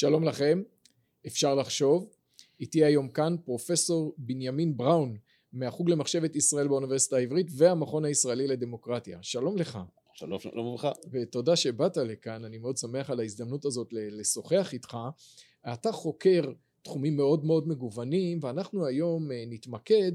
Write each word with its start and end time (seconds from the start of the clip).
שלום 0.00 0.24
לכם, 0.24 0.62
אפשר 1.26 1.54
לחשוב. 1.54 2.10
איתי 2.60 2.84
היום 2.84 3.08
כאן 3.08 3.36
פרופסור 3.44 4.14
בנימין 4.18 4.76
בראון 4.76 5.16
מהחוג 5.52 5.90
למחשבת 5.90 6.36
ישראל 6.36 6.68
באוניברסיטה 6.68 7.16
העברית 7.16 7.46
והמכון 7.56 8.04
הישראלי 8.04 8.46
לדמוקרטיה. 8.46 9.18
שלום 9.22 9.56
לך. 9.56 9.78
שלום, 10.14 10.40
שלום 10.40 10.66
וברכה. 10.66 10.92
ותודה 11.12 11.56
שבאת 11.56 11.96
לכאן, 11.96 12.44
אני 12.44 12.58
מאוד 12.58 12.76
שמח 12.76 13.10
על 13.10 13.20
ההזדמנות 13.20 13.64
הזאת 13.64 13.88
לשוחח 13.92 14.72
איתך. 14.72 14.96
אתה 15.72 15.92
חוקר 15.92 16.42
תחומים 16.82 17.16
מאוד 17.16 17.44
מאוד 17.44 17.68
מגוונים 17.68 18.38
ואנחנו 18.42 18.86
היום 18.86 19.32
אה, 19.32 19.44
נתמקד 19.46 20.12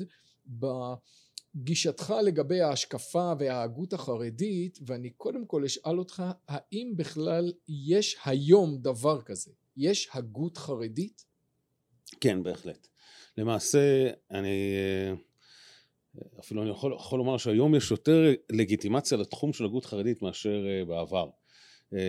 בגישתך 1.56 2.14
לגבי 2.24 2.62
ההשקפה 2.62 3.34
וההגות 3.40 3.94
החרדית 3.94 4.80
ואני 4.86 5.10
קודם 5.10 5.46
כל 5.46 5.64
אשאל 5.66 6.00
אותך 6.00 6.24
האם 6.48 6.94
בכלל 6.96 7.54
יש 7.68 8.18
היום 8.26 8.78
דבר 8.78 9.22
כזה? 9.22 9.52
יש 9.78 10.10
הגות 10.14 10.58
חרדית? 10.58 11.26
כן, 12.22 12.44
בהחלט. 12.44 12.88
למעשה, 13.38 14.10
אני 14.32 14.76
אה, 16.18 16.40
אפילו 16.40 16.62
אני 16.62 16.70
יכול, 16.70 16.94
יכול 16.94 17.20
לומר 17.20 17.38
שהיום 17.38 17.76
יש 17.76 17.92
יותר 17.92 18.34
לגיטימציה 18.52 19.18
לתחום 19.18 19.54
של 19.54 19.66
הגות 19.66 19.86
חרדית 19.86 20.22
מאשר 20.22 20.66
אה, 20.68 20.86
בעבר. 20.86 21.30
אה, 21.94 22.00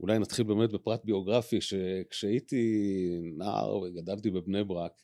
אולי 0.00 0.18
נתחיל 0.18 0.44
באמת 0.44 0.72
בפרט 0.72 1.04
ביוגרפי, 1.04 1.60
שכשהייתי 1.60 2.62
נער 3.36 3.78
וגדלתי 3.78 4.30
בבני 4.30 4.64
ברק, 4.64 5.02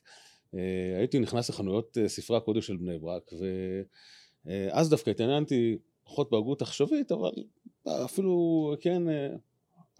הייתי 0.97 1.19
נכנס 1.19 1.49
לחנויות 1.49 1.97
ספרי 2.07 2.37
הקודש 2.37 2.67
של 2.67 2.77
בני 2.77 2.99
ברק, 2.99 3.31
ואז 4.45 4.89
דווקא 4.89 5.09
התעניינתי 5.09 5.77
פחות 6.03 6.31
בהגות 6.31 6.61
עכשווית, 6.61 7.11
אבל 7.11 7.31
אפילו, 7.87 8.73
כן, 8.81 9.03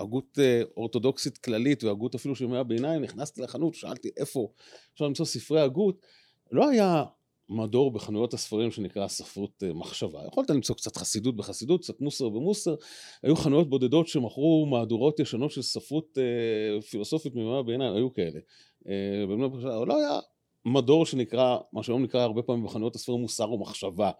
הגות 0.03 0.39
אה, 0.39 0.61
אורתודוקסית 0.77 1.37
כללית 1.37 1.83
והגות 1.83 2.15
אפילו 2.15 2.35
של 2.35 2.43
ימי 2.43 2.57
הביניים, 2.57 3.01
נכנסתי 3.01 3.41
לחנות, 3.41 3.73
שאלתי 3.73 4.09
איפה 4.17 4.47
אפשר 4.93 5.05
למצוא 5.05 5.25
ספרי 5.25 5.61
הגות, 5.61 6.05
לא 6.51 6.69
היה 6.69 7.03
מדור 7.49 7.91
בחנויות 7.91 8.33
הספרים 8.33 8.71
שנקרא 8.71 9.07
ספרות 9.07 9.63
אה, 9.63 9.73
מחשבה. 9.73 10.19
יכולת 10.27 10.49
למצוא 10.49 10.75
קצת 10.75 10.97
חסידות 10.97 11.35
בחסידות, 11.35 11.81
קצת 11.81 12.01
מוסר 12.01 12.29
במוסר, 12.29 12.75
היו 13.23 13.35
חנויות 13.35 13.69
בודדות 13.69 14.07
שמכרו 14.07 14.65
מהדורות 14.65 15.19
ישנות 15.19 15.51
של 15.51 15.61
ספרות 15.61 16.17
אה, 16.17 16.81
פילוסופית 16.81 17.35
מימי 17.35 17.57
הביניים, 17.59 17.95
היו 17.95 18.13
כאלה. 18.13 18.39
אבל 19.23 19.87
לא 19.87 19.97
היה 19.97 20.19
מדור 20.65 21.05
שנקרא, 21.05 21.57
מה 21.73 21.83
שהיום 21.83 22.03
נקרא 22.03 22.21
הרבה 22.21 22.41
פעמים 22.41 22.65
בחנויות 22.65 22.95
הספרים 22.95 23.19
מוסר 23.19 23.51
ומחשבה. 23.51 24.11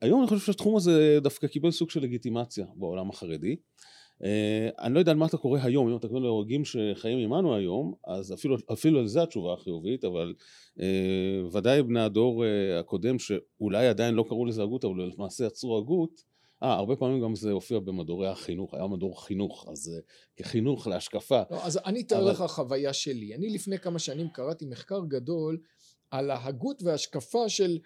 היום 0.00 0.20
אני 0.20 0.28
חושב 0.28 0.46
שהתחום 0.46 0.76
הזה 0.76 1.18
דווקא 1.22 1.46
קיבל 1.46 1.70
סוג 1.70 1.90
של 1.90 2.00
לגיטימציה 2.00 2.66
בעולם 2.74 3.10
החרדי. 3.10 3.50
אה, 3.50 3.89
אני 4.78 4.94
לא 4.94 4.98
יודע 4.98 5.12
על 5.12 5.18
מה 5.18 5.26
אתה 5.26 5.36
קורא 5.36 5.58
היום, 5.62 5.88
אם 5.90 5.96
אתה 5.96 6.08
קורא 6.08 6.20
להורגים 6.20 6.62
שחיים 6.64 7.18
עמנו 7.18 7.54
היום, 7.54 7.94
אז 8.06 8.32
אפילו, 8.32 8.56
אפילו 8.72 8.98
על 8.98 9.06
זה 9.06 9.22
התשובה 9.22 9.52
החיובית, 9.52 10.04
אבל 10.04 10.34
אה, 10.80 11.48
ודאי 11.52 11.82
בני 11.82 12.00
הדור 12.00 12.44
אה, 12.44 12.78
הקודם 12.78 13.18
שאולי 13.18 13.86
עדיין 13.86 14.14
לא 14.14 14.24
קראו 14.28 14.46
לזה 14.46 14.62
הגות, 14.62 14.84
אבל 14.84 15.10
למעשה 15.16 15.44
יצרו 15.44 15.78
הגות, 15.78 16.30
אה, 16.62 16.72
הרבה 16.72 16.96
פעמים 16.96 17.22
גם 17.22 17.34
זה 17.34 17.50
הופיע 17.50 17.78
במדורי 17.78 18.28
החינוך, 18.28 18.74
היה 18.74 18.86
מדור 18.86 19.24
חינוך, 19.24 19.66
אז 19.72 19.88
אה, 19.94 20.00
כחינוך 20.36 20.86
להשקפה. 20.86 21.42
לא, 21.50 21.64
אז 21.64 21.80
אני 21.84 22.00
אתאר 22.00 22.22
אבל... 22.22 22.30
לך 22.30 22.42
חוויה 22.42 22.92
שלי. 22.92 23.34
אני 23.34 23.50
לפני 23.50 23.78
כמה 23.78 23.98
שנים 23.98 24.28
קראתי 24.28 24.66
מחקר 24.66 25.00
גדול 25.08 25.58
על 26.10 26.30
ההגות 26.30 26.82
וההשקפה 26.82 27.48
של 27.48 27.78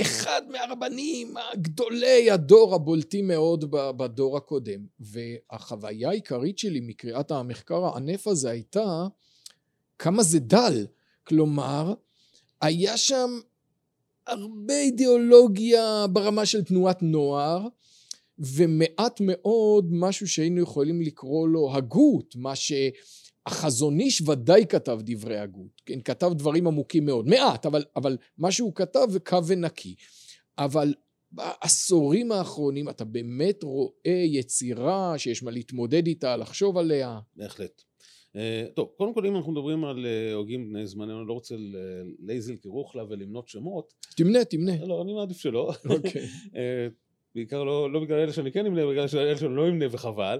אחד 0.00 0.42
מהרבנים 0.50 1.34
הגדולי 1.52 2.30
הדור 2.30 2.74
הבולטים 2.74 3.28
מאוד 3.28 3.64
בדור 3.70 4.36
הקודם. 4.36 4.86
והחוויה 5.00 6.08
העיקרית 6.08 6.58
שלי 6.58 6.80
מקריאת 6.80 7.30
המחקר 7.30 7.84
הענף 7.84 8.26
הזה 8.26 8.50
הייתה 8.50 9.06
כמה 9.98 10.22
זה 10.22 10.38
דל. 10.38 10.86
כלומר 11.24 11.94
היה 12.60 12.96
שם 12.96 13.40
הרבה 14.26 14.78
אידיאולוגיה 14.78 16.06
ברמה 16.12 16.46
של 16.46 16.64
תנועת 16.64 17.02
נוער 17.02 17.66
ומעט 18.38 19.20
מאוד 19.20 19.88
משהו 19.90 20.28
שהיינו 20.28 20.62
יכולים 20.62 21.02
לקרוא 21.02 21.48
לו 21.48 21.76
הגות 21.76 22.36
מה 22.36 22.56
ש... 22.56 22.72
החזון 23.46 24.00
איש 24.00 24.20
ודאי 24.20 24.66
כתב 24.68 25.00
דברי 25.02 25.38
הגות, 25.38 25.82
כן, 25.86 26.00
כתב 26.00 26.32
דברים 26.32 26.66
עמוקים 26.66 27.06
מאוד, 27.06 27.28
מעט, 27.28 27.66
אבל, 27.66 27.84
אבל 27.96 28.16
מה 28.38 28.52
שהוא 28.52 28.74
כתב 28.74 29.06
זה 29.08 29.20
קו 29.20 29.46
ונקי. 29.46 29.94
אבל 30.58 30.94
בעשורים 31.32 32.32
האחרונים 32.32 32.88
אתה 32.88 33.04
באמת 33.04 33.62
רואה 33.62 34.22
יצירה 34.26 35.18
שיש 35.18 35.42
מה 35.42 35.50
להתמודד 35.50 36.06
איתה, 36.06 36.36
לחשוב 36.36 36.78
עליה. 36.78 37.18
בהחלט. 37.36 37.82
Uh, 38.32 38.72
טוב, 38.74 38.88
קודם 38.96 39.14
כל 39.14 39.26
אם 39.26 39.36
אנחנו 39.36 39.52
מדברים 39.52 39.84
על 39.84 40.06
uh, 40.06 40.34
הוגים 40.34 40.68
בני 40.68 40.86
זמננו, 40.86 41.20
אני 41.20 41.28
לא 41.28 41.32
רוצה 41.32 41.54
לייזל 42.18 42.56
כרוכלה 42.56 43.04
ולמנות 43.08 43.48
שמות. 43.48 43.94
תמנה, 44.16 44.44
תמנה. 44.44 44.86
לא, 44.86 45.02
אני 45.02 45.12
מעדיף 45.12 45.38
שלא. 45.38 45.72
אוקיי. 45.90 46.10
Okay. 46.10 46.26
uh, 46.54 46.56
בעיקר 47.34 47.64
לא, 47.64 47.92
לא 47.92 48.00
בגלל 48.00 48.18
אלה 48.18 48.32
שאני 48.32 48.52
כן 48.52 48.66
אמנה, 48.66 48.86
בגלל 48.86 49.06
אלה 49.14 49.38
שאני 49.38 49.56
לא 49.56 49.68
אמנה 49.68 49.84
וחבל, 49.90 50.38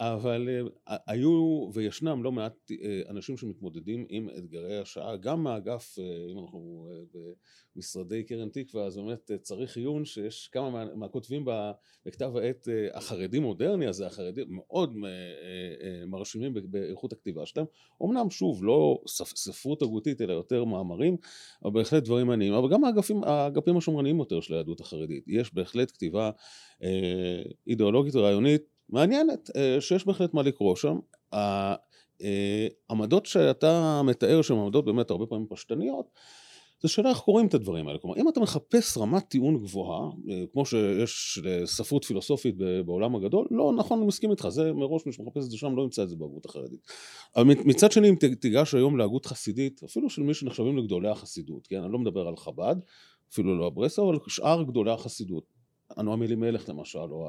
אבל 0.00 0.48
אה, 0.88 0.96
היו 1.06 1.68
וישנם 1.74 2.22
לא 2.22 2.32
מעט 2.32 2.70
אה, 2.82 3.00
אנשים 3.08 3.36
שמתמודדים 3.36 4.06
עם 4.08 4.28
אתגרי 4.38 4.78
השעה, 4.78 5.16
גם 5.16 5.42
מהאגף, 5.42 5.98
אה, 5.98 6.04
אם 6.32 6.38
אנחנו 6.38 6.88
במשרדי 7.76 8.24
קרן 8.24 8.48
תקווה, 8.48 8.86
אז 8.86 8.96
באמת 8.96 9.30
צריך 9.42 9.76
עיון 9.76 10.04
שיש 10.04 10.48
כמה 10.52 10.70
מה, 10.70 10.94
מהכותבים 10.94 11.44
בכתב 12.06 12.36
העת 12.36 12.68
החרדי 12.94 13.38
מודרני 13.38 13.86
הזה, 13.86 14.06
החרדים 14.06 14.46
מאוד 14.50 14.96
מרשימים 16.06 16.54
באיכות 16.64 17.12
הכתיבה 17.12 17.46
שלהם, 17.46 17.66
אמנם 18.02 18.30
שוב 18.30 18.64
לא 18.64 18.98
ספרות 19.06 19.82
הגותית 19.82 20.20
אלא 20.20 20.32
יותר 20.32 20.64
מאמרים, 20.64 21.16
אבל 21.64 21.72
בהחלט 21.72 22.02
דברים 22.02 22.26
מעניינים, 22.26 22.54
אבל 22.54 22.68
גם 22.70 22.84
האגפים, 22.84 23.24
האגפים 23.24 23.76
השומרניים 23.76 24.18
יותר 24.18 24.40
של 24.40 24.54
היהדות 24.54 24.80
החרדית, 24.80 25.24
יש 25.26 25.54
בהחלט 25.54 25.90
כתיבה 25.90 26.30
אידיאולוגית 27.66 28.14
ורעיונית 28.14 28.79
מעניינת, 28.92 29.50
אה, 29.56 29.80
שיש 29.80 30.06
בהחלט 30.06 30.34
מה 30.34 30.42
לקרוא 30.42 30.76
שם. 30.76 30.98
העמדות 31.32 33.24
אה, 33.24 33.30
שאתה 33.30 34.02
מתאר 34.04 34.42
שהן 34.42 34.58
עמדות 34.58 34.84
באמת 34.84 35.10
הרבה 35.10 35.26
פעמים 35.26 35.46
פשטניות, 35.50 36.06
זה 36.82 36.88
שאלה 36.88 37.10
איך 37.10 37.18
קוראים 37.18 37.46
את 37.46 37.54
הדברים 37.54 37.88
האלה. 37.88 37.98
כלומר, 37.98 38.16
אם 38.16 38.28
אתה 38.28 38.40
מחפש 38.40 38.98
רמת 38.98 39.28
טיעון 39.28 39.58
גבוהה, 39.58 40.10
אה, 40.30 40.44
כמו 40.52 40.66
שיש 40.66 41.38
לספרות 41.44 42.04
פילוסופית 42.04 42.54
בעולם 42.86 43.16
הגדול, 43.16 43.46
לא 43.50 43.72
נכון, 43.78 43.98
אני 43.98 44.06
מסכים 44.06 44.30
איתך, 44.30 44.48
זה 44.48 44.72
מראש 44.72 45.06
מי 45.06 45.12
שמחפש 45.12 45.44
את 45.44 45.50
זה 45.50 45.56
שם 45.56 45.76
לא 45.76 45.82
ימצא 45.82 46.02
את 46.02 46.08
זה 46.08 46.16
בהגות 46.16 46.46
החרדית. 46.46 46.80
אבל 47.36 47.44
מצד 47.44 47.92
שני, 47.92 48.08
אם 48.08 48.14
תיגש 48.40 48.74
היום 48.74 48.98
להגות 48.98 49.26
חסידית, 49.26 49.80
אפילו 49.84 50.10
של 50.10 50.22
מי 50.22 50.34
שנחשבים 50.34 50.78
לגדולי 50.78 51.08
החסידות, 51.08 51.66
כן, 51.66 51.82
אני 51.82 51.92
לא 51.92 51.98
מדבר 51.98 52.28
על 52.28 52.36
חב"ד, 52.36 52.76
אפילו 53.32 53.58
לא 53.58 53.66
הברסה, 53.66 54.02
אבל 54.02 54.18
שאר 54.28 54.62
גדולי 54.62 54.90
החסידות. 54.90 55.59
הנועם 55.96 56.22
אלימלך 56.22 56.68
למשל, 56.68 56.98
או 56.98 57.26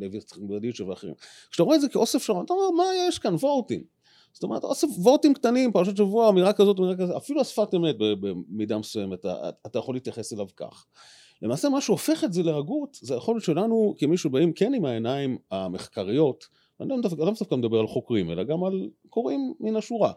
לוי 0.00 0.16
יצחק 0.16 0.40
ברדיצ'ה 0.42 0.86
ואחרים. 0.86 1.14
כשאתה 1.50 1.62
רואה 1.62 1.76
את 1.76 1.80
זה 1.80 1.88
כאוסף 1.88 2.22
שם, 2.22 2.34
אתה 2.44 2.52
אומר, 2.52 2.70
מה 2.70 2.84
יש 3.08 3.18
כאן? 3.18 3.34
וורטים. 3.34 3.84
זאת 4.32 4.42
אומרת, 4.42 4.64
אוסף 4.64 4.88
וורטים 4.98 5.34
קטנים, 5.34 5.72
פרשת 5.72 5.96
שבוע, 5.96 6.28
אמירה 6.28 6.52
כזאת, 6.52 6.78
אמירה 6.78 6.96
כזאת, 6.96 7.16
אפילו 7.16 7.40
השפת 7.40 7.74
אמת 7.74 7.96
במידה 7.98 8.78
מסוימת, 8.78 9.20
אתה, 9.20 9.50
אתה 9.66 9.78
יכול 9.78 9.94
להתייחס 9.94 10.32
אליו 10.32 10.46
כך. 10.56 10.86
למעשה 11.42 11.68
מה 11.68 11.80
שהופך 11.80 12.24
את 12.24 12.32
זה 12.32 12.42
להגות, 12.42 12.98
זה 13.00 13.14
היכולת 13.14 13.42
שלנו 13.42 13.94
כמי 13.98 14.16
שבאים 14.16 14.52
כן 14.52 14.74
עם 14.74 14.84
העיניים 14.84 15.38
המחקריות, 15.50 16.48
אני 16.80 16.88
לא 16.88 17.00
דווקא 17.02 17.22
לא 17.50 17.56
מדבר 17.56 17.78
על 17.78 17.86
חוקרים, 17.86 18.30
אלא 18.30 18.42
גם 18.42 18.64
על 18.64 18.90
קוראים 19.08 19.54
מן 19.60 19.76
השורה, 19.76 20.12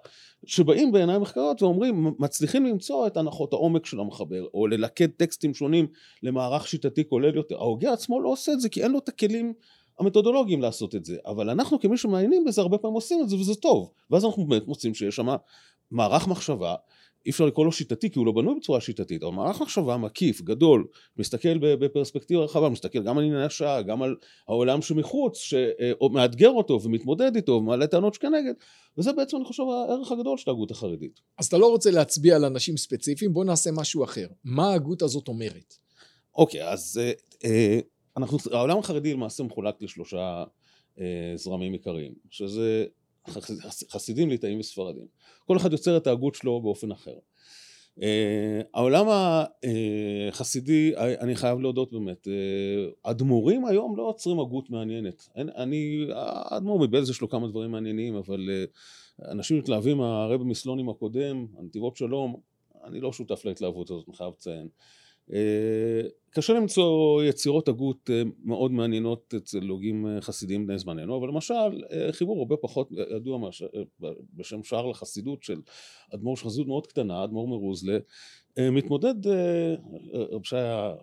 שבאים 0.45 0.91
בעיניים 0.91 1.21
מחקריות 1.21 1.61
ואומרים, 1.61 2.13
מצליחים 2.19 2.65
למצוא 2.65 3.07
את 3.07 3.17
הנחות 3.17 3.53
העומק 3.53 3.85
של 3.85 3.99
המחבר, 3.99 4.45
או 4.53 4.67
ללכד 4.67 5.07
טקסטים 5.07 5.53
שונים 5.53 5.87
למערך 6.23 6.67
שיטתי 6.67 7.09
כולל 7.09 7.35
יותר. 7.35 7.55
ההוגה 7.55 7.93
עצמו 7.93 8.21
לא 8.21 8.29
עושה 8.29 8.51
את 8.51 8.61
זה 8.61 8.69
כי 8.69 8.83
אין 8.83 8.91
לו 8.91 8.99
את 8.99 9.09
הכלים 9.09 9.53
המתודולוגיים 9.99 10.61
לעשות 10.61 10.95
את 10.95 11.05
זה, 11.05 11.17
אבל 11.25 11.49
אנחנו 11.49 11.79
כמי 11.79 11.97
שמעיינים 11.97 12.43
בזה 12.45 12.61
הרבה 12.61 12.77
פעמים 12.77 12.95
עושים 12.95 13.21
את 13.21 13.29
זה 13.29 13.35
וזה 13.35 13.55
טוב, 13.55 13.91
ואז 14.09 14.25
אנחנו 14.25 14.45
באמת 14.45 14.67
מוצאים 14.67 14.93
שיש 14.93 15.15
שם 15.15 15.27
מערך 15.91 16.27
מחשבה 16.27 16.75
אי 17.25 17.31
אפשר 17.31 17.45
לקרוא 17.45 17.65
לו 17.65 17.71
שיטתי 17.71 18.11
כי 18.11 18.19
הוא 18.19 18.25
לא 18.25 18.31
בנוי 18.31 18.55
בצורה 18.59 18.81
שיטתית, 18.81 19.23
אבל 19.23 19.31
מערך 19.31 19.61
מחשבה 19.61 19.97
מקיף, 19.97 20.41
גדול, 20.41 20.87
מסתכל 21.17 21.57
בפרספקטיבה 21.57 22.43
רחבה, 22.43 22.69
מסתכל 22.69 23.03
גם 23.03 23.17
על 23.17 23.23
ענייני 23.23 23.45
השעה, 23.45 23.81
גם 23.81 24.01
על 24.01 24.15
העולם 24.47 24.81
שמחוץ, 24.81 25.37
שמאתגר 25.37 26.49
אותו 26.49 26.83
ומתמודד 26.83 27.35
איתו 27.35 27.51
ומעלה 27.51 27.87
טענות 27.87 28.13
שכנגד, 28.13 28.53
וזה 28.97 29.13
בעצם 29.13 29.37
אני 29.37 29.45
חושב 29.45 29.63
הערך 29.63 30.11
הגדול 30.11 30.37
של 30.37 30.49
ההגות 30.49 30.71
החרדית. 30.71 31.19
אז 31.37 31.45
אתה 31.45 31.57
לא 31.57 31.69
רוצה 31.69 31.91
להצביע 31.91 32.35
על 32.35 32.45
אנשים 32.45 32.77
ספציפיים, 32.77 33.33
בוא 33.33 33.45
נעשה 33.45 33.71
משהו 33.71 34.03
אחר. 34.03 34.27
מה 34.43 34.71
ההגות 34.71 35.01
הזאת 35.01 35.27
אומרת? 35.27 35.73
אוקיי, 36.35 36.69
אז 36.69 37.01
אה, 37.01 37.11
אה, 37.45 37.79
אנחנו, 38.17 38.37
העולם 38.51 38.77
החרדי 38.77 39.13
למעשה 39.13 39.43
מחולק 39.43 39.81
לשלושה 39.81 40.43
אה, 40.99 41.33
זרמים 41.35 41.73
עיקריים, 41.73 42.13
שזה 42.29 42.85
חסידים, 43.89 44.29
ליטאים 44.29 44.59
וספרדים. 44.59 45.05
כל 45.45 45.57
אחד 45.57 45.71
יוצר 45.71 45.97
את 45.97 46.07
ההגות 46.07 46.35
שלו 46.35 46.61
באופן 46.61 46.91
אחר. 46.91 47.15
אה, 48.01 48.61
העולם 48.73 49.05
החסידי, 50.29 50.93
אני 50.97 51.35
חייב 51.35 51.59
להודות 51.59 51.91
באמת, 51.91 52.27
אדמו"רים 53.03 53.65
היום 53.65 53.97
לא 53.97 54.03
עוצרים 54.03 54.39
הגות 54.39 54.69
מעניינת. 54.69 55.29
אני, 55.35 56.07
האדמו"ר 56.13 56.79
מבלז 56.79 57.09
יש 57.09 57.21
לו 57.21 57.29
כמה 57.29 57.47
דברים 57.47 57.71
מעניינים, 57.71 58.15
אבל 58.15 58.49
אנשים 59.25 59.57
מתלהבים, 59.57 60.01
הרבי 60.01 60.43
מסלונים 60.43 60.89
הקודם, 60.89 61.45
הנתיבות 61.57 61.97
שלום, 61.97 62.35
אני 62.83 62.99
לא 62.99 63.13
שותף 63.13 63.45
להתלהבות 63.45 63.91
הזאת, 63.91 64.05
אני 64.07 64.15
חייב 64.15 64.33
לציין. 64.33 64.67
קשה 66.33 66.53
למצוא 66.53 67.23
יצירות 67.23 67.67
הגות 67.67 68.09
אה, 68.09 68.21
מאוד 68.43 68.71
מעניינות 68.71 69.33
אצל 69.37 69.67
הוגים 69.67 70.07
אה, 70.07 70.21
חסידים 70.21 70.67
בני 70.67 70.79
זמננו, 70.79 71.17
אבל 71.17 71.27
למשל 71.27 71.53
אה, 71.91 72.11
חיבור 72.11 72.39
הרבה 72.39 72.55
פחות 72.57 72.89
ידוע 73.15 73.49
בשם 74.33 74.63
שער 74.63 74.85
לחסידות 74.85 75.43
של 75.43 75.61
אדמו"ר 76.13 76.35
של 76.35 76.45
חסידות 76.45 76.67
מאוד 76.67 76.87
קטנה, 76.87 77.23
אדמו"ר 77.23 77.47
מרוזלה, 77.47 77.97
מתמודד, 78.59 79.15
רב 80.13 80.43
שיה 80.43 80.93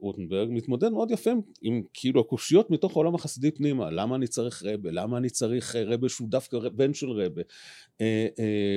רוטנברג, 0.00 0.48
מתמודד 0.50 0.88
מאוד 0.88 1.10
יפה 1.10 1.30
עם 1.62 1.82
כאילו 1.94 2.20
הקושיות 2.20 2.70
מתוך 2.70 2.96
העולם 2.96 3.14
החסידי 3.14 3.50
פנימה, 3.50 3.90
למה 3.90 4.16
אני 4.16 4.26
צריך 4.26 4.62
רבה, 4.66 4.90
למה 4.92 5.18
אני 5.18 5.30
צריך 5.30 5.76
רבה 5.86 6.08
שהוא 6.08 6.28
דווקא 6.28 6.58
בן 6.74 6.94
של 6.94 7.10
רבה, 7.10 7.42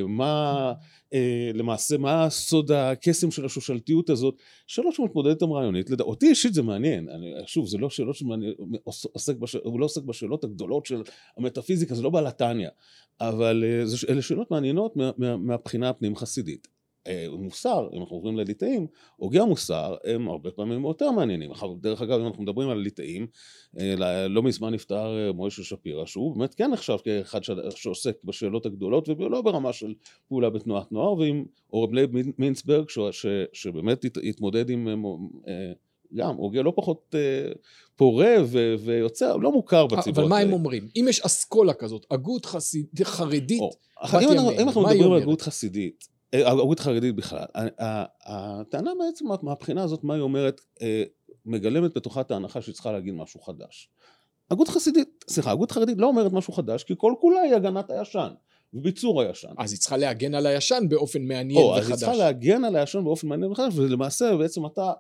מה 0.08 0.74
למעשה, 1.54 1.98
מה 1.98 2.30
סוד 2.30 2.72
הקסם 2.72 3.32
של 3.32 3.46
השושלתיות 3.46 4.10
הזאת, 4.10 4.36
שאלות 4.68 4.94
שמתמודדת 4.94 5.42
עם 5.42 5.52
רעיונית, 5.52 5.90
אותי 6.00 6.28
אישית 6.28 6.54
זה 6.54 6.62
מעניין, 6.62 7.10
אני, 7.10 7.34
שוב 7.46 7.68
זה 7.68 7.78
לא 7.78 7.90
שאלות 7.90 8.16
שמעניין, 8.16 8.54
עוסק 8.84 9.36
בש, 9.36 9.56
הוא 9.56 9.80
לא 9.80 9.86
עוסק 9.86 10.04
בשאלות 10.04 10.44
הגדולות 10.44 10.86
של 10.86 11.02
המטאפיזיקה, 11.38 11.96
זה 11.96 12.04
לא 12.04 12.10
בעל 12.10 12.28
התניא, 12.28 12.70
אבל 13.22 13.64
אלה 14.10 14.22
שאלות 14.22 14.52
מעניינות 14.52 14.96
מה, 14.96 15.12
מה, 15.18 15.38
מהבחינה 15.38 15.90
הפנים 15.90 16.16
חסידית. 16.16 16.75
אה, 17.08 17.28
מוסר, 17.32 17.88
אם 17.94 18.02
אנחנו 18.02 18.16
עוברים 18.16 18.38
לליטאים, 18.38 18.88
הוגי 19.16 19.40
המוסר 19.40 19.96
הם 20.04 20.28
הרבה 20.28 20.52
פעמים 20.52 20.84
יותר 20.86 21.12
מעניינים. 21.12 21.52
דרך 21.82 22.02
אגב, 22.02 22.20
אם 22.20 22.28
אנחנו 22.28 22.44
מדברים 22.44 22.70
על 22.70 22.78
ליטאים, 22.78 23.28
אה, 23.80 24.28
לא 24.28 24.44
מזמן 24.44 24.74
נפטר 24.74 25.18
אה, 25.18 25.32
מוישה 25.32 25.64
שפירא, 25.64 26.06
שהוא 26.06 26.36
באמת 26.36 26.56
כן 26.56 26.72
נחשב 26.72 26.98
כאחד 27.04 27.40
שעוסק 27.70 28.24
בשאלות 28.24 28.66
הגדולות, 28.66 29.10
ולא 29.10 29.42
ברמה 29.42 29.74
של 29.74 29.94
פעולה 30.28 30.50
בתנועת 30.50 30.92
נוער, 30.92 31.14
ועם 31.14 31.46
הרב 31.74 31.94
לייב 31.94 32.10
מינצברג, 32.38 32.86
שבאמת 33.54 34.06
התמודד 34.24 34.70
עם 34.70 35.06
גם 36.16 36.36
הוגה 36.36 36.62
לא 36.62 36.74
פחות 36.76 37.16
פורה 37.96 38.36
ויוצא, 38.80 39.36
לא 39.42 39.52
מוכר 39.52 39.88
בציבור. 39.88 40.24
אבל 40.24 40.30
מה 40.30 40.40
הם 40.40 40.54
אומרים? 40.54 40.88
אם 40.96 41.06
יש 41.10 41.22
אסכולה 41.22 41.74
כזאת, 41.74 42.06
הגות 42.12 42.46
חרדית, 43.04 43.62
אם 44.60 44.68
אנחנו 44.68 44.82
מדברים 44.82 45.12
על 45.12 45.22
הגות 45.22 45.42
חסידית, 45.42 46.15
הגות 46.46 46.80
חרדית 46.80 47.16
בכלל. 47.16 47.46
הטענה 48.26 48.92
בעצם 49.00 49.26
מהבחינה 49.42 49.84
הזאת, 49.84 50.04
מה 50.04 50.14
היא 50.14 50.22
אומרת, 50.22 50.62
אה, 50.82 51.04
מגלמת 51.46 51.98
בתוכה 51.98 52.22
את 52.22 52.32
ההנחה 52.32 52.62
שהיא 52.62 52.74
צריכה 52.74 52.92
להגיד 52.92 53.14
משהו 53.14 53.42
חדש. 53.42 53.90
הגות 54.52 54.68
חסידית, 54.68 55.26
סליחה, 55.28 55.52
הגות 55.52 55.72
חרדית 55.72 55.98
לא 55.98 56.08
אומרת 56.08 56.32
משהו 56.32 56.54
חדש, 56.54 56.84
כי 56.84 56.94
כל 56.98 57.14
כולה 57.20 57.40
היא 57.40 57.56
הגנת 57.56 57.90
הישן. 57.90 58.30
וביצור 58.74 59.22
הישן. 59.22 59.54
אז 59.58 59.72
היא 59.72 59.80
צריכה 59.80 59.98
להגן 59.98 60.36
על 60.36 60.46
הישן 60.46 60.84
באופן 60.90 61.22
מעניין 61.22 61.64
או, 61.64 61.70
וחדש. 61.70 61.78
או, 61.78 61.84
אז 61.84 61.90
היא 61.90 61.98
צריכה 61.98 62.16
להגן 62.16 62.64
על 62.64 62.76
הישן 62.76 63.04
באופן 63.04 63.28
מעניין 63.28 63.52
וחדש, 63.52 63.74
ולמעשה 63.76 64.38
בעצם 64.38 64.66
אתה 64.66 64.94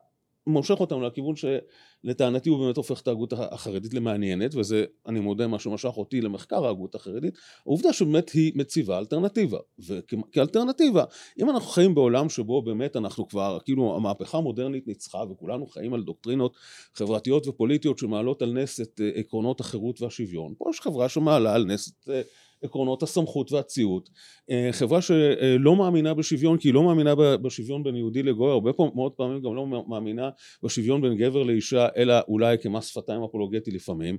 מושך 0.47 0.79
אותנו 0.79 1.01
לכיוון 1.01 1.35
שלטענתי 1.35 2.49
הוא 2.49 2.59
באמת 2.59 2.77
הופך 2.77 3.01
את 3.01 3.07
ההגות 3.07 3.33
החרדית 3.33 3.93
למעניינת, 3.93 4.55
וזה, 4.55 4.85
אני 5.07 5.19
מודה, 5.19 5.47
מה 5.47 5.59
שמשך 5.59 5.97
אותי 5.97 6.21
למחקר 6.21 6.65
ההגות 6.65 6.95
החרדית, 6.95 7.33
העובדה 7.65 7.93
שבאמת 7.93 8.29
היא 8.29 8.51
מציבה 8.55 8.97
אלטרנטיבה. 8.97 9.57
וכאלטרנטיבה, 9.79 11.03
אם 11.41 11.49
אנחנו 11.49 11.69
חיים 11.69 11.95
בעולם 11.95 12.29
שבו 12.29 12.61
באמת 12.61 12.95
אנחנו 12.95 13.27
כבר, 13.27 13.57
כאילו 13.65 13.95
המהפכה 13.95 14.37
המודרנית 14.37 14.87
ניצחה, 14.87 15.23
וכולנו 15.31 15.67
חיים 15.67 15.93
על 15.93 16.03
דוקטרינות 16.03 16.55
חברתיות 16.93 17.47
ופוליטיות 17.47 17.97
שמעלות 17.97 18.41
על 18.41 18.53
נס 18.53 18.81
את 18.81 19.01
אה, 19.03 19.09
עקרונות 19.19 19.59
החירות 19.59 20.01
והשוויון, 20.01 20.53
פה 20.57 20.65
יש 20.69 20.81
חברה 20.81 21.09
שמעלה 21.09 21.53
על 21.53 21.65
נס 21.65 21.89
את 21.89 22.09
אה, 22.09 22.21
עקרונות 22.65 23.03
הסמכות 23.03 23.51
והציות. 23.51 24.09
אה, 24.49 24.69
חברה 24.71 25.01
שלא 25.01 25.75
מאמינה 25.75 26.13
בשוויון 26.13 26.57
כי 26.57 26.67
היא 26.67 26.73
לא 26.73 26.83
מאמינה 26.83 27.15
בשוויון 27.15 27.83
בין 27.83 27.95
יהודי 27.95 28.23
לגוי, 28.23 28.51
הרבה 28.51 28.71
מאוד 28.95 29.11
פעמים 29.11 29.41
גם 29.41 29.55
לא 29.55 29.83
מאמינה 29.87 30.29
בשוויון 30.63 31.01
בין 31.01 31.15
גבר 31.15 31.43
לאישה 31.43 31.87
אלא 31.97 32.15
אולי 32.27 32.57
כמס 32.61 32.87
שפתיים 32.87 33.23
אפולוגטי 33.23 33.71
לפעמים. 33.71 34.17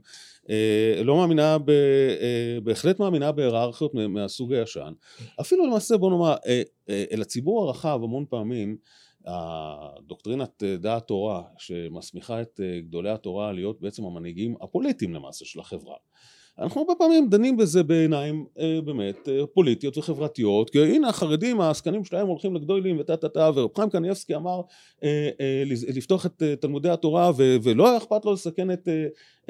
אה, 0.51 1.03
לא 1.05 1.17
מאמינה, 1.17 1.59
ב, 1.59 1.71
אה, 1.71 2.59
בהחלט 2.63 3.01
מאמינה 3.01 3.33
בהיררכיות 3.33 3.95
מהסוג 3.95 4.53
הישן. 4.53 4.93
אפילו 5.41 5.67
למעשה 5.67 5.97
בוא 5.97 6.11
נאמר, 6.11 6.35
אל 7.13 7.23
הציבור 7.23 7.63
הרחב 7.63 8.01
המון 8.03 8.25
פעמים 8.31 8.77
הדוקטרינת 9.27 10.63
דעת 10.81 11.07
תורה 11.07 11.43
שמסמיכה 11.59 12.43
את 12.43 12.61
גדולי 12.79 13.11
התורה 13.11 13.53
להיות 13.53 13.81
בעצם 13.81 14.05
המנהיגים 14.05 14.55
הפוליטיים 14.61 15.15
למעשה 15.15 15.45
של 15.45 15.61
החברה 15.61 15.97
אנחנו 16.59 16.81
הרבה 16.81 16.95
פעמים 16.99 17.29
דנים 17.29 17.57
בזה 17.57 17.83
בעיניים 17.83 18.47
אה, 18.59 18.79
באמת 18.85 19.29
אה, 19.29 19.47
פוליטיות 19.47 19.99
וחברתיות 19.99 20.71
כי 20.71 20.79
הנה 20.79 21.09
החרדים 21.09 21.61
העסקנים 21.61 22.05
שלהם 22.05 22.27
הולכים 22.27 22.55
לגדולים 22.55 23.01
וטה 23.01 23.17
טה 23.17 23.29
טה 23.29 23.51
ורב 23.55 23.71
חיים 23.77 23.91
קניאבסקי 23.91 24.37
אמר 24.37 24.61
אה, 25.05 25.63
לפתוח 25.69 26.27
את 26.27 26.43
תלמודי 26.61 26.89
התורה 26.89 27.31
ולא 27.37 27.89
היה 27.89 27.97
אכפת 27.97 28.25
לו 28.25 28.33
לסכן 28.33 28.71
את, 28.71 28.89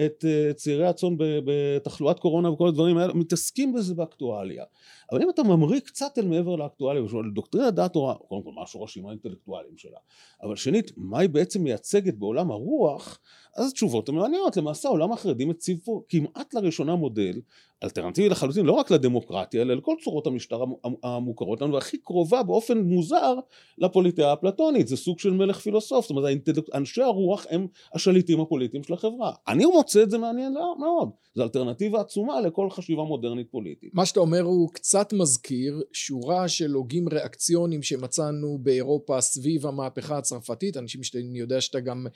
את 0.00 0.24
צעירי 0.56 0.86
הצאן 0.86 1.16
בתחלואת 1.18 2.18
קורונה 2.18 2.50
וכל 2.50 2.68
הדברים 2.68 2.96
האלה 2.98 3.14
מתעסקים 3.14 3.72
בזה 3.72 3.94
באקטואליה. 3.94 4.64
אבל 5.12 5.22
אם 5.22 5.30
אתה 5.30 5.42
ממריא 5.42 5.80
קצת 5.80 6.18
אל 6.18 6.26
מעבר 6.26 6.56
לאקטואליה 6.56 7.02
ושואל 7.02 7.30
דוקטרינת 7.34 7.74
דעת 7.74 7.92
תורה 7.92 8.14
קודם 8.14 8.42
כל 8.42 8.50
מה 8.54 8.62
השורשים 8.62 9.06
האינטלקטואליים 9.06 9.76
שלה? 9.76 9.98
אבל 10.42 10.56
שנית 10.56 10.92
מה 10.96 11.18
היא 11.18 11.28
בעצם 11.28 11.62
מייצגת 11.62 12.14
בעולם 12.14 12.50
הרוח? 12.50 13.18
אז 13.56 13.70
התשובות 13.70 14.08
הן 14.08 14.14
מעניינות 14.14 14.56
למעשה 14.56 14.88
העולם 14.88 15.12
החרדי 15.12 15.44
מציב 15.44 15.78
פה 15.84 16.02
כמעט 16.08 16.54
לראשונה 16.54 16.95
מודל 16.96 17.40
אלטרנטיבי 17.84 18.28
לחלוטין 18.28 18.66
לא 18.66 18.72
רק 18.72 18.90
לדמוקרטיה 18.90 19.62
אלא 19.62 19.74
לכל 19.74 19.94
צורות 20.04 20.26
המשטר 20.26 20.60
המוכרות 21.02 21.60
לנו 21.60 21.74
והכי 21.74 21.98
קרובה 21.98 22.42
באופן 22.42 22.78
מוזר 22.78 23.34
לפוליטאה 23.78 24.30
האפלטונית 24.30 24.88
זה 24.88 24.96
סוג 24.96 25.18
של 25.18 25.30
מלך 25.30 25.58
פילוסוף 25.58 26.04
זאת 26.04 26.10
אומרת. 26.10 26.48
אנשי 26.74 27.02
הרוח 27.02 27.46
הם 27.50 27.66
השליטים 27.94 28.40
הפוליטיים 28.40 28.82
של 28.82 28.94
החברה. 28.94 29.32
אני 29.48 29.66
מוצא 29.66 30.02
את 30.02 30.10
זה 30.10 30.18
מעניין 30.18 30.54
מאוד. 30.80 31.10
זו 31.34 31.42
אלטרנטיבה 31.42 32.00
עצומה 32.00 32.40
לכל 32.40 32.70
חשיבה 32.70 33.02
מודרנית 33.02 33.50
פוליטית. 33.50 33.90
מה 33.94 34.06
שאתה 34.06 34.20
אומר 34.20 34.40
הוא 34.40 34.70
קצת 34.72 35.12
מזכיר 35.12 35.82
שורה 35.92 36.48
של 36.48 36.72
הוגים 36.72 37.08
ריאקציונים 37.08 37.82
שמצאנו 37.82 38.58
באירופה 38.62 39.20
סביב 39.20 39.66
המהפכה 39.66 40.18
הצרפתית. 40.18 40.76
אנשים 40.76 41.02
שאני 41.02 41.38
יודע 41.38 41.60
שאתה 41.60 41.80
גם 41.80 42.06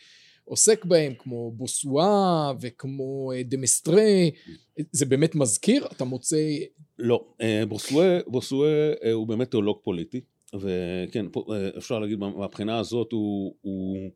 עוסק 0.44 0.84
בהם, 0.84 1.12
כמו 1.19 1.52
בוסואה 1.52 2.52
וכמו 2.60 3.32
אה, 3.32 3.42
דמסטרה, 3.42 4.10
זה 4.93 5.06
באמת 5.06 5.34
מזכיר? 5.34 5.86
אתה 5.86 6.05
מוצא... 6.05 6.36
לא, 6.98 7.24
אה, 7.41 7.67
בוסואה, 7.69 8.19
בוסואה 8.26 8.93
אה, 9.05 9.12
הוא 9.12 9.26
באמת 9.26 9.50
תיאולוג 9.50 9.79
פוליטי, 9.82 10.20
וכן, 10.55 11.26
אפשר 11.79 11.98
להגיד 11.98 12.19
מהבחינה 12.19 12.79
הזאת 12.79 13.12
הוא, 13.12 13.55
הוא 13.60 14.10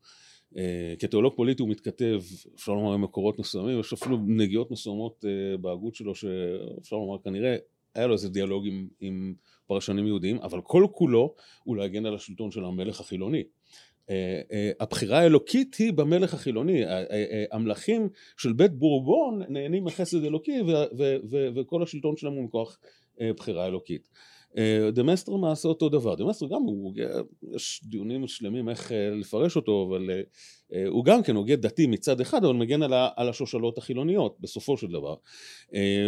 כתיאולוג 0.99 1.34
פוליטי 1.37 1.62
הוא 1.62 1.70
מתכתב, 1.70 2.20
אפשר 2.54 2.72
לומר 2.72 2.92
במקורות 2.92 3.38
מסוימים, 3.38 3.80
יש 3.80 3.92
אפילו 3.92 4.18
נגיעות 4.26 4.70
מסוימות 4.70 5.25
בהגות 5.60 5.94
שלו 5.94 6.14
שאפשר 6.14 6.96
לומר 6.96 7.18
כנראה 7.25 7.56
היה 7.94 8.06
לו 8.06 8.12
איזה 8.12 8.28
דיאלוג 8.28 8.66
עם, 8.66 8.88
עם 9.00 9.34
פרשנים 9.66 10.06
יהודים, 10.06 10.37
אבל 10.37 10.60
כל 10.60 10.87
כולו 10.92 11.34
הוא 11.64 11.76
להגן 11.76 12.06
על 12.06 12.14
השלטון 12.14 12.50
של 12.50 12.64
המלך 12.64 13.00
החילוני. 13.00 13.42
אה, 14.11 14.40
אה, 14.52 14.70
הבחירה 14.80 15.18
האלוקית 15.18 15.75
היא 15.75 15.92
במלך 15.92 16.34
החילוני, 16.34 16.82
המלכים 17.52 18.08
של 18.37 18.52
בית 18.52 18.73
בורבון 18.73 19.42
נהנים 19.49 19.84
מחסד 19.84 20.25
אלוקי 20.25 20.61
וכל 21.54 21.82
השלטון 21.82 22.16
שלהם 22.16 22.32
הוא 22.32 22.44
מכוח 22.44 22.78
אה, 23.20 23.32
בחירה 23.32 23.66
אלוקית. 23.66 24.08
דה 24.92 25.07
מסטר 25.07 25.37
עשה 25.37 25.68
אותו 25.68 25.88
דבר, 25.88 26.14
דה 26.14 26.25
מסטר 26.25 26.46
גם 26.46 26.62
הוא, 26.62 26.94
יש 27.54 27.80
דיונים 27.84 28.26
שלמים 28.26 28.68
איך 28.68 28.92
לפרש 29.20 29.56
אותו, 29.56 29.87
אבל 29.88 30.11
הוא 30.88 31.04
גם 31.04 31.23
כן 31.23 31.37
הוגה 31.37 31.56
דתי 31.56 31.87
מצד 31.87 32.20
אחד, 32.20 32.44
אבל 32.44 32.54
מגן 32.54 32.82
על 33.16 33.28
השושלות 33.28 33.78
החילוניות 33.78 34.37
בסופו 34.40 34.76
של 34.76 34.87
דבר. 34.87 35.14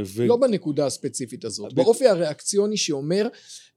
ו... 0.05 0.27
לא 0.27 0.37
בנקודה 0.37 0.87
הספציפית 0.87 1.45
הזאת, 1.45 1.73
באופי 1.73 2.07
הריאקציוני 2.07 2.77
שאומר 2.77 3.29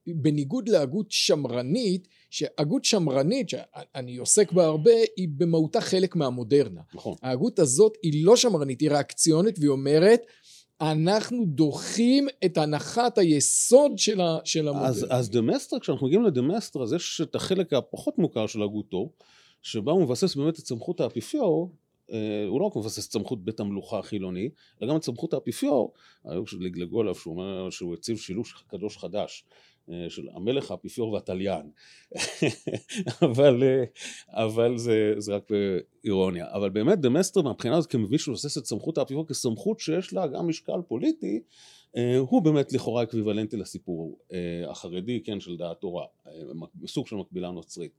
בניגוד 0.08 0.70
להגות 0.70 1.12
שמרנית 1.12 2.08
שהגות 2.30 2.86
שמרנית 2.86 3.50
שאני 3.50 4.18
עוסק 4.18 4.52
בה 4.52 4.66
הרבה 4.66 4.92
היא 5.18 5.28
במהותה 5.38 5.82
חלק 5.82 6.16
מהמודרנה. 6.16 6.82
נכון. 6.94 7.16
ההגות 7.22 7.60
הזאת 7.60 7.98
היא 8.04 8.26
לא 8.26 8.36
שמרנית 8.36 8.82
היא 8.82 8.90
ריאקציונית 8.90 9.60
והיא 9.60 9.70
אומרת 9.70 10.22
אנחנו 10.82 11.46
דוחים 11.46 12.28
את 12.46 12.58
הנחת 12.58 13.18
היסוד 13.18 13.98
של, 13.98 14.22
ה, 14.22 14.38
של 14.44 14.68
המודרנה. 14.68 14.90
אז, 14.90 15.06
אז 15.10 15.30
דה 15.30 15.47
מסטר 15.47 15.80
כשאנחנו 15.80 16.08
מגיעים 16.08 16.24
לדה 16.24 16.50
מסטר 16.50 16.84
אז 16.84 16.94
יש 16.94 17.22
את 17.24 17.36
החלק 17.36 17.74
הפחות 17.74 18.18
מוכר 18.18 18.48
של 18.48 18.64
הגותו 18.64 19.10
שבה 19.62 19.92
הוא 19.92 20.02
מבסס 20.02 20.36
באמת 20.36 20.60
את 20.60 20.66
סמכות 20.66 21.02
האפיפיור 21.02 21.72
אה, 22.12 22.46
הוא 22.48 22.60
לא 22.60 22.66
רק 22.66 22.76
מבסס 22.76 23.08
את 23.08 23.12
סמכות 23.12 23.46
בית 23.46 23.60
המלוכה 23.60 24.00
החילוני, 24.00 24.50
אלא 24.82 24.90
גם 24.90 24.98
את 24.98 25.04
סמכות 25.04 25.34
האפיפיור, 25.34 25.94
היו 26.26 26.48
שלגלגו 26.48 27.02
עליו 27.02 27.16
שהוא 27.16 27.34
אומר 27.34 27.70
שהוא 27.70 27.94
הציב 27.94 28.18
שילוש 28.18 28.64
קדוש 28.68 28.98
חדש 28.98 29.46
של 30.10 30.28
המלך, 30.34 30.72
האפיפיור 30.72 31.12
והתליין. 31.12 31.70
אבל, 33.26 33.64
אבל 34.30 34.78
זה, 34.78 35.14
זה 35.18 35.36
רק 35.36 35.44
באירוניה. 35.50 36.46
אבל 36.52 36.70
באמת 36.70 37.00
דה 37.00 37.14
מסטר 37.14 37.42
מהבחינה 37.42 37.78
הזאת 37.78 37.90
כמבין 37.90 38.20
שמבסס 38.20 38.58
את 38.58 38.66
סמכות 38.66 38.98
האפיפיור 38.98 39.28
כסמכות 39.28 39.80
שיש 39.80 40.14
לה 40.14 40.28
גם 40.28 40.48
משקל 40.48 40.82
פוליטי, 40.88 41.40
אה, 41.98 42.18
הוא 42.18 42.42
באמת 42.42 42.74
לכאורה 42.74 43.04
אקוויוולנטי 43.04 43.58
לסיפור 43.58 44.20
אה, 44.34 44.72
החרדי, 44.72 45.22
כן, 45.24 45.40
של 45.40 45.58
דעת 45.58 45.80
תורה, 45.80 46.06
אה, 46.28 46.32
סוג 46.88 47.08
של 47.08 47.16
מקבילה 47.16 47.52
נוצרית, 47.52 47.92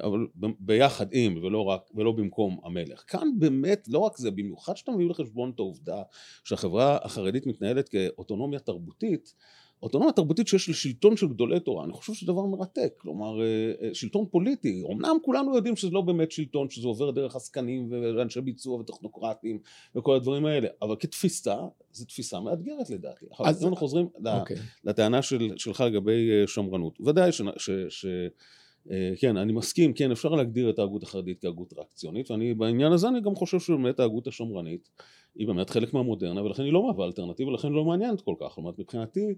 אבל 0.00 0.26
ביחד 0.60 1.06
עם 1.12 1.44
ולא 1.44 1.64
רק, 1.64 1.90
ולא 1.94 2.12
במקום 2.12 2.58
המלך. 2.64 3.04
כאן 3.06 3.28
באמת, 3.38 3.88
לא 3.88 3.98
רק 3.98 4.16
זה, 4.16 4.30
במיוחד 4.30 4.76
שאתה 4.76 4.92
מביא 4.92 5.06
לחשבון 5.06 5.50
את 5.54 5.58
העובדה 5.58 6.02
שהחברה 6.44 6.98
החרדית 7.02 7.46
מתנהלת 7.46 7.88
כאוטונומיה 7.88 8.58
תרבותית, 8.58 9.34
אוטונומיה 9.82 10.12
תרבותית 10.12 10.48
שיש 10.48 10.68
לשלטון 10.68 11.16
של 11.16 11.28
גדולי 11.28 11.60
תורה, 11.60 11.84
אני 11.84 11.92
חושב 11.92 12.12
שזה 12.14 12.32
דבר 12.32 12.46
מרתק, 12.46 12.94
כלומר 12.98 13.42
אה, 13.42 13.72
אה, 13.82 13.94
שלטון 13.94 14.26
פוליטי, 14.30 14.82
אמנם 14.92 15.16
כולנו 15.22 15.56
יודעים 15.56 15.76
שזה 15.76 15.90
לא 15.90 16.00
באמת 16.00 16.32
שלטון, 16.32 16.70
שזה 16.70 16.88
עובר 16.88 17.10
דרך 17.10 17.36
עסקנים 17.36 17.88
ואנשי 17.90 18.40
ביצוע 18.40 18.80
וטכנוקרטים 18.80 19.58
וכל 19.94 20.16
הדברים 20.16 20.46
האלה, 20.46 20.68
אבל 20.82 20.96
כתפיסה, 21.00 21.56
זו 21.92 22.04
תפיסה 22.04 22.40
מאתגרת 22.40 22.90
לדעתי. 22.90 23.26
אז 23.44 23.62
אנחנו 23.62 23.76
חוזרים. 23.76 24.08
אוקיי. 24.26 24.56
לטענה 24.84 25.22
של, 25.22 25.48
שלך 25.56 25.80
לגבי 25.80 26.30
אה, 26.30 26.46
שמרנות, 26.46 27.00
ודאי 27.00 27.32
ש... 27.32 27.42
ש, 27.56 27.70
ש 27.88 28.06
כן, 29.20 29.36
אני 29.36 29.52
מסכים, 29.52 29.92
כן, 29.92 30.10
אפשר 30.10 30.28
להגדיר 30.28 30.70
את 30.70 30.78
ההגות 30.78 31.02
החרדית 31.02 31.40
כהגות 31.40 31.72
רק 31.76 31.86
ציונית, 31.94 32.30
ואני 32.30 32.54
בעניין 32.54 32.92
הזה 32.92 33.08
אני 33.08 33.20
גם 33.20 33.34
חושב 33.34 33.60
שבאמת 33.60 34.00
ההגות 34.00 34.26
השמרנית 34.26 34.88
היא 35.38 35.46
באמת 35.46 35.70
חלק 35.70 35.94
מהמודרנה 35.94 36.42
ולכן 36.42 36.62
היא 36.62 36.72
לא 36.72 36.86
מהווה 36.86 37.06
אלטרנטיבה 37.06 37.50
ולכן 37.50 37.72
לא 37.72 37.84
מעניינת 37.84 38.20
כל 38.20 38.34
כך, 38.40 38.56
אומרת 38.56 38.78
מבחינתי 38.78 39.34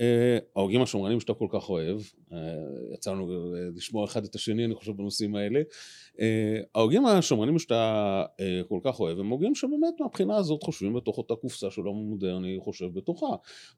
אה, 0.00 0.38
ההוגים 0.56 0.82
השומרנים 0.82 1.20
שאתה 1.20 1.34
כל 1.34 1.46
כך 1.50 1.70
אוהב, 1.70 2.00
אה, 2.32 2.38
יצא 2.94 3.12
לנו 3.12 3.54
אה, 3.54 3.60
לשמוע 3.76 4.04
אחד 4.04 4.24
את 4.24 4.34
השני 4.34 4.64
אני 4.64 4.74
חושב 4.74 4.92
בנושאים 4.92 5.34
האלה, 5.34 5.60
ההוגים 6.74 7.06
השומרנים 7.06 7.58
שאתה 7.58 8.24
כל 8.68 8.78
כך 8.84 9.00
אוהב 9.00 9.18
הם 9.18 9.28
הוגים 9.28 9.54
שבאמת 9.54 10.00
מהבחינה 10.00 10.36
הזאת 10.36 10.62
חושבים 10.62 10.94
בתוך 10.94 11.18
אותה 11.18 11.34
קופסה 11.34 11.70
של 11.70 11.80
העולם 11.80 11.96
המודרני 11.96 12.56
חושב 12.60 12.86
בתוכה, 12.94 13.26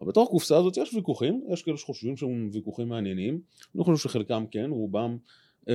אבל 0.00 0.09
בתוך 0.09 0.28
הקופסה 0.28 0.57
הזאת 0.57 0.76
יש 0.76 0.95
ויכוחים, 0.95 1.40
יש 1.52 1.62
כאלה 1.62 1.76
שחושבים 1.76 2.16
שהם 2.16 2.49
ויכוחים 2.52 2.88
מעניינים, 2.88 3.40
אני 3.75 3.85
חושב 3.85 4.09
שחלקם 4.09 4.45
כן, 4.50 4.71
רובם 4.71 5.16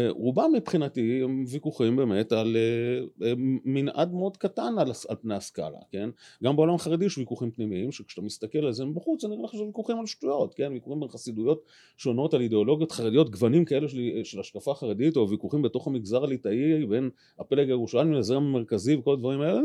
רובם 0.10 0.51
מבחינתי 0.53 1.22
הם 1.24 1.43
ויכוחים 1.48 1.96
באמת 1.96 2.31
על 2.31 2.58
אה, 2.58 3.27
אה, 3.27 3.34
מנעד 3.65 4.13
מאוד 4.13 4.38
קטן 4.38 4.74
על, 4.79 4.91
על 5.10 5.15
פני 5.22 5.36
הסקאלה, 5.36 5.77
כן? 5.91 6.10
גם 6.43 6.55
בעולם 6.55 6.75
החרדי 6.75 7.05
יש 7.05 7.17
ויכוחים 7.17 7.51
פנימיים 7.51 7.91
שכשאתה 7.91 8.22
מסתכל 8.22 8.65
על 8.65 8.74
זה 8.74 8.86
מבחוץ 8.86 9.25
אני 9.25 9.36
נראה 9.36 9.46
לך 9.46 9.53
שזה 9.53 9.63
ויכוחים 9.63 10.00
על 10.00 10.05
שטויות, 10.05 10.53
כן? 10.53 10.72
ויכוחים 10.72 11.00
בין 11.00 11.10
חסידויות 11.10 11.63
שונות 11.98 12.34
על 12.34 12.41
אידיאולוגיות 12.41 12.91
חרדיות, 12.91 13.29
גוונים 13.29 13.65
כאלה 13.65 13.88
של, 13.88 14.00
של 14.24 14.39
השקפה 14.39 14.74
חרדית 14.74 15.17
או 15.17 15.29
ויכוחים 15.29 15.62
בתוך 15.62 15.88
המגזר 15.88 16.24
הליטאי 16.24 16.86
בין 16.86 17.10
הפלג 17.39 17.67
הירושלמי 17.67 18.15
לזרם 18.15 18.43
המרכזי 18.43 18.96
וכל 18.96 19.13
הדברים 19.13 19.41
האלה, 19.41 19.62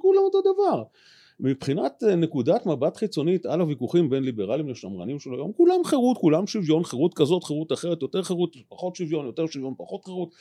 כולם 0.00 0.22
אותו 0.24 0.40
דבר 0.40 0.82
מבחינת 1.40 2.02
אה, 2.08 2.16
נקודת 2.16 2.66
מבט 2.66 2.96
חיצונית 2.96 3.46
על 3.46 3.60
הוויכוחים 3.60 4.10
בין 4.10 4.22
ליברלים 4.22 4.68
לשמרנים 4.68 5.18
של 5.18 5.30
היום 5.34 5.52
כולם 5.52 5.84
חירות, 5.84 6.18
כולם 6.18 6.46
שוויון, 6.46 6.84
חירות 6.84 7.14
כזאת, 7.14 7.44
חירות 7.44 7.72
אחרת, 7.72 8.02
יותר 8.02 8.22
חירות, 8.22 8.56
פחות 8.68 8.96
שוויון, 8.96 9.26
יותר 9.26 9.46
שוויון, 9.46 9.74
פחות 9.78 10.04
חירות 10.04 10.34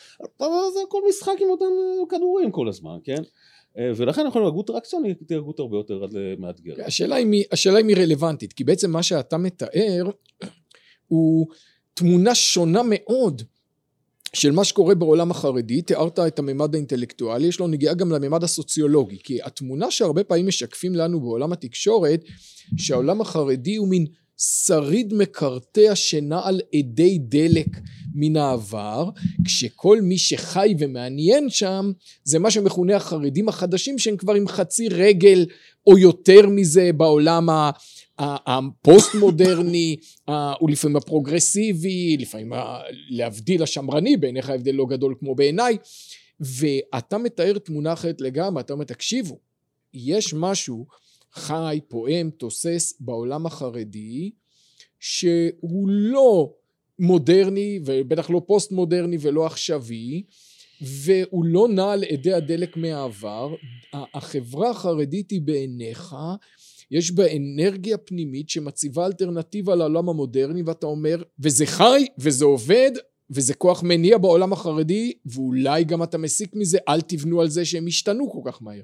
זה 0.74 0.80
הכל 0.88 1.02
משחק 1.10 1.34
עם 1.42 1.50
אותם 1.50 1.66
אה, 1.66 2.06
כדורים 2.10 2.52
כל 2.52 2.68
הזמן, 2.68 2.98
כן? 3.04 3.24
אה, 3.78 3.92
ולכן 3.96 4.24
להיות 4.24 4.48
הגות 4.48 4.70
רק 4.70 4.84
ציונית 4.86 5.24
תהיה 5.28 5.40
הגות 5.40 5.60
הרבה 5.60 5.78
יותר 5.78 6.06
מאתגרת. 6.40 6.80
השאלה 6.80 7.16
השאלה 7.52 7.80
אם 7.80 7.88
היא 7.88 7.98
רלוונטית, 7.98 8.54
כי 8.54 8.64
בעצם 8.64 8.92
מה 8.92 9.04
שאתה 9.04 9.38
מתאר 9.38 10.10
הוא 11.08 11.48
תמונה 11.94 12.36
שונה 12.36 12.82
מאוד 12.86 13.42
של 14.36 14.52
מה 14.52 14.64
שקורה 14.64 14.96
בעולם 14.96 15.32
החרדי, 15.32 15.82
תיארת 15.82 16.20
את 16.20 16.40
הממד 16.40 16.76
האינטלקטואלי, 16.76 17.48
יש 17.48 17.60
לו 17.60 17.68
נגיעה 17.68 17.94
גם 17.94 18.12
לממד 18.12 18.44
הסוציולוגי, 18.44 19.18
כי 19.24 19.40
התמונה 19.44 19.92
שהרבה 19.92 20.24
פעמים 20.24 20.48
משקפים 20.48 20.96
לנו 20.96 21.22
בעולם 21.22 21.54
התקשורת, 21.54 22.24
שהעולם 22.78 23.22
החרדי 23.22 23.76
הוא 23.76 23.88
מין 23.88 24.06
שריד 24.38 25.14
מקרטע 25.14 25.96
שנע 25.96 26.40
על 26.44 26.62
אדי 26.76 27.18
דלק 27.20 27.68
מן 28.16 28.38
העבר, 28.38 29.10
כשכל 29.46 30.02
מי 30.02 30.18
שחי 30.18 30.76
ומעניין 30.80 31.50
שם 31.50 31.92
זה 32.24 32.40
מה 32.40 32.52
שמכונה 32.52 32.96
החרדים 32.96 33.50
החדשים 33.50 33.98
שהם 33.98 34.18
כבר 34.18 34.34
עם 34.34 34.48
חצי 34.48 34.90
רגל 34.90 35.46
או 35.88 35.98
יותר 35.98 36.50
מזה 36.50 36.90
בעולם 36.98 37.50
הפוסט 38.22 39.16
מודרני, 39.16 39.96
ולפעמים 40.62 40.98
הפרוגרסיבי, 40.98 42.18
לפעמים 42.20 42.54
להבדיל 43.10 43.64
השמרני, 43.64 44.18
בעיניך 44.18 44.50
ההבדל 44.50 44.72
לא 44.72 44.86
גדול 44.86 45.16
כמו 45.20 45.36
בעיניי, 45.36 45.78
ואתה 46.40 47.18
מתאר 47.18 47.58
תמונה 47.58 47.94
אחרת 47.94 48.22
לגמרי, 48.22 48.62
אתה 48.62 48.74
אומר 48.74 48.86
תקשיבו, 48.86 49.40
יש 49.94 50.34
משהו 50.34 50.86
חי, 51.34 51.80
פועם, 51.88 52.30
תוסס 52.30 52.94
בעולם 53.00 53.46
החרדי, 53.46 54.32
שהוא 55.00 55.90
לא 55.90 56.54
מודרני 57.00 57.80
ובטח 57.86 58.30
לא 58.30 58.42
פוסט 58.48 58.72
מודרני 58.72 59.18
ולא 59.22 59.46
עכשווי 59.46 60.24
והוא 60.82 61.46
לא 61.46 61.68
נע 61.68 61.92
על 61.92 62.04
אדי 62.14 62.34
הדלק 62.34 62.78
מהעבר 62.78 63.56
החברה 63.94 64.70
החרדית 64.70 65.32
היא 65.32 65.42
בעיניך 65.42 66.16
יש 66.92 67.12
בה 67.12 67.24
אנרגיה 67.38 67.98
פנימית 67.98 68.50
שמציבה 68.50 69.06
אלטרנטיבה 69.06 69.76
לעולם 69.76 70.10
המודרני 70.10 70.64
ואתה 70.64 70.86
אומר 70.86 71.24
וזה 71.40 71.66
חי 71.66 72.06
וזה 72.20 72.46
עובד 72.46 72.92
וזה 73.30 73.54
כוח 73.54 73.84
מניע 73.84 74.18
בעולם 74.18 74.54
החרדי 74.54 75.14
ואולי 75.26 75.84
גם 75.84 76.04
אתה 76.04 76.18
מסיק 76.18 76.56
מזה 76.56 76.78
אל 76.90 77.02
תבנו 77.02 77.42
על 77.42 77.48
זה 77.48 77.66
שהם 77.66 77.88
ישתנו 77.88 78.32
כל 78.32 78.52
כך 78.52 78.62
מהר. 78.62 78.82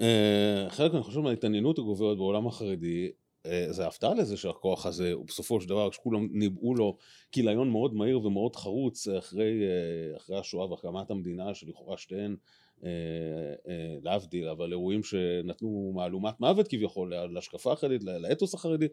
אה, 0.00 0.66
חלק 0.70 0.94
אני 0.94 1.02
חושב 1.02 1.20
מההתעניינות 1.20 1.78
הגוברת 1.78 2.16
בעולם 2.16 2.46
החרדי 2.46 3.10
אה, 3.46 3.66
זה 3.70 3.86
הפתעה 3.86 4.14
לזה 4.14 4.36
שהכוח 4.36 4.86
הזה 4.86 5.12
הוא 5.12 5.26
בסופו 5.26 5.60
של 5.60 5.68
דבר 5.68 5.90
כשכולם 5.90 6.28
ניבאו 6.32 6.74
לו 6.74 6.96
כיליון 7.32 7.70
מאוד 7.70 7.94
מהיר 7.94 8.26
ומאוד 8.26 8.56
חרוץ 8.56 9.08
אחרי, 9.08 9.62
אה, 9.62 10.16
אחרי 10.16 10.38
השואה 10.38 10.70
והקמת 10.70 11.10
המדינה 11.10 11.54
שלכאורה 11.54 11.98
שתיהן 11.98 12.36
להבדיל, 14.02 14.48
אבל 14.48 14.72
אירועים 14.72 15.02
שנתנו 15.02 15.92
מהלומת 15.94 16.40
מוות 16.40 16.68
כביכול 16.68 17.12
להשקפה 17.34 17.72
החרדית, 17.72 18.04
לאתוס 18.04 18.54
החרדי, 18.54 18.86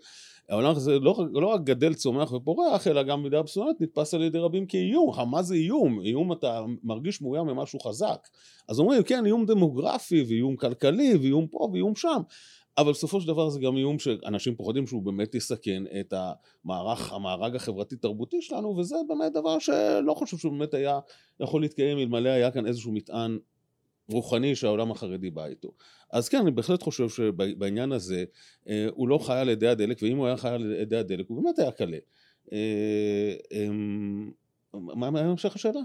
העולם 0.49 0.71
הזה 0.71 0.99
לא, 0.99 1.15
לא 1.33 1.47
רק 1.47 1.63
גדל, 1.63 1.93
צומח 1.93 2.31
ופורח, 2.31 2.87
אלא 2.87 3.03
גם 3.03 3.19
במידה 3.19 3.43
מסוימת 3.43 3.81
נתפס 3.81 4.13
על 4.13 4.23
ידי 4.23 4.37
רבים 4.37 4.65
כאיום. 4.65 5.29
מה 5.31 5.43
זה 5.43 5.55
איום? 5.55 6.01
איום 6.01 6.31
אתה 6.31 6.61
מרגיש 6.83 7.21
מאוים 7.21 7.45
ממשהו 7.45 7.79
חזק. 7.79 8.27
אז 8.67 8.79
אומרים, 8.79 9.03
כן, 9.03 9.25
איום 9.25 9.45
דמוגרפי, 9.45 10.23
ואיום 10.27 10.55
כלכלי, 10.55 11.15
ואיום 11.21 11.47
פה, 11.47 11.69
ואיום 11.73 11.95
שם. 11.95 12.21
אבל 12.77 12.91
בסופו 12.91 13.21
של 13.21 13.27
דבר 13.27 13.49
זה 13.49 13.59
גם 13.59 13.77
איום 13.77 13.99
שאנשים 13.99 14.55
פוחדים 14.55 14.87
שהוא 14.87 15.03
באמת 15.03 15.35
יסכן 15.35 15.83
את 15.99 16.13
המערך, 16.13 17.13
המארג 17.13 17.55
החברתי-תרבותי 17.55 18.41
שלנו, 18.41 18.77
וזה 18.77 18.95
באמת 19.07 19.33
דבר 19.33 19.59
שלא 19.59 20.13
חושב 20.13 20.37
שהוא 20.37 20.51
באמת 20.51 20.73
היה 20.73 20.99
יכול 21.39 21.61
להתקיים 21.61 21.97
אלמלא 21.97 22.29
היה 22.29 22.51
כאן 22.51 22.67
איזשהו 22.67 22.91
מטען 22.91 23.37
רוחני 24.09 24.55
שהעולם 24.55 24.91
החרדי 24.91 25.29
בא 25.29 25.45
איתו. 25.45 25.71
אז 26.11 26.29
כן, 26.29 26.37
אני 26.37 26.51
בהחלט 26.51 26.83
חושב 26.83 27.09
שבעניין 27.09 27.91
הזה 27.91 28.25
אה, 28.69 28.87
הוא 28.91 29.07
לא 29.07 29.17
חי 29.17 29.37
על 29.37 29.49
ידי 29.49 29.67
הדלק, 29.67 29.97
ואם 30.01 30.17
הוא 30.17 30.27
היה 30.27 30.37
חי 30.37 30.49
על 30.49 30.75
ידי 30.81 30.97
הדלק 30.97 31.25
הוא 31.29 31.43
באמת 31.43 31.59
היה 31.59 31.71
קלה. 31.71 31.97
אה, 32.53 33.33
אמ, 33.51 34.31
מה 34.73 35.19
המשך 35.19 35.55
השאלה? 35.55 35.79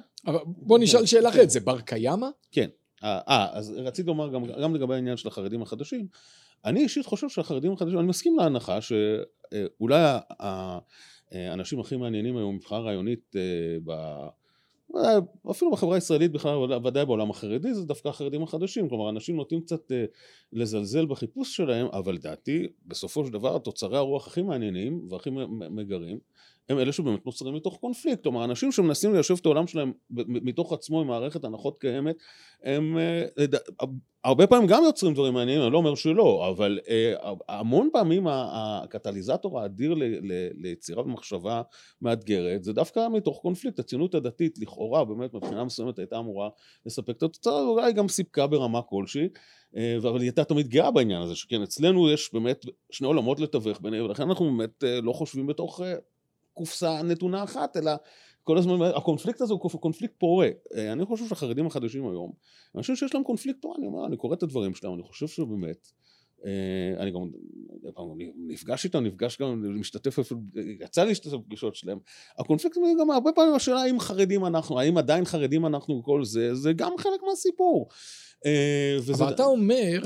בוא 0.47 0.79
נשאל 0.79 1.07
שאלה 1.07 1.29
אחרת, 1.29 1.51
זה 1.51 1.61
בר 1.61 1.81
קיימא? 1.81 2.27
כן. 2.53 2.69
אה, 3.05 3.21
אה, 3.29 3.47
אז 3.53 3.71
רציתי 3.77 4.09
לומר 4.09 4.33
גם, 4.33 4.45
גם 4.63 4.75
לגבי 4.75 4.95
העניין 4.95 5.17
של 5.17 5.29
החרדים 5.29 5.63
החדשים. 5.63 6.07
אני 6.65 6.81
אישית 6.81 7.07
חושב 7.07 7.29
שהחרדים 7.29 7.73
החדשים, 7.73 7.99
אני 7.99 8.07
מסכים 8.07 8.37
להנחה 8.39 8.79
שאולי 8.81 10.03
האנשים 11.31 11.81
הכי 11.81 11.97
מעניינים 11.97 12.37
היום 12.37 12.55
מבחינה 12.57 12.81
רעיונית 12.81 13.35
אפילו 15.51 15.71
בחברה 15.71 15.95
הישראלית 15.95 16.33
בכלל, 16.33 16.57
ודאי 16.87 17.07
בעולם 17.07 17.31
החרדי, 17.31 17.75
זה 17.75 17.85
דווקא 17.85 18.09
החרדים 18.09 18.43
החדשים, 18.43 18.89
כלומר 18.89 19.11
אנשים 19.11 19.37
נוטים 19.37 19.61
קצת 19.61 19.93
אה, 19.93 20.05
לזלזל 20.53 21.07
בחיפוש 21.07 21.57
שלהם, 21.57 21.87
אבל 21.93 22.15
לדעתי 22.15 22.67
בסופו 22.87 23.25
של 23.25 23.33
דבר 23.33 23.59
תוצרי 23.59 23.97
הרוח 23.97 24.27
הכי 24.27 24.43
מעניינים 24.43 25.07
והכי 25.11 25.31
מגרים 25.71 26.19
הם 26.69 26.79
אלה 26.79 26.93
שבאמת 26.93 27.27
נוצרים 27.27 27.55
מתוך 27.55 27.79
קונפליקט, 27.81 28.23
כלומר 28.23 28.45
אנשים 28.45 28.73
שמנסים 28.73 29.13
ליישב 29.13 29.35
את 29.41 29.47
העולם 29.47 29.67
שלהם 29.67 29.93
מתוך 30.27 30.73
עצמו 30.73 31.01
עם 31.01 31.07
מערכת 31.07 31.45
הנחות 31.45 31.81
קיימת, 31.81 32.17
הם 32.63 32.99
אה, 32.99 33.25
הרבה 34.25 34.47
פעמים 34.47 34.67
גם 34.67 34.83
יוצרים 34.85 35.15
דברים 35.15 35.35
מעניינים, 35.35 35.63
אני 35.65 35.73
לא 35.73 35.79
אומר 35.79 35.95
שלא, 35.95 36.49
אבל 36.49 36.79
אה, 36.89 37.15
המון 37.49 37.89
פעמים 37.93 38.27
הקטליזטור 38.31 39.61
האדיר 39.61 39.95
ליצירה 40.55 41.03
ומחשבה 41.03 41.63
מאתגרת 42.03 42.65
זה 42.65 42.73
דווקא 42.73 43.09
מתוך 43.09 43.39
קונפליקט, 43.39 43.79
הציונות 43.79 44.15
הדתית 44.15 44.59
לכאורה 44.59 45.05
באמת 45.05 45.35
מבחינה 45.35 45.65
מסוימת 45.65 45.99
הייתה 45.99 46.19
אמורה 46.19 46.49
לספק 46.87 47.17
את 47.17 47.23
התוצאה, 47.23 47.63
אולי 47.63 47.93
גם 47.93 48.09
סיפקה 48.09 48.47
ברמה 48.47 48.83
כלשהי 48.83 49.29
אה, 49.77 49.97
אבל 49.97 50.21
היא 50.21 50.27
הייתה 50.27 50.45
תמיד 50.45 50.69
גאה 50.69 50.91
בעניין 50.91 51.23
הזה, 51.23 51.37
שכן 51.37 51.63
אצלנו 51.63 52.11
יש 52.11 52.35
באמת 52.35 52.65
שני 52.91 53.07
עולמות 53.07 53.41
לתווך 53.41 53.81
ביניהם, 53.81 54.05
ולכן 54.05 54.23
אנחנו 54.23 54.57
באמת 54.57 54.85
לא 55.03 55.13
חושבים 55.13 55.47
בתוך 55.47 55.81
קופסה 56.55 57.03
נתונה 57.03 57.45
אחת, 57.45 57.77
אלא 57.77 57.93
כל 58.51 58.59
הזמן, 58.59 58.83
הקונפליקט 58.97 59.41
הזה 59.41 59.53
הוא 59.53 59.61
קונפליקט 59.61 60.15
פורה. 60.19 60.49
אה, 60.75 60.93
אני 60.93 61.05
חושב 61.05 61.27
שהחרדים 61.29 61.67
החדשים 61.67 62.09
היום, 62.09 62.33
אני 62.75 62.83
חושב 62.83 62.97
שיש 62.97 63.15
להם 63.15 63.25
קונפליקט 63.25 63.63
פורה, 63.63 63.77
אני 63.79 63.87
אומר, 63.87 64.07
אני 64.07 64.17
קורא 64.17 64.35
את 64.35 64.43
הדברים 64.43 64.75
שלהם, 64.75 64.95
אני 64.95 65.03
חושב 65.03 65.29
שבאמת, 65.29 65.89
אה, 66.47 67.03
אני 67.03 67.11
גם 67.11 67.31
נפגש 68.49 68.85
איתם, 68.85 69.05
נפגש 69.05 69.41
גם, 69.41 69.81
משתתף 69.81 70.19
יצא 70.81 71.05
להשתתף 71.05 71.33
בפגישות 71.33 71.75
שלהם. 71.75 71.99
הקונפליקט 72.39 72.77
גם 73.01 73.11
הרבה 73.11 73.31
פעמים 73.33 73.55
השאלה 73.55 73.83
האם 73.83 74.01
חרדים 74.01 74.47
אנחנו, 74.47 74.81
האם 74.81 74.99
עדיין 74.99 75.25
חרדים 75.25 75.67
אנחנו 75.67 75.95
וכל 75.95 76.25
זה, 76.25 76.55
זה 76.55 76.73
גם 76.73 76.93
חלק 76.99 77.21
מהסיפור. 77.29 77.89
אה, 78.47 78.99
אבל 79.15 79.35
אתה 79.35 79.45
אומר 79.45 80.03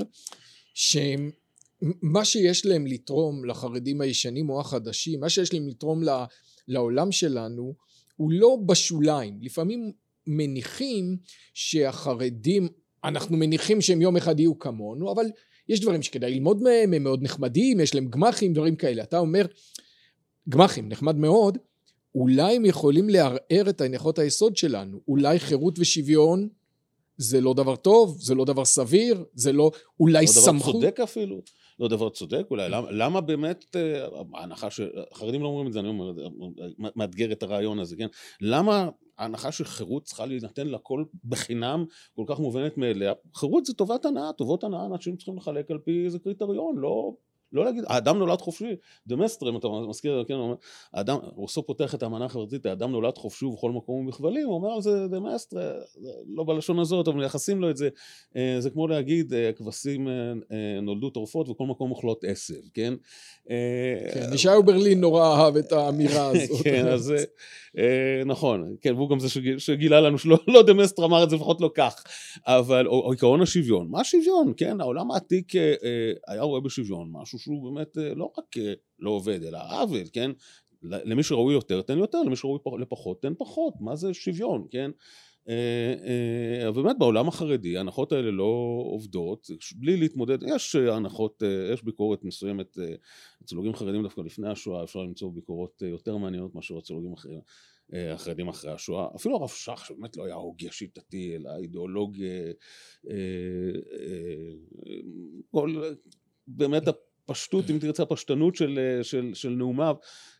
שמה 0.74 2.24
שיש 2.24 2.66
להם 2.66 2.86
לתרום 2.86 3.44
לחרדים 3.44 4.00
הישנים 4.00 4.50
או 4.50 4.60
החדשים, 4.60 5.20
מה 5.20 5.28
שיש 5.28 5.54
להם 5.54 5.68
לתרום 5.68 6.02
לעולם 6.68 7.12
שלנו, 7.12 7.84
הוא 8.16 8.32
לא 8.32 8.58
בשוליים. 8.66 9.38
לפעמים 9.42 9.92
מניחים 10.26 11.16
שהחרדים, 11.54 12.68
אנחנו 13.04 13.36
מניחים 13.36 13.80
שהם 13.80 14.02
יום 14.02 14.16
אחד 14.16 14.40
יהיו 14.40 14.58
כמונו, 14.58 15.12
אבל 15.12 15.26
יש 15.68 15.80
דברים 15.80 16.02
שכדאי 16.02 16.30
ללמוד 16.30 16.62
מהם, 16.62 16.92
הם 16.92 17.02
מאוד 17.02 17.22
נחמדים, 17.22 17.80
יש 17.80 17.94
להם 17.94 18.08
גמחים, 18.08 18.52
דברים 18.52 18.76
כאלה. 18.76 19.02
אתה 19.02 19.18
אומר, 19.18 19.46
גמחים, 20.48 20.88
נחמד 20.88 21.16
מאוד, 21.16 21.58
אולי 22.14 22.56
הם 22.56 22.64
יכולים 22.64 23.08
לערער 23.08 23.68
את 23.68 23.80
הנחות 23.80 24.18
היסוד 24.18 24.56
שלנו. 24.56 25.00
אולי 25.08 25.38
חירות 25.38 25.78
ושוויון 25.78 26.48
זה 27.16 27.40
לא 27.40 27.54
דבר 27.54 27.76
טוב, 27.76 28.18
זה 28.20 28.34
לא 28.34 28.44
דבר 28.44 28.64
סביר, 28.64 29.24
זה 29.34 29.52
לא 29.52 29.70
אולי 30.00 30.24
לא 30.24 30.30
סמכות. 30.30 30.74
לא 30.74 30.80
דבר 30.80 30.90
צודק 30.90 31.00
אפילו. 31.00 31.40
לא 31.78 31.88
דבר 31.88 32.08
צודק 32.08 32.46
אולי, 32.50 32.68
למה, 32.68 32.90
למה 32.90 33.20
באמת, 33.20 33.76
אה, 33.76 34.06
ההנחה 34.34 34.68
שחרדים 34.70 35.42
לא 35.42 35.46
אומרים 35.48 35.66
את 35.66 35.72
זה, 35.72 35.80
אני 35.80 35.88
אומר, 35.88 36.12
מאתגר 36.96 37.32
את 37.32 37.42
הרעיון 37.42 37.78
הזה, 37.78 37.96
כן? 37.96 38.06
למה 38.40 38.88
ההנחה 39.18 39.52
שחירות 39.52 40.04
צריכה 40.04 40.26
להינתן 40.26 40.66
לכל 40.66 41.04
בחינם 41.24 41.84
כל 42.16 42.24
כך 42.26 42.40
מובנת 42.40 42.78
מאליה? 42.78 43.12
חירות 43.34 43.64
זה 43.64 43.74
טובת 43.74 44.04
הנאה, 44.04 44.32
טובות 44.32 44.64
הנאה 44.64 44.86
אנשים 44.86 45.16
צריכים 45.16 45.36
לחלק 45.36 45.70
על 45.70 45.78
פי 45.78 46.04
איזה 46.04 46.18
קריטריון, 46.18 46.76
לא 46.78 47.14
לא 47.54 47.64
להגיד, 47.64 47.84
האדם 47.86 48.18
נולד 48.18 48.40
חופשי, 48.40 48.76
דמסטר, 49.06 49.48
אם 49.48 49.56
אתה 49.56 49.68
מזכיר, 49.88 50.24
כן, 50.28 50.34
אומר, 50.34 50.54
האדם, 50.94 51.18
רוסו 51.34 51.66
פותח 51.66 51.94
את 51.94 52.02
האמנה 52.02 52.24
החברתית, 52.24 52.66
האדם 52.66 52.90
נולד 52.90 53.18
חופשי 53.18 53.44
ובכל 53.44 53.70
מקום 53.70 54.04
הוא 54.04 54.12
בכבלים, 54.12 54.46
הוא 54.46 54.54
אומר 54.54 54.70
על 54.70 54.82
זה 54.82 55.08
דמסטר, 55.08 55.80
לא 56.26 56.44
בלשון 56.44 56.78
הזאת, 56.78 57.08
אבל 57.08 57.16
מייחסים 57.16 57.60
לו 57.60 57.70
את 57.70 57.76
זה, 57.76 57.88
אה, 58.36 58.56
זה 58.58 58.70
כמו 58.70 58.88
להגיד, 58.88 59.34
אה, 59.34 59.50
כבשים 59.52 60.08
אה, 60.08 60.80
נולדו 60.82 61.10
טורפות 61.10 61.48
וכל 61.48 61.66
מקום 61.66 61.90
אוכלות 61.90 62.24
עשב, 62.24 62.54
כן? 62.74 62.94
כן, 64.14 64.34
ישעיהו 64.34 64.62
ברלין 64.62 65.00
נורא 65.00 65.36
אהב 65.36 65.56
את 65.56 65.72
האמירה 65.72 66.26
הזאת. 66.30 66.62
כן, 66.64 66.86
אז 66.86 67.14
נכון, 68.26 68.76
כן, 68.80 68.94
והוא 68.94 69.10
גם 69.10 69.18
זה 69.18 69.28
שגילה 69.58 70.00
לנו 70.00 70.18
שלא 70.18 70.38
לא 70.48 70.62
דמסטר 70.62 71.04
אמר 71.04 71.24
את 71.24 71.30
זה, 71.30 71.36
לפחות 71.36 71.60
לא 71.60 71.70
כך, 71.74 72.04
אבל, 72.46 72.86
או 72.86 73.12
עקרון 73.12 73.40
השוויון, 73.40 73.88
מה 73.90 74.04
שוויון, 74.04 74.52
כן? 74.56 74.80
העולם 74.80 75.10
העתיק 75.10 75.52
היה 76.28 76.42
רואה 76.42 76.60
בשוויון 76.60 77.08
משהו 77.12 77.38
שהוא 77.44 77.70
באמת 77.70 77.98
אה, 77.98 78.14
לא 78.14 78.32
רק 78.38 78.58
אה, 78.58 78.72
לא 78.98 79.10
עובד, 79.10 79.42
אלא 79.42 79.58
עוול, 79.70 80.02
כן? 80.12 80.30
למי 80.82 81.22
שראוי 81.22 81.54
יותר, 81.54 81.82
תן 81.82 81.98
יותר, 81.98 82.22
למי 82.22 82.36
שראוי 82.36 82.58
לפחות, 82.80 83.22
תן 83.22 83.32
פחות, 83.38 83.74
מה 83.80 83.96
זה 83.96 84.14
שוויון, 84.14 84.66
כן? 84.70 84.90
אה, 85.48 86.72
באמת 86.72 86.98
בעולם 86.98 87.28
החרדי 87.28 87.76
ההנחות 87.76 88.12
האלה 88.12 88.30
לא 88.30 88.82
עובדות, 88.84 89.50
בלי 89.76 89.96
להתמודד, 89.96 90.38
יש 90.42 90.74
הנחות, 90.76 91.42
יש 91.72 91.82
ביקורת 91.82 92.24
מסוימת 92.24 92.78
אצל 93.44 93.56
הוגים 93.56 93.74
חרדים 93.74 94.02
דווקא 94.02 94.20
לפני 94.20 94.48
השואה, 94.50 94.84
אפשר 94.84 95.02
למצוא 95.02 95.30
ביקורות 95.32 95.82
יותר 95.82 96.16
מעניינות 96.16 96.54
מאשר 96.54 96.78
אצל 96.78 96.94
הוגים 96.94 97.12
אחרים. 97.12 97.40
החרדים 97.92 98.48
אחרי 98.48 98.72
השואה, 98.72 99.06
אפילו 99.16 99.36
הרב 99.36 99.48
שך 99.48 99.84
שבאמת 99.86 100.16
לא 100.16 100.24
היה 100.24 100.34
הוגה 100.34 100.70
שיטתי 100.70 101.36
אלא 101.36 101.50
אידיאולוג, 101.56 102.16
כל, 105.50 105.94
באמת 106.48 106.88
הפשטות, 107.28 107.70
אם 107.70 107.78
תרצה, 107.78 108.02
הפשטנות 108.02 108.54
של, 108.54 109.00
של, 109.02 109.30
של 109.34 109.48
נאומיו. 109.48 109.96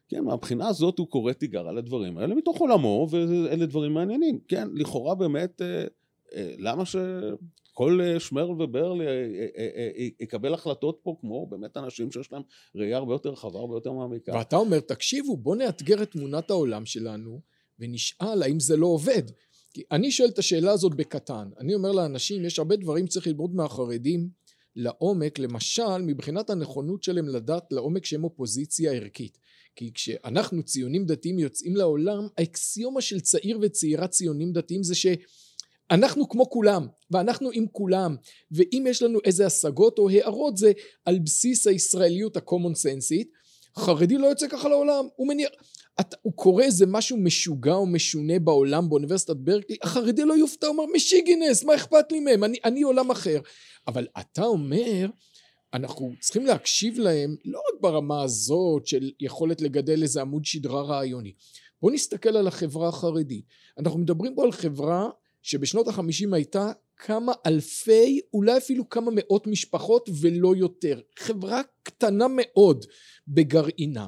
כן, 0.09 0.25
מהבחינה 0.25 0.69
הזאת 0.69 0.99
הוא 0.99 1.09
קורא 1.09 1.33
תיגר 1.33 1.69
על 1.69 1.79
הדברים 1.79 2.19
האלה 2.19 2.35
מתוך 2.35 2.59
עולמו, 2.59 3.09
ואלה 3.11 3.67
דברים 3.67 3.95
מעניינים. 3.95 4.39
כן, 4.49 4.69
לכאורה 4.75 5.15
באמת, 5.15 5.63
אה, 5.63 5.85
אה, 6.35 6.55
למה 6.59 6.85
שכל 6.87 8.01
אה, 8.03 8.21
שמרל 8.21 8.63
וברל 8.63 9.01
יקבל 10.21 10.55
החלטות 10.55 10.99
פה 11.03 11.17
כמו 11.21 11.47
באמת 11.47 11.77
אנשים 11.77 12.13
שיש 12.13 12.33
להם 12.33 12.43
ראייה 12.75 12.97
הרבה 12.97 13.15
יותר 13.15 13.31
רחבה, 13.31 13.59
הרבה 13.59 13.77
יותר 13.77 13.93
מעמיקה. 13.93 14.33
ואתה 14.33 14.57
אומר, 14.57 14.81
תקשיבו, 14.81 15.37
בוא 15.37 15.57
נאתגר 15.57 16.03
את 16.03 16.11
תמונת 16.11 16.51
העולם 16.51 16.87
שלנו, 16.87 17.41
ונשאל 17.79 18.43
האם 18.43 18.61
זה 18.61 18.77
לא 18.77 18.87
עובד. 18.87 19.23
כי 19.73 19.83
אני 19.91 20.11
שואל 20.11 20.29
את 20.29 20.39
השאלה 20.39 20.73
הזאת 20.73 20.95
בקטן. 20.95 21.49
אני 21.59 21.75
אומר 21.75 21.93
לאנשים, 21.93 22.45
יש 22.45 22.59
הרבה 22.59 22.77
דברים 22.77 23.07
צריך 23.07 23.27
ללמוד 23.27 23.55
מהחרדים. 23.55 24.29
לעומק, 24.77 25.39
למשל 25.39 25.99
מבחינת 25.99 26.51
הנכונות 26.51 27.03
שלהם 27.03 27.29
לדעת 27.29 27.65
לעומק 27.71 28.05
שהם 28.05 28.25
אופוזיציה 28.25 28.93
ערכית. 28.93 29.39
כי 29.77 29.93
כשאנחנו 29.93 30.63
ציונים 30.63 31.07
דתיים 31.07 31.39
יוצאים 31.39 31.77
לעולם, 31.77 32.29
האקסיומה 32.39 33.01
של 33.01 33.21
צעיר 33.21 33.59
וצעירה 33.63 34.09
ציונים 34.09 34.53
דתיים 34.53 34.83
זה 34.83 34.95
שאנחנו 34.95 36.29
כמו 36.29 36.51
כולם, 36.51 36.87
ואנחנו 37.11 37.51
עם 37.53 37.67
כולם, 37.73 38.17
ואם 38.51 38.85
יש 38.89 39.03
לנו 39.03 39.19
איזה 39.25 39.47
השגות 39.47 39.99
או 39.99 40.09
הערות 40.09 40.57
זה 40.57 40.73
על 41.05 41.19
בסיס 41.19 41.67
הישראליות 41.67 42.37
הקומון 42.37 42.75
סנסית, 42.75 43.31
חרדי 43.79 44.19
לא 44.19 44.27
יוצא 44.27 44.49
ככה 44.49 44.69
לעולם, 44.69 45.05
הוא 45.17 45.29
מניח, 45.29 45.51
אתה, 46.01 46.17
הוא 46.23 46.33
קורא 46.33 46.63
איזה 46.63 46.87
משהו 46.87 47.17
משוגע 47.17 47.75
או 47.75 47.87
משונה 47.87 48.39
בעולם 48.39 48.89
באוניברסיטת 48.89 49.37
ברקלי, 49.37 49.77
החרדי 49.83 50.25
לא 50.25 50.35
יופתע, 50.35 50.67
הוא 50.67 50.77
אומר 50.77 50.93
משיגינס, 50.95 51.65
מה 51.65 51.75
אכפת 51.75 52.13
לי 52.13 52.21
מהם, 52.21 52.45
אני, 52.45 52.59
אני 52.65 52.83
עולם 52.83 53.11
אחר. 53.11 53.41
אבל 53.89 54.07
אתה 54.21 54.45
אומר, 54.45 55.07
אנחנו 55.75 56.13
צריכים 56.21 56.47
להקשיב 56.47 56.99
להם 56.99 57.37
לא 57.45 57.59
רק 57.59 57.81
ברמה 57.81 58.23
הזאת 58.23 58.87
של 58.87 59.11
יכולת 59.21 59.61
לגדל 59.61 60.03
איזה 60.03 60.21
עמוד 60.21 60.45
שדרה 60.45 60.83
רעיוני. 60.83 61.33
בואו 61.83 61.95
נסתכל 61.95 62.37
על 62.37 62.47
החברה 62.47 62.89
החרדית. 62.89 63.45
אנחנו 63.79 63.99
מדברים 63.99 64.35
פה 64.35 64.45
על 64.45 64.53
חברה 64.53 65.09
שבשנות 65.43 65.89
החמישים 65.89 66.35
הייתה 66.35 66.73
כמה 66.97 67.33
אלפי, 67.47 68.21
אולי 68.35 68.57
אפילו 68.57 68.89
כמה 68.89 69.11
מאות 69.15 69.47
משפחות 69.47 70.09
ולא 70.21 70.57
יותר. 70.57 71.01
חברה 71.19 71.61
קטנה 71.83 72.27
מאוד 72.31 72.85
בגרעינה. 73.29 74.07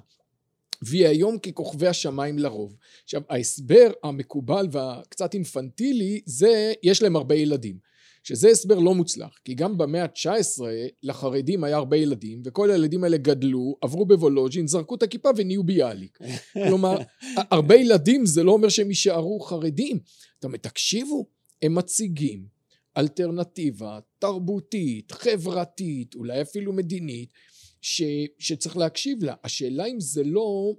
והיא 0.83 1.07
היום 1.07 1.38
ככוכבי 1.38 1.87
השמיים 1.87 2.38
לרוב. 2.38 2.77
עכשיו 3.05 3.22
ההסבר 3.31 3.90
המקובל 4.03 4.66
והקצת 4.72 5.35
אינפנטילי 5.35 6.20
זה 6.27 6.72
יש 6.83 7.03
להם 7.03 7.16
הרבה 7.16 7.35
ילדים. 7.35 7.87
שזה 8.22 8.49
הסבר 8.49 8.79
לא 8.79 8.94
מוצלח, 8.94 9.38
כי 9.44 9.55
גם 9.55 9.79
במאה 9.79 10.03
ה-19 10.03 10.62
לחרדים 11.03 11.64
היה 11.64 11.77
הרבה 11.77 11.96
ילדים, 11.96 12.42
וכל 12.44 12.70
הילדים 12.70 13.05
האלה 13.05 13.16
גדלו, 13.16 13.77
עברו 13.81 14.07
בוולוז'ין, 14.07 14.66
זרקו 14.66 14.94
את 14.94 15.03
הכיפה 15.03 15.29
ונהיו 15.37 15.64
ביאליק. 15.64 16.18
כלומר, 16.53 16.99
הרבה 17.51 17.75
ילדים 17.75 18.27
זה 18.27 18.42
לא 18.42 18.53
אומר 18.53 18.68
שהם 18.68 18.88
יישארו 18.88 19.40
חרדים. 19.40 19.99
זאת 20.35 20.44
אומרת, 20.44 20.62
תקשיבו, 20.62 21.27
הם 21.62 21.75
מציגים 21.75 22.56
אלטרנטיבה 22.97 23.99
תרבותית, 24.19 25.13
חברתית, 25.13 26.15
אולי 26.15 26.43
אפילו 26.43 26.73
מדינית, 26.73 27.33
ש, 27.81 28.03
שצריך 28.39 28.77
להקשיב 28.77 29.25
לה. 29.25 29.35
השאלה 29.45 29.87
אם 29.87 30.01
זה 30.01 30.25
לא 30.25 30.75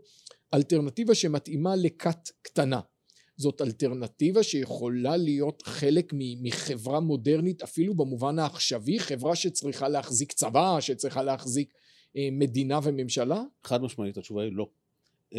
אלטרנטיבה 0.54 1.16
שמתאימה 1.16 1.76
לכת 1.76 2.30
קטנה. 2.42 2.80
זאת 3.38 3.62
אלטרנטיבה 3.62 4.44
שיכולה 4.44 5.18
להיות 5.18 5.62
חלק 5.62 6.14
מחברה 6.42 7.00
מודרנית 7.00 7.62
אפילו 7.62 7.96
במובן 7.96 8.40
העכשווי, 8.40 9.00
חברה 9.00 9.36
שצריכה 9.36 9.90
להחזיק 9.90 10.32
צבא, 10.32 10.78
שצריכה 10.80 11.24
להחזיק 11.24 11.74
אה, 12.18 12.30
מדינה 12.32 12.80
וממשלה? 12.84 13.44
חד 13.64 13.82
משמעית 13.82 14.18
התשובה 14.18 14.44
היא 14.44 14.52
לא. 14.54 14.68
Uh, 15.34 15.38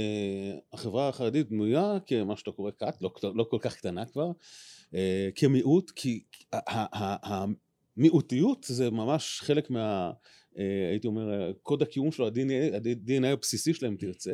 החברה 0.72 1.08
החרדית 1.08 1.48
בנויה 1.48 1.98
כמה 2.06 2.36
שאתה 2.36 2.50
קורא 2.50 2.70
כת, 2.78 2.94
לא, 3.00 3.10
לא 3.34 3.46
כל 3.50 3.58
כך 3.60 3.76
קטנה 3.76 4.06
כבר, 4.06 4.30
כמיעוט, 5.34 5.90
כי 5.90 6.22
המיעוטיות 7.96 8.66
זה 8.68 8.90
ממש 8.90 9.40
חלק 9.40 9.70
מה, 9.70 10.10
uh, 10.54 10.58
הייתי 10.90 11.06
אומר, 11.06 11.52
קוד 11.62 11.82
הקיום 11.82 12.12
שלו, 12.12 12.26
ה-DNA 12.26 13.26
הבסיסי 13.26 13.74
שלהם 13.74 13.96
תרצה. 13.96 14.32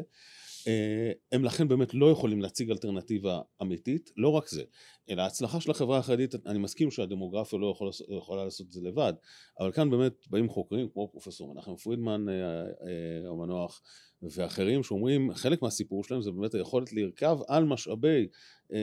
אה, 0.66 1.12
הם 1.32 1.44
לכן 1.44 1.68
באמת 1.68 1.94
לא 1.94 2.10
יכולים 2.10 2.42
להציג 2.42 2.70
אלטרנטיבה 2.70 3.40
אמיתית, 3.62 4.10
לא 4.16 4.28
רק 4.28 4.48
זה, 4.48 4.62
אלא 5.10 5.22
ההצלחה 5.22 5.60
של 5.60 5.70
החברה 5.70 5.98
החרדית, 5.98 6.34
אני 6.46 6.58
מסכים 6.58 6.90
שהדמוגרפיה 6.90 7.58
לא 7.58 7.70
יכול, 7.70 7.90
יכולה 8.16 8.44
לעשות 8.44 8.66
את 8.66 8.72
זה 8.72 8.80
לבד, 8.80 9.12
אבל 9.60 9.72
כאן 9.72 9.90
באמת 9.90 10.12
באים 10.30 10.48
חוקרים 10.48 10.88
כמו 10.88 11.08
פרופסור 11.12 11.54
מנחם 11.54 11.76
פרידמן 11.76 12.28
אה, 12.28 12.34
אה, 12.34 13.30
המנוח 13.30 13.82
ואחרים 14.22 14.82
שאומרים 14.82 15.34
חלק 15.34 15.62
מהסיפור 15.62 16.04
שלהם 16.04 16.22
זה 16.22 16.30
באמת 16.30 16.54
היכולת 16.54 16.92
לרכב 16.92 17.38
על 17.48 17.64
משאבי 17.64 18.26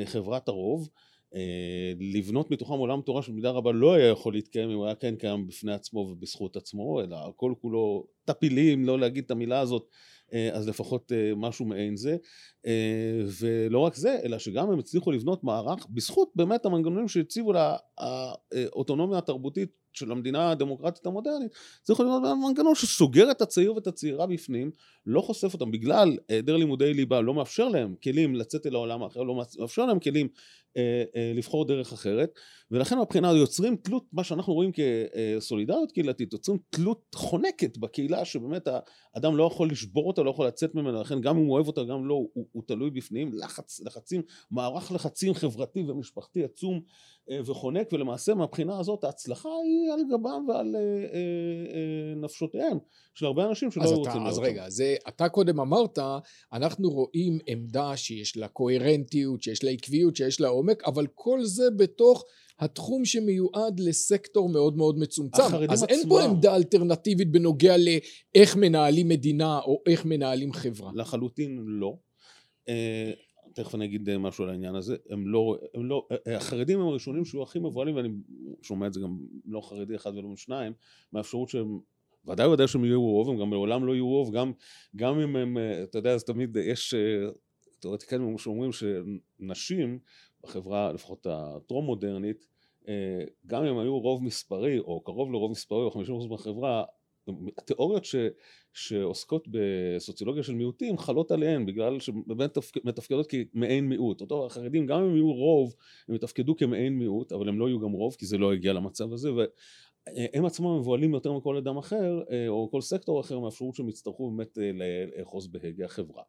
חברת 0.05 0.47
הרוב 0.47 0.89
אה, 0.89 1.10
לבנות 1.99 2.51
מתוכם 2.51 2.73
עולם 2.73 3.01
תורה 3.01 3.21
שבמידה 3.21 3.49
רבה 3.49 3.71
לא 3.71 3.93
היה 3.93 4.07
יכול 4.07 4.33
להתקיים 4.33 4.69
אם 4.69 4.75
הוא 4.75 4.85
היה 4.85 4.95
כן 4.95 5.15
קיים 5.15 5.47
בפני 5.47 5.73
עצמו 5.73 5.99
ובזכות 5.99 6.55
עצמו, 6.55 7.01
אלא 7.01 7.17
הכל 7.29 7.53
כולו 7.61 8.07
טפילים, 8.25 8.85
לא 8.85 8.99
להגיד 8.99 9.23
את 9.23 9.31
המילה 9.31 9.59
הזאת, 9.59 9.87
אה, 10.33 10.49
אז 10.53 10.69
לפחות 10.69 11.11
אה, 11.11 11.31
משהו 11.35 11.65
מעין 11.65 11.95
זה. 11.95 12.17
ולא 13.39 13.79
רק 13.79 13.95
זה, 13.95 14.19
אלא 14.23 14.37
שגם 14.39 14.71
הם 14.71 14.79
הצליחו 14.79 15.11
לבנות 15.11 15.43
מערך 15.43 15.87
בזכות 15.89 16.31
באמת 16.35 16.65
המנגנונים 16.65 17.07
שהציבו 17.07 17.53
לאוטונומיה 17.53 19.17
התרבותית 19.17 19.80
של 19.93 20.11
המדינה 20.11 20.51
הדמוקרטית 20.51 21.05
המודרנית, 21.05 21.51
צריך 21.83 21.99
להיות 21.99 22.23
מנגנון 22.47 22.75
שסוגר 22.75 23.31
את 23.31 23.41
הצעיר 23.41 23.73
ואת 23.73 23.87
הצעירה 23.87 24.27
בפנים, 24.27 24.71
לא 25.05 25.21
חושף 25.21 25.53
אותם 25.53 25.71
בגלל 25.71 26.17
היעדר 26.29 26.57
לימודי 26.57 26.93
ליבה, 26.93 27.21
לא 27.21 27.33
מאפשר 27.33 27.67
להם 27.67 27.95
כלים 28.03 28.35
לצאת 28.35 28.65
אל 28.65 28.75
העולם 28.75 29.03
האחר, 29.03 29.23
לא 29.23 29.35
מאפשר 29.35 29.85
להם 29.85 29.99
כלים 29.99 30.27
אה, 30.77 31.03
אה, 31.15 31.31
לבחור 31.35 31.65
דרך 31.65 31.93
אחרת, 31.93 32.33
ולכן 32.71 32.99
מבחינה 32.99 33.31
יוצרים 33.31 33.75
תלות, 33.75 34.05
מה 34.13 34.23
שאנחנו 34.23 34.53
רואים 34.53 34.71
כסולידריות 34.71 35.91
קהילתית, 35.91 36.33
יוצרים 36.33 36.57
תלות 36.69 37.15
חונקת 37.15 37.77
בקהילה, 37.77 38.25
שבאמת 38.25 38.67
האדם 39.15 39.37
לא 39.37 39.43
יכול 39.43 39.71
לשבור 39.71 40.07
אותה, 40.07 40.23
לא 40.23 40.29
יכול 40.29 40.47
לצאת 40.47 40.75
ממנה, 40.75 41.01
לכן 41.01 41.21
גם 41.21 41.37
אם 41.37 41.45
הוא 41.45 41.53
אוהב 41.53 41.67
אותה, 41.67 41.83
גם 41.83 42.05
לא, 42.05 42.13
הוא, 42.33 42.47
הוא 42.51 42.63
תלוי 42.67 42.89
בפנים, 42.89 43.33
לחץ, 43.33 43.81
לחצים, 43.85 44.21
מערך 44.51 44.91
לחצים 44.91 45.33
חברתי 45.33 45.81
ומשפחתי 45.81 46.43
עצום 46.43 46.81
וחונק, 47.45 47.93
ולמעשה 47.93 48.33
מהבחינה 48.33 48.79
הזאת 48.79 49.03
ההצלחה 49.03 49.49
היא 49.63 49.93
על 49.93 49.99
גבם 50.09 50.45
ועל 50.47 50.75
אה, 50.75 50.81
אה, 50.81 52.15
נפשותיהם 52.15 52.77
של 53.13 53.25
הרבה 53.25 53.45
אנשים 53.45 53.71
שלא 53.71 53.83
היו 53.83 53.97
רוצים 53.97 54.15
לראות. 54.15 54.27
אז 54.27 54.39
רגע, 54.39 54.69
זה, 54.69 54.95
אתה 55.07 55.29
קודם 55.29 55.59
אמרת, 55.59 55.99
אנחנו 56.53 56.89
רואים 56.89 57.39
עמדה 57.47 57.97
שיש 57.97 58.37
לה 58.37 58.47
קוהרנטיות, 58.47 59.41
שיש 59.43 59.63
לה 59.63 59.71
עקביות, 59.71 60.15
שיש 60.15 60.41
לה 60.41 60.47
עומק, 60.47 60.83
אבל 60.83 61.07
כל 61.15 61.43
זה 61.43 61.63
בתוך 61.77 62.25
התחום 62.59 63.05
שמיועד 63.05 63.79
לסקטור 63.79 64.49
מאוד 64.49 64.77
מאוד 64.77 64.97
מצומצם. 64.97 65.43
אז 65.69 65.83
עצמם. 65.83 65.97
אין 65.97 66.09
פה 66.09 66.23
עמדה 66.23 66.55
אלטרנטיבית 66.55 67.31
בנוגע 67.31 67.75
לאיך 67.77 68.55
מנהלים 68.55 69.07
מדינה 69.07 69.59
או 69.59 69.81
איך 69.87 70.05
מנהלים 70.05 70.53
חברה. 70.53 70.91
לחלוטין 70.95 71.57
לא. 71.65 71.97
תכף 73.53 73.75
אני 73.75 73.85
אגיד 73.85 74.17
משהו 74.17 74.43
על 74.43 74.49
העניין 74.49 74.75
הזה, 74.75 74.95
הם 75.09 75.27
לא, 75.27 75.57
הם 75.73 75.85
לא, 75.85 76.07
החרדים 76.35 76.79
הם 76.79 76.87
הראשונים 76.87 77.25
שהיו 77.25 77.43
הכי 77.43 77.59
מבוהלים 77.59 77.95
ואני 77.95 78.09
שומע 78.61 78.87
את 78.87 78.93
זה 78.93 78.99
גם 78.99 79.17
לא 79.45 79.61
חרדי 79.61 79.95
אחד 79.95 80.15
ולא 80.15 80.27
משניים, 80.29 80.73
מהאפשרות 81.11 81.49
שהם, 81.49 81.79
ודאי 82.27 82.47
ודאי 82.47 82.67
שהם 82.67 82.85
יהיו 82.85 83.01
רוב, 83.01 83.29
הם 83.29 83.39
גם 83.39 83.51
לעולם 83.51 83.85
לא 83.85 83.93
יהיו 83.93 84.07
רוב, 84.07 84.31
גם, 84.31 84.51
גם 84.95 85.19
אם 85.19 85.35
הם, 85.35 85.57
אתה 85.83 85.97
יודע, 85.97 86.13
אז 86.13 86.23
תמיד 86.23 86.57
יש 86.57 86.93
תיאורטיקנים 87.79 88.37
שאומרים 88.37 88.71
שנשים 88.71 89.99
בחברה, 90.43 90.93
לפחות 90.93 91.27
הטרום 91.29 91.85
מודרנית, 91.85 92.45
גם 93.47 93.63
אם 93.63 93.77
היו 93.77 93.99
רוב 93.99 94.23
מספרי 94.23 94.79
או 94.79 95.01
קרוב 95.01 95.31
לרוב 95.31 95.51
מספרי 95.51 95.81
או 95.83 95.91
50% 96.25 96.29
מהחברה, 96.29 96.83
התיאוריות 97.57 98.05
ש, 98.05 98.15
שעוסקות 98.73 99.47
בסוציולוגיה 99.47 100.43
של 100.43 100.53
מיעוטים 100.55 100.97
חלות 100.97 101.31
עליהן 101.31 101.65
בגלל 101.65 101.99
שבאמת 101.99 102.57
מתפקדות 102.83 103.27
כמעין 103.29 103.89
מיעוט. 103.89 104.21
אותו 104.21 104.45
החרדים 104.45 104.85
גם 104.85 105.01
אם 105.03 105.15
יהיו 105.15 105.31
רוב 105.31 105.75
הם 106.09 106.15
יתפקדו 106.15 106.55
כמעין 106.55 106.93
מיעוט 106.93 107.31
אבל 107.31 107.49
הם 107.49 107.59
לא 107.59 107.69
יהיו 107.69 107.79
גם 107.79 107.91
רוב 107.91 108.15
כי 108.15 108.25
זה 108.25 108.37
לא 108.37 108.53
הגיע 108.53 108.73
למצב 108.73 109.13
הזה 109.13 109.29
והם 109.33 110.45
עצמם 110.45 110.79
מבוהלים 110.79 111.13
יותר 111.13 111.33
מכל 111.33 111.57
אדם 111.57 111.77
אחר 111.77 112.21
או 112.47 112.69
כל 112.71 112.81
סקטור 112.81 113.21
אחר 113.21 113.39
מהאפשרות 113.39 113.75
שהם 113.75 113.89
יצטרכו 113.89 114.31
באמת 114.31 114.57
לאחוז 115.17 115.47
בהגה 115.47 115.85
החברה. 115.85 116.23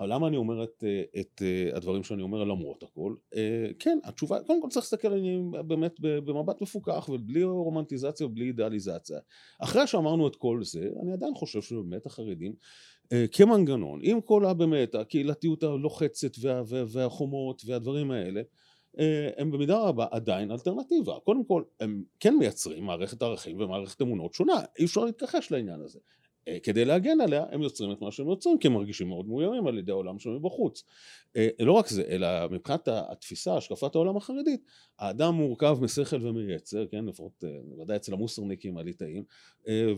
אבל 0.00 0.12
למה 0.14 0.28
אני 0.28 0.36
אומר 0.36 0.64
את, 0.64 0.84
את 1.20 1.42
הדברים 1.72 2.02
שאני 2.02 2.22
אומר 2.22 2.44
למרות 2.44 2.82
הכל? 2.82 3.14
כן, 3.78 3.98
התשובה, 4.04 4.42
קודם 4.46 4.62
כל 4.62 4.68
צריך 4.68 4.84
להסתכל 4.84 5.08
עליהם 5.08 5.52
באמת 5.66 6.00
במבט 6.00 6.62
מפוקח 6.62 7.08
ובלי 7.12 7.44
רומנטיזציה 7.44 8.26
ובלי 8.26 8.46
אידיאליזציה. 8.46 9.18
אחרי 9.58 9.86
שאמרנו 9.86 10.28
את 10.28 10.36
כל 10.36 10.60
זה, 10.64 10.88
אני 11.02 11.12
עדיין 11.12 11.34
חושב 11.34 11.62
שבאמת 11.62 12.06
החרדים 12.06 12.54
כמנגנון, 13.32 14.00
עם 14.02 14.20
כל 14.20 14.44
הבאמת 14.44 14.94
הקהילתיות 14.94 15.62
הלוחצת 15.62 16.32
וה, 16.40 16.62
וה, 16.68 16.84
והחומות 16.88 17.62
והדברים 17.66 18.10
האלה, 18.10 18.42
הם 19.36 19.50
במידה 19.50 19.78
רבה 19.78 20.06
עדיין 20.10 20.50
אלטרנטיבה. 20.50 21.14
קודם 21.24 21.44
כל, 21.44 21.62
הם 21.80 22.02
כן 22.20 22.36
מייצרים 22.38 22.84
מערכת 22.84 23.22
ערכים 23.22 23.60
ומערכת 23.60 24.02
אמונות 24.02 24.34
שונה, 24.34 24.60
אי 24.78 24.84
אפשר 24.84 25.04
להתכחש 25.04 25.52
לעניין 25.52 25.80
הזה. 25.80 25.98
אה, 26.50 26.60
כדי 26.60 26.84
להגן 26.84 27.20
עליה 27.20 27.44
הם 27.50 27.62
יוצרים 27.62 27.92
את 27.92 28.02
מה 28.02 28.10
שהם 28.10 28.28
יוצרים 28.28 28.58
כי 28.58 28.66
הם 28.66 28.72
מרגישים 28.72 29.08
מאוד 29.08 29.28
מאוימים 29.28 29.66
על 29.66 29.78
ידי 29.78 29.90
העולם 29.90 30.18
שלהם 30.18 30.36
מבחוץ. 30.36 30.84
אה, 31.36 31.48
לא 31.60 31.72
רק 31.72 31.88
זה 31.88 32.02
אלא 32.08 32.28
מבחינת 32.50 32.88
התפיסה 32.88 33.56
השקפת 33.56 33.94
העולם 33.94 34.16
החרדית 34.16 34.64
האדם 34.98 35.34
מורכב 35.34 35.78
משכל 35.80 36.26
ומיצר 36.26 36.86
כן 36.86 37.04
לפחות 37.04 37.44
אה, 37.44 37.82
ודאי 37.82 37.96
אצל 37.96 38.12
המוסרניקים 38.12 38.78
הליטאים 38.78 39.24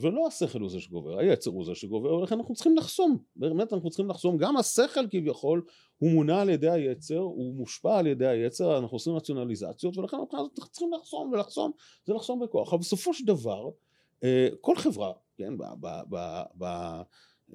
ולא 0.01 0.27
השכל 0.27 0.61
הוא 0.61 0.71
זה 0.71 0.81
שגובר 0.81 1.19
היצר 1.19 1.51
הוא 1.51 1.65
זה 1.65 1.75
שגובר 1.75 2.15
ולכן 2.15 2.39
אנחנו 2.39 2.55
צריכים 2.55 2.77
לחסום 2.77 3.19
באמת 3.37 3.73
אנחנו 3.73 3.91
צריכים 3.91 4.09
לחסום 4.09 4.37
גם 4.37 4.57
השכל 4.57 5.09
כביכול 5.11 5.65
הוא 5.99 6.11
מונע 6.11 6.41
על 6.41 6.49
ידי 6.49 6.71
היצר 6.71 7.19
הוא 7.19 7.55
מושפע 7.55 7.99
על 7.99 8.07
ידי 8.07 8.27
היצר 8.27 8.79
אנחנו 8.79 8.95
עושים 8.95 9.13
רציונליזציות 9.13 9.99
ולכן 9.99 10.17
אנחנו 10.17 10.49
צריכים 10.71 10.91
לחסום 10.93 11.33
ולחסום 11.33 11.73
זה 12.07 12.15
לחסום 12.15 12.41
בכוח 12.41 12.73
אבל 12.73 12.81
בסופו 12.81 13.15
של 13.15 13.27
דבר 13.27 13.71
כל 14.61 14.77
חברה 14.77 15.13
כן, 15.43 15.55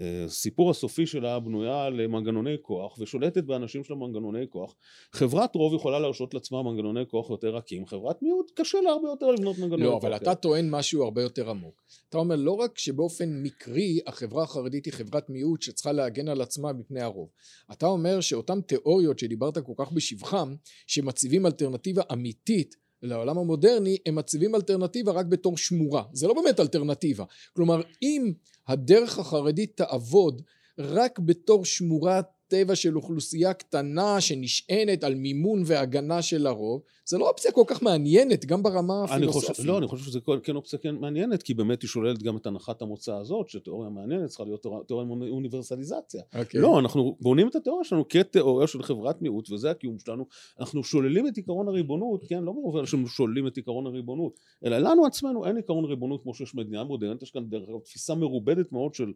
בסיפור 0.02 0.70
הסופי 0.70 1.06
שלה 1.06 1.40
בנויה 1.40 1.90
למנגנוני 1.90 2.56
כוח 2.62 3.00
ושולטת 3.00 3.44
באנשים 3.44 3.84
של 3.84 3.94
המנגנוני 3.94 4.46
כוח. 4.50 4.76
חברת 5.12 5.56
רוב 5.56 5.74
יכולה 5.74 6.00
להרשות 6.00 6.34
לעצמה 6.34 6.64
מנגנוני 6.64 7.02
כוח 7.08 7.30
יותר 7.30 7.56
רכים, 7.56 7.86
חברת 7.86 8.22
מיעוט 8.22 8.52
קשה 8.56 8.82
לה 8.82 8.90
הרבה 8.90 9.10
יותר 9.10 9.32
לבנות 9.32 9.58
מנגנוני 9.58 9.84
לא, 9.84 9.92
כוח. 9.92 10.04
לא, 10.04 10.08
אבל 10.08 10.16
אתה 10.16 10.36
טוען 10.36 10.70
משהו 10.70 11.04
הרבה 11.04 11.22
יותר 11.22 11.50
עמוק. 11.50 11.84
אתה 12.10 12.18
אומר 12.18 12.36
לא 12.36 12.52
רק 12.52 12.78
שבאופן 12.78 13.30
מקרי 13.44 14.00
החברה 14.08 14.44
החרדית 14.44 14.86
היא 14.86 14.94
חברת 14.94 15.30
מיעוט 15.30 15.62
שצריכה 15.62 15.92
להגן 15.92 16.28
על 16.28 16.42
עצמה 16.42 16.74
מפני 16.74 17.02
הרוב. 17.02 17.30
אתה 17.72 17.86
אומר 17.86 18.22
שאותן 18.22 18.62
תיאוריות 18.62 19.20
שדיברת 19.20 19.58
כל 19.58 19.74
כך 19.78 19.92
בשבחם, 19.92 20.56
שמציבים 20.88 21.46
אלטרנטיבה 21.46 22.02
אמיתית 22.14 22.76
לעולם 23.02 23.38
המודרני 23.38 23.98
הם 24.06 24.16
מציבים 24.16 24.56
אלטרנטיבה 24.56 25.12
רק 25.12 25.26
בתור 25.26 25.58
שמורה. 25.58 26.04
זה 26.14 26.28
לא 26.28 26.34
באמת 26.34 26.60
אלטרנטיבה. 26.60 27.24
כלומר 27.54 27.82
אם 28.02 28.34
הדרך 28.68 29.20
החרדית 29.20 29.78
תעבוד 29.78 30.42
רק 30.80 31.20
בתור 31.20 31.66
שמורת 31.66 32.26
טבע 32.48 32.76
של 32.76 32.96
אוכלוסייה 32.96 33.54
קטנה 33.54 34.22
שנשענת 34.22 35.04
על 35.04 35.16
מימון 35.16 35.64
והגנה 35.66 36.22
של 36.22 36.48
הרוב 36.48 36.82
זה 37.06 37.18
לא 37.18 37.30
אופציה 37.30 37.52
כל 37.52 37.64
כך 37.68 37.84
מעניינת 37.84 38.46
גם 38.46 38.64
ברמה 38.64 39.04
הפילוסופית. 39.04 39.66
לא, 39.66 39.78
אני 39.78 39.88
חושב 39.88 40.06
שזה 40.06 40.20
כן 40.44 40.56
אופציה 40.56 40.80
כן 40.80 40.96
מעניינת 40.96 41.44
כי 41.44 41.54
באמת 41.54 41.82
היא 41.82 41.90
שוללת 41.90 42.24
גם 42.24 42.38
את 42.38 42.46
הנחת 42.46 42.82
המוצא 42.82 43.16
הזאת 43.16 43.50
שתיאוריה 43.50 43.90
מעניינת 43.90 44.30
צריכה 44.30 44.44
להיות 44.44 44.66
תיאוריה 44.88 45.08
אוניברסליזציה. 45.32 46.22
Okay. 46.22 46.40
אוקיי. 46.40 46.62
לא, 46.62 46.80
אנחנו 46.80 47.18
בונים 47.20 47.48
את 47.48 47.56
התיאוריה 47.56 47.84
שלנו 47.84 48.08
כתיאוריה 48.08 48.68
של 48.68 48.84
חברת 48.84 49.22
מיעוט 49.22 49.52
וזה 49.52 49.72
הקיום 49.72 50.00
שלנו. 50.00 50.26
אנחנו 50.60 50.84
שוללים 50.84 51.28
את 51.28 51.38
עיקרון 51.38 51.68
הריבונות, 51.68 52.24
כן, 52.28 52.44
לא 52.44 52.52
במובן 52.52 52.86
ששוללים 52.86 53.48
את 53.48 53.58
עיקרון 53.58 53.86
הריבונות, 53.86 54.40
אלא 54.66 54.78
לנו 54.78 55.06
עצמנו 55.06 55.46
אין 55.46 55.58
עיקרון 55.58 55.86
ריבונות 55.86 56.24
כמו 56.24 56.34
שיש 56.34 56.56
מדינה 56.56 56.84
מודרנית, 56.84 57.22
יש 57.22 57.32
כאן 57.32 57.50
דרך 57.50 57.70
אגב 57.70 57.80
תפיסה 57.80 58.16
מרובדת 58.16 58.72
מאוד 58.72 58.94
של 58.94 59.14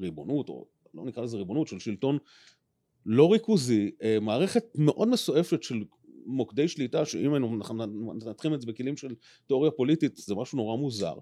ריבונות 0.00 0.48
או 0.48 0.66
לא 0.94 1.04
נקרא 1.04 1.22
לזה 1.22 1.36
ריבונות, 1.36 1.68
של 1.68 1.78
שלטון 1.78 2.18
לא 3.06 3.32
ריכוזי, 3.32 3.90
אה, 4.02 4.20
מערכת 4.20 4.64
מאוד 4.74 5.08
מסועפת 5.08 5.62
של 5.62 5.84
מוקדי 6.26 6.68
שליטה, 6.68 7.04
שאם 7.04 7.32
היינו 7.32 7.48
מנתחים 7.88 8.54
את 8.54 8.60
זה 8.60 8.66
בכלים 8.66 8.96
של 8.96 9.14
תיאוריה 9.46 9.70
פוליטית, 9.70 10.16
זה 10.16 10.34
משהו 10.34 10.58
נורא 10.58 10.76
מוזר. 10.76 11.14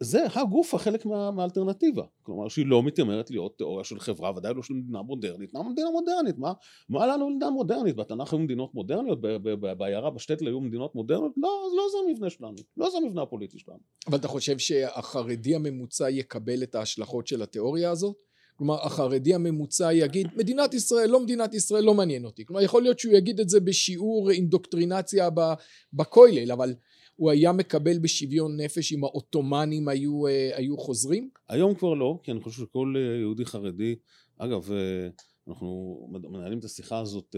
זה 0.00 0.24
הגוף 0.34 0.74
החלק 0.74 1.06
מה, 1.06 1.30
מהאלטרנטיבה, 1.30 2.02
כלומר 2.22 2.48
שהיא 2.48 2.66
לא 2.66 2.82
מתיימרת 2.82 3.30
להיות 3.30 3.58
תיאוריה 3.58 3.84
של 3.84 4.00
חברה, 4.00 4.32
ודאי 4.36 4.54
לא 4.54 4.62
של 4.62 4.74
מדינה 4.74 5.02
מודרנית, 5.02 5.54
מה 5.54 5.62
מדינה 5.62 5.90
מודרנית? 5.90 6.38
מה, 6.38 6.52
מה 6.88 7.06
לנו 7.06 7.30
מדינה 7.30 7.50
מודרנית? 7.50 7.96
בתנ"ך 7.96 8.32
היו 8.32 8.42
מדינות 8.42 8.74
מודרניות, 8.74 9.20
בעיירה 9.78 10.10
בשטטל 10.10 10.46
היו 10.46 10.60
מדינות 10.60 10.94
מודרניות? 10.94 11.32
לא, 11.36 11.68
לא 11.76 11.82
זה 11.92 11.98
המבנה 12.08 12.30
שלנו, 12.30 12.56
לא 12.76 12.90
זה 12.90 12.98
המבנה 12.98 13.22
הפוליטי 13.22 13.58
שלנו. 13.58 13.78
אבל 14.06 14.18
אתה 14.18 14.28
חושב 14.28 14.58
שהחרדי 14.58 15.54
הממוצע 15.54 16.10
יקבל 16.10 16.62
את 16.62 16.74
ההשלכות 16.74 17.26
של 17.26 17.42
התיאוריה 17.42 17.90
הזאת? 17.90 18.16
כלומר 18.62 18.86
החרדי 18.86 19.34
הממוצע 19.34 19.92
יגיד 19.92 20.28
מדינת 20.36 20.74
ישראל 20.74 21.10
לא 21.10 21.20
מדינת 21.20 21.54
ישראל 21.54 21.84
לא 21.84 21.94
מעניין 21.94 22.24
אותי 22.24 22.44
כלומר 22.44 22.62
יכול 22.62 22.82
להיות 22.82 22.98
שהוא 22.98 23.14
יגיד 23.14 23.40
את 23.40 23.48
זה 23.48 23.60
בשיעור 23.60 24.30
אינדוקטרינציה 24.30 25.28
בכולל 25.92 26.52
אבל 26.52 26.74
הוא 27.16 27.30
היה 27.30 27.52
מקבל 27.52 27.98
בשוויון 27.98 28.60
נפש 28.60 28.92
אם 28.92 29.04
העות'מאנים 29.04 29.88
היו, 29.88 30.26
אה, 30.26 30.50
היו 30.54 30.78
חוזרים? 30.78 31.30
היום 31.48 31.74
כבר 31.74 31.94
לא 31.94 32.18
כי 32.22 32.30
אני 32.30 32.40
חושב 32.40 32.62
שכל 32.62 32.94
אה, 32.96 33.20
יהודי 33.20 33.44
חרדי 33.44 33.96
אגב 34.38 34.72
אה, 34.72 35.08
אנחנו 35.48 35.98
מנהלים 36.10 36.58
את 36.58 36.64
השיחה 36.64 36.98
הזאת 36.98 37.36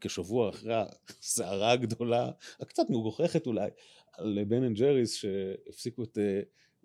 כשבוע 0.00 0.48
אחרי 0.48 0.74
הסערה 1.20 1.72
הגדולה 1.72 2.30
הקצת 2.60 2.90
מגוחכת 2.90 3.46
אולי 3.46 3.70
על 4.12 4.44
Ben & 4.48 4.76
Jerry's 4.76 5.14
שהפסיקו 5.14 6.02
את, 6.02 6.18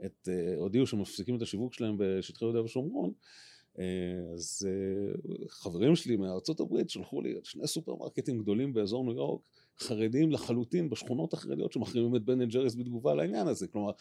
את 0.05 0.29
הודיעו 0.57 0.87
שמפסיקים 0.87 1.35
את 1.37 1.41
השיווק 1.41 1.73
שלהם 1.73 1.95
בשטחי 1.97 2.45
יהודה 2.45 2.63
ושומרון 2.63 3.13
אז 4.33 4.67
אה, 4.69 5.47
חברים 5.47 5.95
שלי 5.95 6.15
מארצות 6.15 6.59
הברית 6.59 6.89
שלחו 6.89 7.21
לי 7.21 7.35
שני 7.43 7.67
סופרמרקטים 7.67 8.39
גדולים 8.39 8.73
באזור 8.73 9.03
ניו 9.03 9.13
יורק 9.13 9.41
חרדים 9.79 10.31
לחלוטין 10.31 10.89
בשכונות 10.89 11.33
החרדיות 11.33 11.71
שמחרימים 11.71 12.15
את 12.15 12.25
Ben & 12.25 12.51
Jerry's 12.51 12.75
בתגובה 12.75 13.13
לעניין 13.13 13.47
הזה. 13.47 13.67
כלומר, 13.67 13.91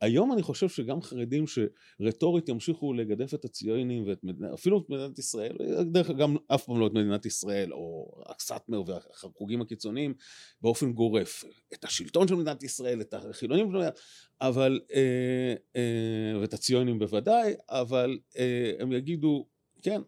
היום 0.00 0.32
אני 0.32 0.42
חושב 0.42 0.68
שגם 0.68 1.02
חרדים 1.02 1.44
שרטורית 1.46 2.48
ימשיכו 2.48 2.92
לגדף 2.92 3.34
את 3.34 3.44
הציונים 3.44 4.04
ואת 4.06 4.24
מדינת, 4.24 4.52
אפילו 4.52 4.78
את 4.78 4.90
מדינת 4.90 5.18
ישראל, 5.18 5.56
דרך 5.84 6.10
אגב 6.10 6.18
גם 6.22 6.36
אף 6.48 6.64
פעם 6.64 6.80
לא 6.80 6.86
את 6.86 6.92
מדינת 6.92 7.26
ישראל, 7.26 7.72
או 7.72 8.12
הקסטמר 8.26 8.82
והחוגים 8.86 9.60
הקיצוניים 9.60 10.14
באופן 10.60 10.92
גורף. 10.92 11.44
את 11.74 11.84
השלטון 11.84 12.28
של 12.28 12.34
מדינת 12.34 12.62
ישראל, 12.62 13.00
את 13.00 13.14
החילונים, 13.14 13.70
אבל, 14.40 14.80
אה, 14.94 15.54
אה, 15.76 16.40
ואת 16.40 16.54
הציונים 16.54 16.98
בוודאי, 16.98 17.54
אבל 17.68 18.18
אה, 18.36 18.72
הם 18.78 18.92
יגידו, 18.92 19.46
כן, 19.82 20.00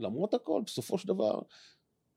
למרות 0.00 0.34
הכל, 0.34 0.62
בסופו 0.66 0.98
של 0.98 1.08
דבר, 1.08 1.40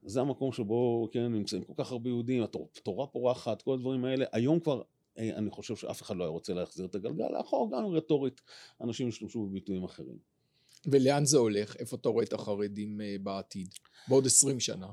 זה 0.04 0.22
המקום 0.22 0.52
שבו 0.52 1.10
כן 1.12 1.34
נמצאים 1.34 1.64
כל 1.64 1.74
כך 1.78 1.92
הרבה 1.92 2.10
יהודים, 2.10 2.44
התורה 2.44 3.08
פורחת, 3.08 3.62
כל 3.62 3.74
הדברים 3.74 4.06
האלה. 4.06 4.26
היום 4.32 4.60
כבר 4.60 4.82
אה, 5.18 5.30
אני 5.36 5.50
חושב 5.50 5.76
שאף 5.76 6.02
אחד 6.02 6.18
לא 6.18 6.24
היה 6.24 6.30
רוצה 6.30 6.54
להחזיר 6.54 6.86
את 6.86 6.96
הגלגל 6.96 7.28
לאחור, 7.38 7.72
גם 7.72 7.86
רטורית 7.86 8.42
אנשים 8.82 9.08
ישתמשו 9.08 9.46
בביטויים 9.46 9.84
אחרים. 9.84 10.18
ולאן 10.86 11.26
זה 11.26 11.38
הולך? 11.38 11.76
איפה 11.76 11.96
אתה 11.96 12.10
רואה 12.10 12.24
את 12.24 12.34
החרדים 12.34 13.02
אה, 13.02 13.16
בעתיד? 13.24 13.68
בעוד 14.08 14.26
עשרים 14.26 14.60
שנה? 14.60 14.88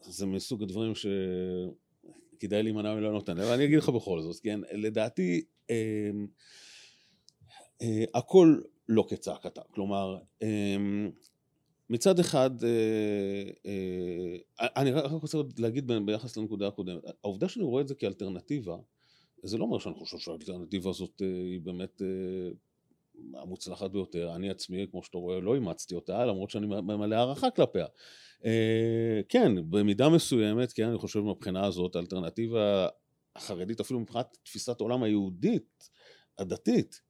זה 0.00 0.26
מסוג 0.26 0.62
הדברים 0.62 0.92
שכדאי 0.94 2.62
להימנע 2.62 2.94
מלענות 2.94 3.28
עליהם, 3.28 3.46
אבל 3.46 3.54
אני 3.54 3.64
אגיד 3.64 3.78
לך 3.78 3.88
בכל 3.88 4.20
זאת, 4.20 4.40
כן, 4.40 4.60
לדעתי 4.72 5.44
אה, 5.70 6.10
אה, 7.82 8.04
הכל 8.14 8.60
לא 8.88 9.06
כצעקתה, 9.08 9.62
כלומר 9.70 10.18
אה, 10.42 10.76
מצד 11.90 12.18
אחד, 12.18 12.64
אה, 12.64 13.50
אה, 13.66 14.66
אני 14.76 14.92
רק 14.92 15.10
רוצה 15.22 15.38
להגיד 15.58 15.92
ביחס 16.06 16.36
לנקודה 16.36 16.68
הקודמת, 16.68 17.02
העובדה 17.24 17.48
שאני 17.48 17.64
רואה 17.64 17.82
את 17.82 17.88
זה 17.88 17.94
כאלטרנטיבה, 17.94 18.76
זה 19.42 19.58
לא 19.58 19.64
אומר 19.64 19.78
שאני 19.78 19.94
חושב 19.94 20.18
שהאלטרנטיבה 20.18 20.90
הזאת 20.90 21.22
אה, 21.22 21.26
היא 21.26 21.60
באמת 21.60 22.02
המוצלחת 23.34 23.90
ביותר. 23.90 24.34
אני 24.34 24.50
עצמי, 24.50 24.86
כמו 24.90 25.02
שאתה 25.02 25.18
רואה, 25.18 25.40
לא 25.40 25.54
אימצתי 25.54 25.94
אותה, 25.94 26.24
למרות 26.24 26.50
שאני 26.50 26.66
מלא 26.66 27.14
הערכה 27.14 27.50
כלפיה. 27.50 27.86
כן, 29.28 29.70
במידה 29.70 30.08
מסוימת, 30.08 30.72
כן, 30.72 30.88
אני 30.88 30.98
חושב 30.98 31.20
מבחינה 31.20 31.66
הזאת, 31.66 31.96
האלטרנטיבה 31.96 32.88
החרדית, 33.36 33.80
אפילו 33.80 34.00
מבחינת 34.00 34.36
תפיסת 34.42 34.80
העולם 34.80 35.02
היהודית, 35.02 35.90
הדתית 36.38 37.00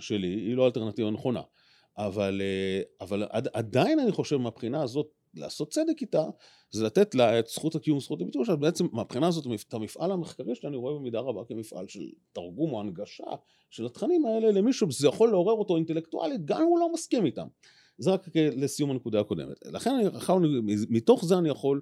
שלי, 0.00 0.28
היא 0.28 0.54
לא 0.54 0.66
אלטרנטיבה 0.66 1.10
נכונה. 1.10 1.42
אבל, 1.98 2.42
אה, 2.44 2.82
אבל 3.00 3.26
עדיין 3.52 3.98
אני 3.98 4.12
חושב 4.12 4.36
מהבחינה 4.36 4.82
הזאת, 4.82 5.06
לעשות 5.34 5.70
צדק 5.70 6.00
איתה, 6.00 6.24
זה 6.70 6.84
לתת 6.84 7.14
לה 7.14 7.38
את 7.38 7.46
זכות 7.46 7.74
הקיום, 7.74 8.00
זכות 8.00 8.20
הביטוי 8.20 8.44
שלה, 8.44 8.56
בעצם 8.56 8.86
מהבחינה 8.92 9.26
הזאת, 9.26 9.46
את 9.68 9.74
המפעל 9.74 10.12
המחקרי 10.12 10.54
שאני 10.54 10.76
רואה 10.76 10.94
במידה 10.94 11.20
רבה 11.20 11.44
כמפעל 11.48 11.88
של 11.88 12.08
תרגום 12.32 12.72
או 12.72 12.80
הנגשה 12.80 13.24
של 13.70 13.86
התכנים 13.86 14.26
האלה 14.26 14.50
למישהו, 14.50 14.90
שזה 14.90 15.08
יכול 15.08 15.30
לעורר 15.30 15.54
אותו 15.54 15.76
אינטלקטואלית, 15.76 16.44
גם 16.44 16.60
אם 16.60 16.66
הוא 16.66 16.78
לא 16.78 16.92
מסכים 16.92 17.26
איתם. 17.26 17.46
זה 17.98 18.10
רק 18.10 18.28
לסיום 18.34 18.90
הנקודה 18.90 19.20
הקודמת. 19.20 19.56
לכן 19.66 19.90
אני, 19.90 20.04
מתוך 20.90 21.24
זה 21.24 21.38
אני 21.38 21.48
יכול 21.48 21.80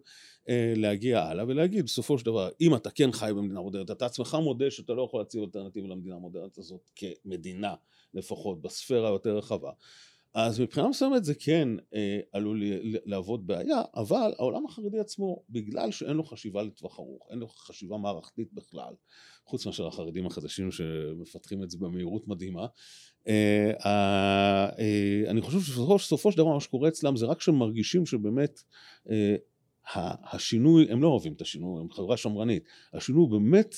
אה, 0.49 0.73
להגיע 0.77 1.23
הלאה 1.23 1.45
ולהגיד 1.49 1.85
בסופו 1.85 2.19
של 2.19 2.27
דבר, 2.27 2.49
אם 2.61 2.75
אתה 2.75 2.91
כן 2.91 3.13
חי 3.13 3.31
במדינה 3.37 3.61
מודרנית, 3.61 3.91
אתה 3.91 4.07
עצמך 4.07 4.37
מודה 4.43 4.71
שאתה 4.71 4.93
לא 4.93 5.03
יכול 5.03 5.21
להציב 5.21 5.43
אלטרנטיבה 5.43 5.89
למדינה 5.89 6.15
המודרנית 6.15 6.59
הזאת 6.59 6.91
כמדינה, 6.97 7.75
לפחות 8.15 8.63
בספירה 8.63 9.09
היותר 9.09 9.37
רחבה. 9.37 9.71
אז 10.35 10.61
מבחינה 10.61 10.89
מסוימת 10.89 11.25
זה 11.25 11.35
כן 11.35 11.69
אה, 11.95 12.21
עלול 12.33 12.63
להוות 12.83 13.47
בעיה, 13.47 13.83
אבל 13.95 14.33
העולם 14.39 14.67
החרדי 14.67 14.99
עצמו, 14.99 15.43
בגלל 15.51 15.91
שאין 15.91 16.17
לו 16.17 16.25
חשיבה 16.25 16.63
לטווח 16.63 16.99
ארוך, 16.99 17.29
אין 17.31 17.39
לו 17.39 17.49
חשיבה 17.49 17.97
מערכתית 17.97 18.53
בכלל, 18.53 18.95
חוץ 19.45 19.67
מאשר 19.67 19.87
החרדים 19.87 20.27
החדשים 20.27 20.71
שמפתחים 20.71 21.63
את 21.63 21.71
זה 21.71 21.79
במהירות 21.79 22.29
מדהימה, 22.29 22.67
אני 25.29 25.41
חושב 25.41 25.61
שבסופו 25.61 26.33
של 26.33 26.39
דבר 26.39 26.55
מה 26.55 26.61
שקורה 26.61 26.89
אצלם 26.89 27.17
זה 27.17 27.27
רק 27.27 27.41
שהם 27.41 27.55
מרגישים 27.55 28.07
שבאמת 28.07 28.63
אה, 29.11 29.37
השינוי, 30.33 30.87
הם 30.91 31.03
לא 31.03 31.09
אוהבים 31.09 31.33
את 31.33 31.41
השינוי, 31.41 31.81
הם 31.81 31.91
חברה 31.91 32.17
שמרנית, 32.17 32.63
השינוי 32.93 33.27
באמת 33.31 33.75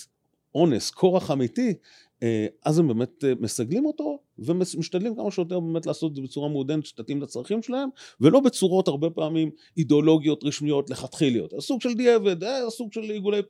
אונס, 0.54 0.90
כורח 0.90 1.30
אמיתי, 1.30 1.74
אה, 2.22 2.46
אז 2.64 2.78
הם 2.78 2.88
באמת 2.88 3.24
אה, 3.24 3.32
מסגלים 3.40 3.86
אותו 3.86 4.18
ומשתדלים 4.38 5.16
כמה 5.16 5.30
שיותר 5.30 5.60
באמת 5.60 5.86
לעשות 5.86 6.10
את 6.10 6.16
זה 6.16 6.22
בצורה 6.22 6.48
מעודנת 6.48 6.86
שתתאים 6.86 7.22
לצרכים 7.22 7.62
שלהם 7.62 7.88
ולא 8.20 8.40
בצורות 8.40 8.88
הרבה 8.88 9.10
פעמים 9.10 9.50
אידיאולוגיות 9.76 10.44
רשמיות 10.44 10.90
לכתחיליות, 10.90 11.52
הסוג 11.52 11.80
של 11.80 11.94
דיעבד, 11.94 12.44
הסוג 12.44 12.92
של 12.92 13.00
עיגולי 13.00 13.40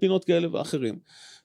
פינות 0.00 0.24
כאלה 0.24 0.48
ואחרים 0.52 0.98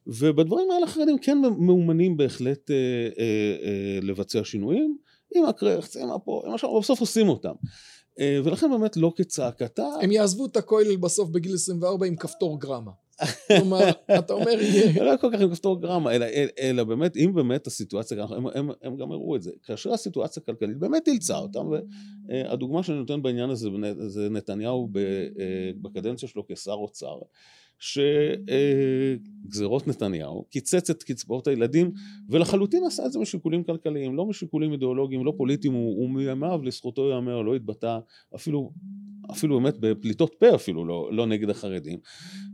ובדברים 0.07 0.71
האלה 0.71 0.85
החרדים 0.85 1.17
כן 1.17 1.37
מאומנים 1.57 2.17
בהחלט 2.17 2.71
אה, 2.71 2.75
אה, 3.19 3.55
אה, 3.63 3.99
לבצע 4.01 4.43
שינויים 4.43 4.97
עם 5.35 5.45
הקרחץ, 5.45 5.97
עם 5.97 6.09
הפה, 6.09 6.41
עם 6.45 6.53
השאר, 6.53 6.73
ובסוף 6.73 6.99
עושים 6.99 7.29
אותם 7.29 7.53
ולכן 8.43 8.71
באמת 8.71 8.97
לא 8.97 9.13
כצעקתה. 9.15 9.85
הם 10.01 10.11
יעזבו 10.11 10.45
את 10.45 10.57
הכולל 10.57 10.97
בסוף 10.97 11.29
בגיל 11.29 11.53
24 11.53 12.05
עם 12.05 12.15
כפתור 12.15 12.59
גרמה. 12.59 12.91
כלומר, 13.47 13.89
אתה 14.19 14.33
אומר... 14.33 14.51
לא 15.05 15.17
כל 15.17 15.29
כך 15.33 15.41
עם 15.41 15.49
כפתור 15.49 15.81
גרמה, 15.81 16.15
אלא, 16.15 16.25
אלא 16.59 16.83
באמת, 16.83 17.17
אם 17.17 17.31
באמת 17.35 17.67
הסיטואציה, 17.67 18.23
הם, 18.23 18.47
הם, 18.47 18.69
הם 18.81 18.97
גם 18.97 19.11
הראו 19.11 19.35
את 19.35 19.41
זה, 19.41 19.51
כאשר 19.63 19.93
הסיטואציה 19.93 20.43
הכלכלית 20.43 20.77
באמת 20.77 21.07
אילצה 21.07 21.37
אותם, 21.37 21.69
והדוגמה 22.27 22.83
שאני 22.83 22.97
נותן 22.97 23.21
בעניין 23.21 23.49
הזה 23.49 23.69
זה 24.07 24.29
נתניהו 24.29 24.89
אה, 24.95 25.71
בקדנציה 25.81 26.29
שלו 26.29 26.43
כשר 26.47 26.71
אוצר, 26.71 27.19
שגזרות 27.81 29.87
נתניהו, 29.87 30.45
קיצץ 30.49 30.89
את 30.89 31.03
קצבאות 31.03 31.47
הילדים 31.47 31.91
ולחלוטין 32.29 32.83
עשה 32.83 33.05
את 33.05 33.11
זה 33.11 33.19
משיקולים 33.19 33.63
כלכליים, 33.63 34.15
לא 34.15 34.25
משיקולים 34.25 34.71
אידיאולוגיים, 34.71 35.25
לא 35.25 35.33
פוליטיים, 35.37 35.73
הוא, 35.73 36.09
מימיו 36.09 36.61
לזכותו 36.63 37.09
ייאמר, 37.09 37.41
לא 37.41 37.55
התבטא 37.55 37.99
אפילו, 38.35 38.71
אפילו 39.31 39.59
באמת 39.59 39.77
בפליטות 39.79 40.35
פה 40.39 40.55
אפילו, 40.55 40.85
לא, 40.85 41.09
לא 41.13 41.25
נגד 41.25 41.49
החרדים. 41.49 41.99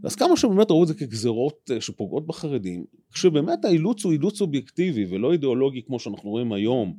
אז 0.03 0.15
כמה 0.15 0.37
שבאמת 0.37 0.71
ראו 0.71 0.83
את 0.83 0.87
זה 0.87 0.93
כגזרות 0.93 1.71
אה, 1.73 1.81
שפוגעות 1.81 2.27
בחרדים, 2.27 2.85
כשבאמת 3.11 3.65
האילוץ 3.65 4.03
הוא 4.03 4.13
אילוץ 4.13 4.41
אובייקטיבי 4.41 5.05
ולא 5.09 5.31
אידיאולוגי 5.31 5.81
כמו 5.81 5.99
שאנחנו 5.99 6.29
רואים 6.29 6.53
היום, 6.53 6.93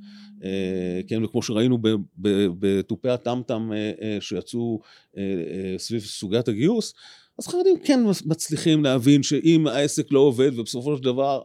אה, 0.45 1.01
כן, 1.09 1.25
וכמו 1.25 1.43
שראינו 1.43 1.79
בתופי 2.59 3.09
הטמטם 3.09 3.71
אה, 3.73 4.19
שיצאו 4.21 4.81
סביב 5.79 6.01
סוגיית 6.01 6.49
הגיוס, 6.49 6.95
אז 7.39 7.47
חרדים 7.47 7.79
כן 7.79 8.01
מצליחים 8.27 8.85
להבין 8.85 9.23
שאם 9.23 9.67
העסק 9.67 10.13
לא 10.13 10.21
עובד 10.21 10.59
ובסופו 10.59 10.97
של 10.97 11.03
דבר 11.03 11.43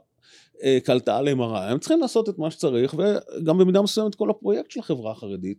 אה, 0.63 0.77
קלטה 0.83 1.17
עליהם 1.17 1.41
הרע, 1.41 1.69
הם 1.69 1.79
צריכים 1.79 1.99
לעשות 1.99 2.29
את 2.29 2.37
מה 2.37 2.51
שצריך 2.51 2.95
וגם 2.97 3.57
במידה 3.57 3.81
מסוימת 3.81 4.15
כל 4.15 4.29
הפרויקט 4.29 4.71
של 4.71 4.79
החברה 4.79 5.11
החרדית 5.11 5.57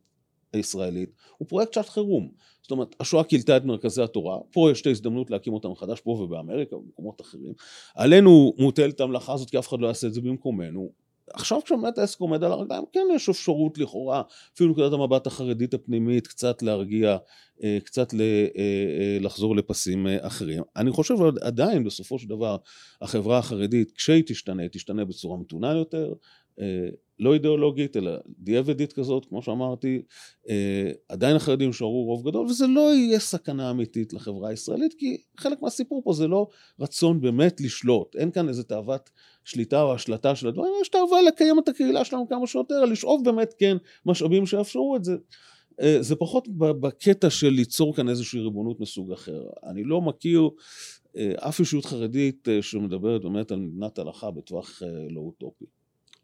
הישראלית 0.53 1.11
הוא 1.39 1.49
פרויקט 1.49 1.73
שעת 1.73 1.89
חירום. 1.89 2.31
זאת 2.63 2.71
אומרת, 2.71 2.97
השואה 3.01 3.25
כילתה 3.25 3.57
את 3.57 3.65
מרכזי 3.65 4.03
התורה, 4.03 4.39
פה 4.53 4.71
יש 4.71 4.81
את 4.81 4.87
ההזדמנות 4.87 5.31
להקים 5.31 5.53
אותם 5.53 5.71
מחדש, 5.71 6.01
פה 6.01 6.11
ובאמריקה 6.11 6.77
ובמקומות 6.77 7.21
אחרים. 7.21 7.53
עלינו 7.95 8.53
מוטלת 8.59 9.01
המלאכה 9.01 9.33
הזאת 9.33 9.51
כי 9.51 9.59
אף 9.59 9.69
אחד 9.69 9.81
לא 9.81 9.87
יעשה 9.87 10.07
את 10.07 10.15
זה 10.15 10.21
במקומנו. 10.21 11.04
עכשיו 11.35 11.61
כשבאמת 11.65 11.99
העסק 11.99 12.21
עומד 12.21 12.45
על 12.45 12.53
הרגליים, 12.53 12.85
כן 12.93 13.01
יש 13.15 13.29
אפשרות 13.29 13.79
לכאורה, 13.79 14.23
אפילו 14.55 14.71
נקודת 14.71 14.93
המבט 14.93 15.27
החרדית 15.27 15.75
הפנימית, 15.75 16.27
קצת 16.27 16.63
להרגיע, 16.63 17.17
אה, 17.63 17.79
קצת 17.85 18.15
אה, 18.15 18.47
אה, 18.57 19.19
לחזור 19.21 19.57
לפסים 19.57 20.07
אחרים. 20.21 20.63
אני 20.77 20.91
חושב 20.91 21.15
עדיין 21.41 21.85
בסופו 21.85 22.19
של 22.19 22.29
דבר 22.29 22.57
החברה 23.03 23.39
החרדית, 23.39 23.91
כשהיא 23.91 24.23
תשתנה, 24.27 24.69
תשתנה 24.69 25.05
בצורה 25.05 25.39
מתונה 25.39 25.73
יותר, 25.73 26.13
לא 27.19 27.35
אידיאולוגית, 27.35 27.97
אלא 27.97 28.13
דיאבדית 28.39 28.93
כזאת, 28.93 29.25
כמו 29.25 29.43
שאמרתי, 29.43 30.03
עדיין 31.09 31.37
החרדים 31.37 31.67
יישארו 31.67 32.05
רוב 32.05 32.29
גדול, 32.29 32.47
וזה 32.47 32.67
לא 32.67 32.95
יהיה 32.95 33.19
סכנה 33.19 33.71
אמיתית 33.71 34.13
לחברה 34.13 34.49
הישראלית, 34.49 34.95
כי 34.99 35.17
חלק 35.37 35.63
מהסיפור 35.63 36.03
פה 36.05 36.13
זה 36.13 36.29
לא 36.29 36.47
רצון 36.81 37.21
באמת 37.21 37.61
לשלוט, 37.61 38.17
אין 38.17 38.31
כאן 38.31 38.49
איזה 38.49 38.65
תאוות 38.65 39.11
שליטה 39.45 39.83
או 39.83 39.95
השלטה 39.95 40.35
של 40.35 40.49
הדברים, 40.49 40.73
יש 40.83 40.89
תאווה 40.89 41.23
לקיים 41.23 41.59
את 41.59 41.69
הקהילה 41.69 42.05
שלנו 42.05 42.29
כמה 42.29 42.47
שיותר, 42.47 42.85
לשאוב 42.85 43.25
באמת 43.25 43.55
כן 43.59 43.77
משאבים 44.07 44.47
שיאפשרו 44.47 44.97
את 44.97 45.05
זה. 45.05 45.15
אה, 45.81 45.97
זה 46.01 46.17
פחות 46.17 46.49
בקטע 46.59 47.31
של 47.31 47.49
ליצור 47.49 47.97
כאן 47.97 48.09
איזושהי 48.09 48.41
ריבונות 48.41 48.81
מסוג 48.81 49.13
אחר. 49.13 49.43
אני 49.71 49.85
לא 49.85 50.01
מכיר 50.01 50.49
אה, 51.17 51.33
אף 51.39 51.61
אישיות 51.61 51.85
חרדית 51.85 52.49
אה, 52.49 52.63
שמדברת 52.63 53.23
באמת 53.23 53.53
על 53.53 53.59
מדינת 53.59 53.99
הלכה 53.99 54.31
בטווח 54.31 54.83
לא 55.11 55.21
אוטופי. 55.21 55.65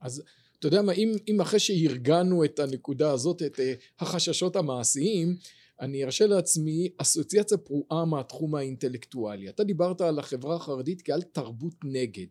אז 0.00 0.22
אתה 0.58 0.66
יודע 0.66 0.82
מה, 0.82 0.92
אם, 0.92 1.12
אם 1.28 1.40
אחרי 1.40 1.58
שהרגענו 1.58 2.44
את 2.44 2.58
הנקודה 2.58 3.12
הזאת, 3.12 3.42
את 3.42 3.60
החששות 4.00 4.56
המעשיים, 4.56 5.36
אני 5.80 6.04
ארשה 6.04 6.26
לעצמי 6.26 6.88
אסוציאציה 6.98 7.58
פרועה 7.58 8.04
מהתחום 8.04 8.54
האינטלקטואלי. 8.54 9.48
אתה 9.48 9.64
דיברת 9.64 10.00
על 10.00 10.18
החברה 10.18 10.56
החרדית 10.56 11.02
כעל 11.02 11.22
תרבות 11.22 11.74
נגד, 11.84 12.26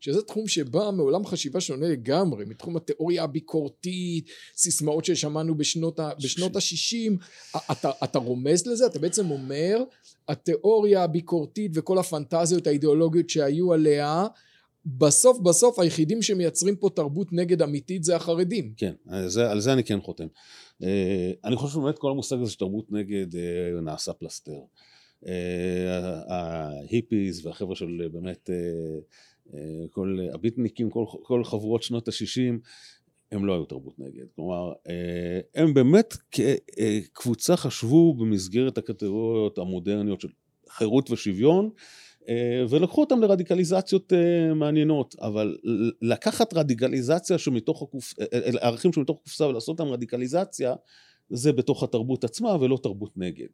שזה 0.00 0.22
תחום 0.22 0.48
שבא 0.48 0.90
מעולם 0.90 1.26
חשיבה 1.26 1.60
שונה 1.60 1.88
לגמרי, 1.88 2.44
מתחום 2.44 2.76
התיאוריה 2.76 3.24
הביקורתית, 3.24 4.30
סיסמאות 4.56 5.04
ששמענו 5.04 5.54
בשנות, 5.54 6.00
ה, 6.00 6.10
בשנות 6.22 6.56
ה-60. 6.56 7.12
אתה, 7.72 7.90
אתה 8.04 8.18
רומז 8.18 8.66
לזה? 8.66 8.86
אתה 8.86 8.98
בעצם 8.98 9.30
אומר, 9.30 9.82
התיאוריה 10.28 11.04
הביקורתית 11.04 11.70
וכל 11.74 11.98
הפנטזיות 11.98 12.66
האידיאולוגיות 12.66 13.30
שהיו 13.30 13.72
עליה, 13.72 14.26
בסוף 14.86 15.38
בסוף 15.40 15.78
היחידים 15.78 16.22
שמייצרים 16.22 16.76
פה 16.76 16.90
תרבות 16.94 17.32
נגד 17.32 17.62
אמיתית 17.62 18.04
זה 18.04 18.16
החרדים. 18.16 18.74
כן, 18.76 18.92
על 19.08 19.28
זה, 19.28 19.50
על 19.50 19.60
זה 19.60 19.72
אני 19.72 19.84
כן 19.84 20.00
חותם. 20.00 20.26
אה, 20.82 21.32
אני 21.44 21.56
חושב 21.56 21.74
שבאמת 21.74 21.98
כל 21.98 22.10
המושג 22.10 22.36
הזה 22.40 22.50
של 22.50 22.58
תרבות 22.58 22.92
נגד 22.92 23.36
אה, 23.36 23.80
נעשה 23.82 24.12
פלסטר. 24.12 24.58
אה, 25.26 26.20
ההיפיז 26.28 27.46
והחבר'ה 27.46 27.76
של 27.76 28.08
באמת 28.12 28.50
כל 29.90 30.18
הביטניקים, 30.34 30.90
כל, 30.90 31.04
כל 31.22 31.44
חבורות 31.44 31.82
שנות 31.82 32.08
ה-60 32.08 32.58
הם 33.32 33.46
לא 33.46 33.52
היו 33.52 33.64
תרבות 33.64 33.98
נגד. 33.98 34.24
כלומר, 34.34 34.72
הם 35.54 35.74
באמת 35.74 36.16
כקבוצה 36.30 37.56
חשבו 37.56 38.14
במסגרת 38.14 38.78
הקטגוריות 38.78 39.58
המודרניות 39.58 40.20
של 40.20 40.28
חירות 40.68 41.10
ושוויון 41.10 41.64
אה, 41.64 41.72
ולקחו 42.68 43.00
אותם 43.00 43.20
לרדיקליזציות 43.20 44.12
אה, 44.12 44.54
מעניינות, 44.54 45.14
אבל 45.20 45.56
לקחת 46.02 46.54
רדיקליזציה 46.54 47.38
שמתוך 47.38 47.82
הקופ... 47.82 48.14
אה, 48.20 48.26
ערכים 48.60 48.92
שמתוך 48.92 49.18
הקופסה 49.20 49.46
ולעשות 49.46 49.80
אותם 49.80 49.92
רדיקליזציה, 49.92 50.74
זה 51.30 51.52
בתוך 51.52 51.82
התרבות 51.82 52.24
עצמה 52.24 52.56
ולא 52.60 52.78
תרבות 52.82 53.12
נגד. 53.16 53.46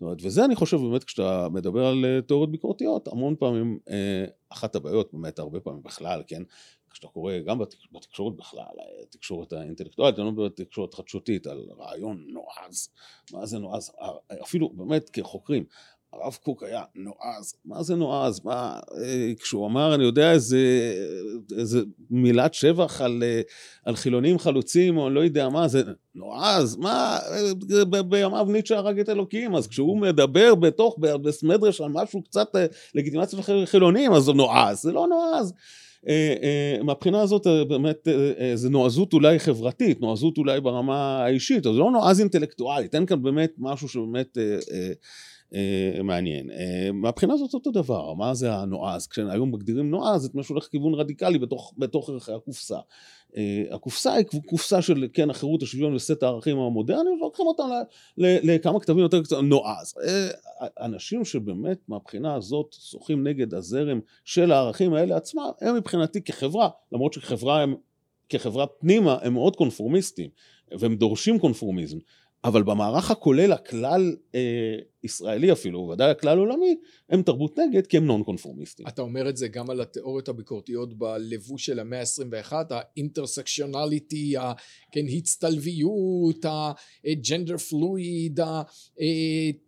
אומרת, 0.00 0.18
וזה 0.22 0.44
אני 0.44 0.54
חושב 0.54 0.76
באמת 0.76 1.04
כשאתה 1.04 1.48
מדבר 1.52 1.86
על 1.86 2.04
תיאוריות 2.26 2.50
ביקורתיות, 2.52 3.08
המון 3.08 3.36
פעמים, 3.38 3.78
אחת 4.48 4.76
הבעיות 4.76 5.12
באמת 5.12 5.38
הרבה 5.38 5.60
פעמים 5.60 5.82
בכלל, 5.82 6.22
כן, 6.26 6.42
כשאתה 6.94 7.08
קורא 7.08 7.38
גם 7.38 7.58
בתקשורת 7.92 8.36
בכלל, 8.36 8.74
התקשורת 9.02 9.52
האינטלקטואלית, 9.52 10.18
אני 10.18 10.24
לא 10.26 10.32
מדבר 10.32 10.44
בתקשורת 10.44 10.94
חדשותית, 10.94 11.46
על 11.46 11.68
רעיון 11.78 12.24
נועז, 12.28 12.88
מה 13.32 13.46
זה 13.46 13.58
נועז, 13.58 13.92
אפילו 14.42 14.68
באמת 14.68 15.10
כחוקרים, 15.10 15.64
הרב 16.22 16.38
קוק 16.42 16.62
היה 16.62 16.82
נועז, 16.94 17.54
מה 17.64 17.82
זה 17.82 17.94
נועז? 17.94 18.40
מה, 18.44 18.78
אה, 19.02 19.32
כשהוא 19.40 19.66
אמר, 19.66 19.94
אני 19.94 20.04
יודע, 20.04 20.32
איזה, 20.32 20.58
איזה 21.58 21.80
מילת 22.10 22.54
שבח 22.54 23.00
על, 23.00 23.22
אה, 23.26 23.40
על 23.84 23.96
חילונים 23.96 24.38
חלוצים, 24.38 24.96
או 24.96 25.06
אני 25.06 25.14
לא 25.14 25.20
יודע 25.20 25.48
מה, 25.48 25.68
זה 25.68 25.82
נועז, 26.14 26.76
מה, 26.76 27.18
אה, 27.92 28.02
בימיו 28.02 28.46
ניטשה 28.48 28.78
הרג 28.78 29.00
את 29.00 29.08
אלוקים, 29.08 29.54
אז 29.54 29.66
כשהוא 29.66 30.00
מדבר 30.00 30.54
בתוך, 30.54 30.96
בסמדרש 30.98 31.80
על 31.80 31.88
משהו 31.92 32.22
קצת 32.22 32.48
לגיטימציה 32.94 33.42
של 33.42 33.66
חילונים, 33.66 34.12
אז 34.12 34.22
זה 34.22 34.32
נועז, 34.32 34.82
זה 34.82 34.92
לא 34.92 35.06
נועז. 35.08 35.52
מהבחינה 36.82 37.22
הזאת 37.22 37.46
באמת 37.68 38.08
זה 38.54 38.70
נועזות 38.70 39.12
אולי 39.12 39.38
חברתית, 39.38 40.00
נועזות 40.00 40.38
אולי 40.38 40.60
ברמה 40.60 41.24
האישית, 41.24 41.62
זה 41.62 41.70
לא 41.70 41.90
נועז 41.90 42.20
אינטלקטואלית, 42.20 42.94
אין 42.94 43.06
כאן 43.06 43.22
באמת 43.22 43.52
משהו 43.58 43.88
שבאמת 43.88 44.38
אה, 45.54 46.02
מעניין. 46.02 46.50
אה, 46.50 46.92
מהבחינה 46.92 47.34
הזאת 47.34 47.54
אותו 47.54 47.70
דבר, 47.70 48.14
מה 48.14 48.34
זה 48.34 48.54
הנועז? 48.54 49.06
כשהיום 49.06 49.52
מגדירים 49.52 49.90
נועז, 49.90 50.24
את 50.24 50.34
משהו 50.34 50.54
הולך 50.54 50.66
לכיוון 50.66 50.94
רדיקלי 50.94 51.38
בתוך, 51.38 51.74
בתוך 51.78 52.08
ערכי 52.08 52.32
הקופסה. 52.32 52.78
אה, 53.36 53.62
הקופסה 53.70 54.12
היא 54.12 54.26
קופסה 54.46 54.82
של 54.82 55.06
כן 55.12 55.30
החירות, 55.30 55.62
השוויון 55.62 55.94
וסט 55.94 56.22
הערכים 56.22 56.58
המודרניים, 56.58 57.20
ולוקחים 57.20 57.46
אותם 57.46 57.64
לכמה 58.18 58.80
כתבים 58.80 58.98
יותר 58.98 59.22
קצרים, 59.22 59.48
נועז. 59.48 59.94
אנשים 60.80 61.24
שבאמת 61.24 61.78
מהבחינה 61.88 62.34
הזאת 62.34 62.74
שוחים 62.80 63.26
נגד 63.26 63.54
הזרם 63.54 64.00
של 64.24 64.52
הערכים 64.52 64.94
האלה 64.94 65.16
עצמם, 65.16 65.50
הם 65.60 65.76
מבחינתי 65.76 66.20
כחברה, 66.22 66.68
למרות 66.92 67.12
שכחברה 67.12 67.62
הם, 67.62 67.74
כחברה 68.28 68.66
פנימה 68.66 69.18
הם 69.22 69.32
מאוד 69.32 69.56
קונפורמיסטים, 69.56 70.30
והם 70.78 70.96
דורשים 70.96 71.38
קונפורמיזם. 71.38 71.98
אבל 72.44 72.62
במערך 72.62 73.10
הכולל 73.10 73.52
הכלל 73.52 74.16
אה, 74.34 74.76
ישראלי 75.04 75.52
אפילו, 75.52 75.80
ודאי 75.80 76.10
הכלל 76.10 76.38
עולמי, 76.38 76.76
הם 77.08 77.22
תרבות 77.22 77.58
נגד 77.58 77.86
כי 77.86 77.96
הם 77.96 78.06
נון 78.06 78.22
קונפורמיסטים. 78.22 78.86
אתה 78.86 79.02
אומר 79.02 79.28
את 79.28 79.36
זה 79.36 79.48
גם 79.48 79.70
על 79.70 79.80
התיאוריות 79.80 80.28
הביקורתיות 80.28 80.98
בלבוש 80.98 81.66
של 81.66 81.78
המאה 81.78 82.00
ה-21, 82.00 82.52
האינטרסקשיונליטי, 82.70 84.34
כן, 84.92 85.04
הצטלביות, 85.16 86.44
הג'נדר 87.04 87.56
פלואיד, 87.56 88.40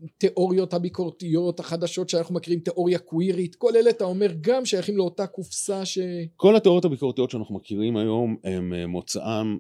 התיאוריות 0.04 0.74
הביקורתיות 0.74 1.60
החדשות 1.60 2.08
שאנחנו 2.08 2.34
מכירים, 2.34 2.60
תיאוריה 2.60 2.98
קווירית, 2.98 3.54
כל 3.54 3.76
אלה 3.76 3.90
אתה 3.90 4.04
אומר 4.04 4.32
גם 4.40 4.64
שייכים 4.64 4.96
לאותה 4.96 5.26
קופסה 5.26 5.84
ש... 5.84 5.98
כל 6.36 6.56
התיאוריות 6.56 6.84
הביקורתיות 6.84 7.30
שאנחנו 7.30 7.54
מכירים 7.54 7.96
היום 7.96 8.36
הם 8.44 8.72
אה, 8.72 8.86
מוצאם 8.86 9.58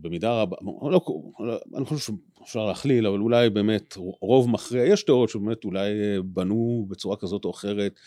במידה 0.00 0.42
רבה, 0.42 0.56
לא, 0.82 1.00
לא, 1.40 1.60
אני 1.76 1.84
חושב 1.84 2.12
שאפשר 2.38 2.66
להכליל, 2.66 3.06
אבל 3.06 3.20
אולי 3.20 3.50
באמת 3.50 3.94
רוב 4.20 4.50
מכריע, 4.50 4.84
יש 4.84 5.02
תיאוריות 5.02 5.30
שבאמת 5.30 5.64
אולי 5.64 5.90
אה, 5.90 6.22
בנו 6.24 6.86
בצורה 6.88 7.16
כזאת 7.16 7.44
או 7.44 7.50
אחרת 7.50 8.00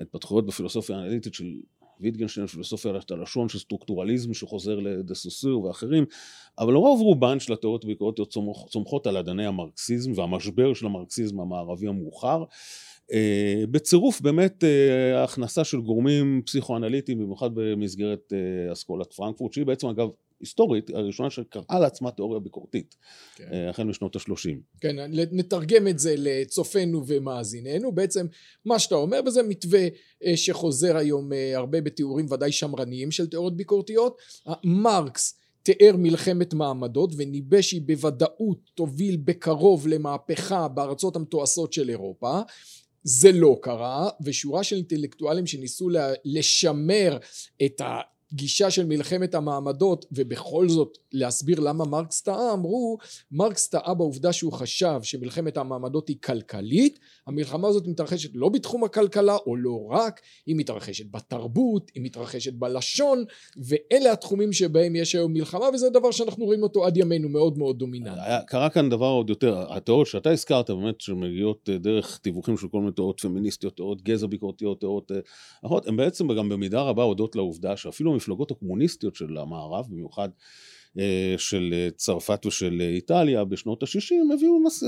התפתחויות 0.00 0.46
בפילוסופיה 0.46 0.96
האנליטית 0.96 1.34
של 1.34 1.44
ויטגנשטיין, 2.00 2.46
פילוסופיה 2.46 2.92
הלשון 3.10 3.48
של 3.48 3.58
סטרוקטורליזם 3.58 4.34
שחוזר 4.34 4.78
לדסוסיר 4.78 5.60
ואחרים, 5.60 6.04
אבל 6.58 6.74
רוב 6.74 7.00
רובן 7.00 7.40
של 7.40 7.52
התיאוריות 7.52 7.84
הביקורתיות 7.84 8.36
צומחות 8.68 9.06
על 9.06 9.16
אדני 9.16 9.46
המרקסיזם 9.46 10.12
והמשבר 10.14 10.74
של 10.74 10.86
המרקסיזם 10.86 11.40
המערבי 11.40 11.88
המאוחר. 11.88 12.44
Uh, 13.10 13.12
בצירוף 13.70 14.20
באמת 14.20 14.64
uh, 14.64 15.16
ההכנסה 15.16 15.64
של 15.64 15.80
גורמים 15.80 16.42
פסיכואנליטיים, 16.46 17.18
במיוחד 17.18 17.50
במסגרת 17.54 18.32
uh, 18.32 18.72
אסכולת 18.72 19.12
פרנקפורט, 19.12 19.52
שהיא 19.52 19.66
בעצם 19.66 19.88
אגב 19.88 20.08
היסטורית, 20.40 20.90
הראשונה 20.90 21.30
שקראה 21.30 21.78
לעצמה 21.80 22.10
תיאוריה 22.10 22.40
ביקורתית, 22.40 22.96
כן. 23.36 23.48
אה, 23.52 23.70
החל 23.70 23.84
משנות 23.84 24.16
השלושים. 24.16 24.60
כן, 24.80 24.96
נתרגם 25.32 25.88
את 25.88 25.98
זה 25.98 26.14
לצופינו 26.18 27.02
ומאזיננו, 27.06 27.92
בעצם 27.92 28.26
מה 28.64 28.78
שאתה 28.78 28.94
אומר, 28.94 29.20
וזה 29.26 29.42
מתווה 29.42 29.88
אה, 30.24 30.36
שחוזר 30.36 30.96
היום 30.96 31.32
אה, 31.32 31.56
הרבה 31.56 31.80
בתיאורים 31.80 32.26
ודאי 32.30 32.52
שמרניים 32.52 33.10
של 33.10 33.26
תיאוריות 33.26 33.56
ביקורתיות. 33.56 34.16
מרקס 34.64 35.40
תיאר 35.62 35.96
מלחמת 35.96 36.54
מעמדות 36.54 37.12
וניבא 37.16 37.60
שהיא 37.60 37.82
בוודאות 37.86 38.70
תוביל 38.74 39.16
בקרוב 39.24 39.88
למהפכה 39.88 40.68
בארצות 40.68 41.16
המתועשות 41.16 41.72
של 41.72 41.88
אירופה. 41.88 42.40
זה 43.02 43.32
לא 43.32 43.58
קרה, 43.62 44.08
ושורה 44.24 44.64
של 44.64 44.76
אינטלקטואלים 44.76 45.46
שניסו 45.46 45.88
לשמר 46.24 47.18
את 47.64 47.80
ה... 47.80 48.00
גישה 48.32 48.70
של 48.70 48.86
מלחמת 48.86 49.34
המעמדות 49.34 50.06
ובכל 50.12 50.68
זאת 50.68 50.98
להסביר 51.12 51.60
למה 51.60 51.84
מרקס 51.84 52.22
טעה 52.22 52.52
אמרו 52.52 52.98
מרקס 53.32 53.68
טעה 53.68 53.94
בעובדה 53.94 54.32
שהוא 54.32 54.52
חשב 54.52 55.00
שמלחמת 55.02 55.56
המעמדות 55.56 56.08
היא 56.08 56.16
כלכלית 56.24 56.98
המלחמה 57.26 57.68
הזאת 57.68 57.86
מתרחשת 57.86 58.30
לא 58.34 58.48
בתחום 58.48 58.84
הכלכלה 58.84 59.36
או 59.46 59.56
לא 59.56 59.86
רק 59.90 60.20
היא 60.46 60.56
מתרחשת 60.56 61.10
בתרבות 61.10 61.90
היא 61.94 62.02
מתרחשת 62.02 62.52
בלשון 62.52 63.24
ואלה 63.56 64.12
התחומים 64.12 64.52
שבהם 64.52 64.96
יש 64.96 65.14
היום 65.14 65.32
מלחמה 65.32 65.66
וזה 65.74 65.90
דבר 65.90 66.10
שאנחנו 66.10 66.44
רואים 66.44 66.62
אותו 66.62 66.86
עד 66.86 66.96
ימינו 66.96 67.28
מאוד 67.28 67.58
מאוד 67.58 67.78
דומיננטי. 67.78 68.20
קרה 68.46 68.70
כאן 68.70 68.90
דבר 68.90 69.06
עוד 69.06 69.30
יותר 69.30 69.72
התיאוריות 69.72 70.08
שאתה 70.08 70.30
הזכרת 70.30 70.70
באמת 70.70 71.00
שמגיעות 71.00 71.68
אה, 71.72 71.78
דרך 71.78 72.18
תיווכים 72.18 72.56
של 72.56 72.68
כל 72.68 72.80
מיני 72.80 72.92
תיאוריות 72.92 73.20
פמיניסטיות 73.20 73.76
תיאוריות 73.76 74.02
גזע 74.02 74.26
ביקורתיות 74.26 74.80
תיאוריות 74.80 75.12
אה, 75.12 75.16
אחרות 75.66 75.88
הן 75.88 75.96
בעצם 75.96 76.32
גם 76.32 76.48
במידה 76.48 76.82
רבה 76.82 77.02
הודות 77.02 77.36
לעובדה 77.36 77.76
שאפילו 77.76 78.14
המפלגות 78.20 78.50
הקומוניסטיות 78.50 79.14
של 79.14 79.36
המערב, 79.36 79.86
במיוחד 79.90 80.28
אה, 80.98 81.34
של 81.38 81.70
אה, 81.72 81.88
צרפת 81.96 82.46
ושל 82.46 82.78
אה, 82.80 82.88
איטליה 82.88 83.44
בשנות 83.44 83.82
ה-60, 83.82 84.34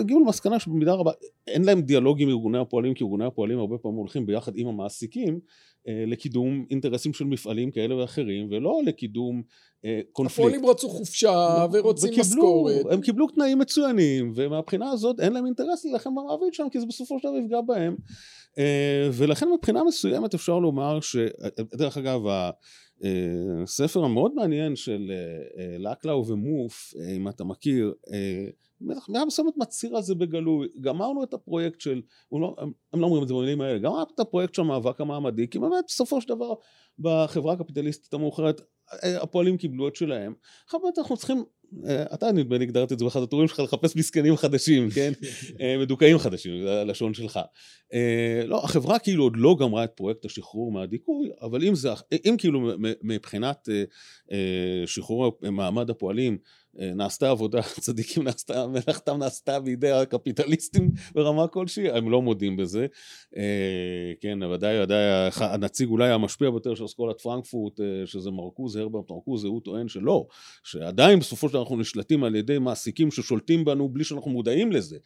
הגיעו 0.00 0.20
למסקנה 0.20 0.58
שבמידה 0.58 0.92
רבה 0.92 1.10
אין 1.46 1.64
להם 1.64 1.82
דיאלוג 1.82 2.22
עם 2.22 2.28
ארגוני 2.28 2.58
הפועלים, 2.58 2.94
כי 2.94 3.04
ארגוני 3.04 3.24
הפועלים 3.24 3.58
הרבה 3.58 3.78
פעמים 3.78 3.98
הולכים 3.98 4.26
ביחד 4.26 4.52
עם 4.56 4.68
המעסיקים 4.68 5.40
לקידום 6.06 6.66
אינטרסים 6.70 7.12
של 7.12 7.24
מפעלים 7.24 7.70
כאלה 7.70 7.96
ואחרים, 7.96 8.48
ולא 8.50 8.80
לקידום 8.86 9.42
קונפליקט. 10.12 10.38
הפועלים 10.38 10.66
רצו 10.66 10.88
חופשה 10.88 11.66
ורוצים 11.72 12.10
משכורת. 12.20 12.86
הם 12.90 13.00
קיבלו 13.00 13.26
תנאים 13.26 13.58
מצוינים, 13.58 14.32
ומהבחינה 14.36 14.90
הזאת 14.90 15.20
אין 15.20 15.32
להם 15.32 15.46
אינטרס 15.46 15.84
להילחם 15.84 16.10
במעביד 16.14 16.54
שם, 16.54 16.66
כי 16.72 16.80
זה 16.80 16.86
בסופו 16.86 17.18
של 17.18 17.28
דבר 17.28 17.36
יפגע 17.38 17.60
בהם. 17.60 17.96
ולכן 19.12 19.48
מבחינה 19.54 19.84
מסוימת 19.84 20.34
אפשר 20.34 20.58
לומר 20.58 21.00
ש... 21.00 21.16
דרך 21.74 21.96
אגב, 21.96 22.20
ספר 23.66 24.04
המאוד 24.04 24.34
מעניין 24.34 24.76
של 24.76 25.10
אה, 25.10 25.62
אה, 25.62 25.78
לקלאו 25.78 26.26
ומוף, 26.26 26.94
אה, 27.00 27.10
אם 27.10 27.28
אתה 27.28 27.44
מכיר, 27.44 27.94
במידה 28.80 29.24
מסוימת 29.24 29.54
מצהיר 29.56 29.96
על 29.96 30.02
זה 30.02 30.14
בגלוי. 30.14 30.68
גמרנו 30.80 31.22
את 31.22 31.34
הפרויקט 31.34 31.80
של, 31.80 32.02
לא, 32.32 32.56
הם 32.92 33.00
לא 33.00 33.06
אומרים 33.06 33.22
את 33.22 33.28
זה 33.28 33.34
במילים 33.34 33.60
האלה, 33.60 33.78
גמרנו 33.78 34.02
את 34.14 34.20
הפרויקט 34.20 34.54
של 34.54 34.62
המאבק 34.62 35.00
המעמדי, 35.00 35.48
כי 35.48 35.58
באמת 35.58 35.84
בסופו 35.86 36.20
של 36.20 36.28
דבר 36.28 36.54
בחברה 36.98 37.52
הקפיטליסטית 37.52 38.14
המאוחרת 38.14 38.60
הפועלים 39.02 39.56
קיבלו 39.56 39.88
את 39.88 39.96
שלהם. 39.96 40.34
עכשיו 40.64 40.80
באמת 40.80 40.98
אנחנו 40.98 41.16
צריכים 41.16 41.38
אה, 41.38 41.44
אתה 42.14 42.32
נדמה 42.32 42.58
לי 42.58 42.64
הגדרת 42.64 42.92
את 42.92 42.98
זה 42.98 43.04
באחד 43.04 43.22
הטורים 43.22 43.48
שלך, 43.48 43.60
לחפש 43.60 43.96
מסכנים 43.96 44.36
חדשים, 44.36 44.90
כן? 44.90 45.12
אה, 45.60 45.78
מדוכאים 45.78 46.18
חדשים, 46.18 46.62
זה 46.62 46.80
הלשון 46.80 47.14
שלך. 47.14 47.40
לא, 48.46 48.64
החברה 48.64 48.98
כאילו 48.98 49.24
עוד 49.24 49.36
לא 49.36 49.56
גמרה 49.60 49.84
את 49.84 49.90
פרויקט 49.96 50.24
השחרור 50.24 50.72
מהדיכוי, 50.72 51.30
אבל 51.42 51.64
אם 51.64 51.74
זה, 51.74 51.88
אם 52.24 52.34
כאילו 52.38 52.72
מבחינת 53.02 53.68
שחרור 54.86 55.38
מעמד 55.42 55.90
הפועלים, 55.90 56.38
נעשתה 56.74 57.30
עבודה, 57.30 57.62
צדיקים 57.80 58.22
נעשתה, 58.22 58.66
מלאכתם 58.66 59.18
נעשתה 59.18 59.60
בידי 59.60 59.90
הקפיטליסטים 59.90 60.90
ברמה 61.14 61.48
כלשהי, 61.48 61.90
הם 61.90 62.10
לא 62.10 62.22
מודים 62.22 62.56
בזה. 62.56 62.86
כן, 64.20 64.42
ודאי, 64.42 64.82
ודאי, 64.82 65.30
הנציג 65.36 65.88
אולי 65.88 66.10
המשפיע 66.10 66.50
ביותר 66.50 66.74
של 66.74 66.84
אסכולת 66.84 67.20
פרנקפורט, 67.20 67.80
שזה 68.04 68.30
מרקוז, 68.30 68.76
הרברט 68.76 69.10
מרקוז, 69.10 69.44
הוא 69.44 69.60
טוען 69.60 69.88
שלא, 69.88 70.26
שעדיין 70.64 71.18
בסופו 71.18 71.48
של 71.48 71.52
דבר 71.52 71.62
אנחנו 71.62 71.76
נשלטים 71.76 72.24
על 72.24 72.36
ידי 72.36 72.58
מעסיקים 72.58 73.10
ששולטים 73.10 73.64
בנו 73.64 73.88
בלי 73.88 74.04
שאנחנו 74.04 74.30
מודעים 74.30 74.72
לזה. 74.72 74.96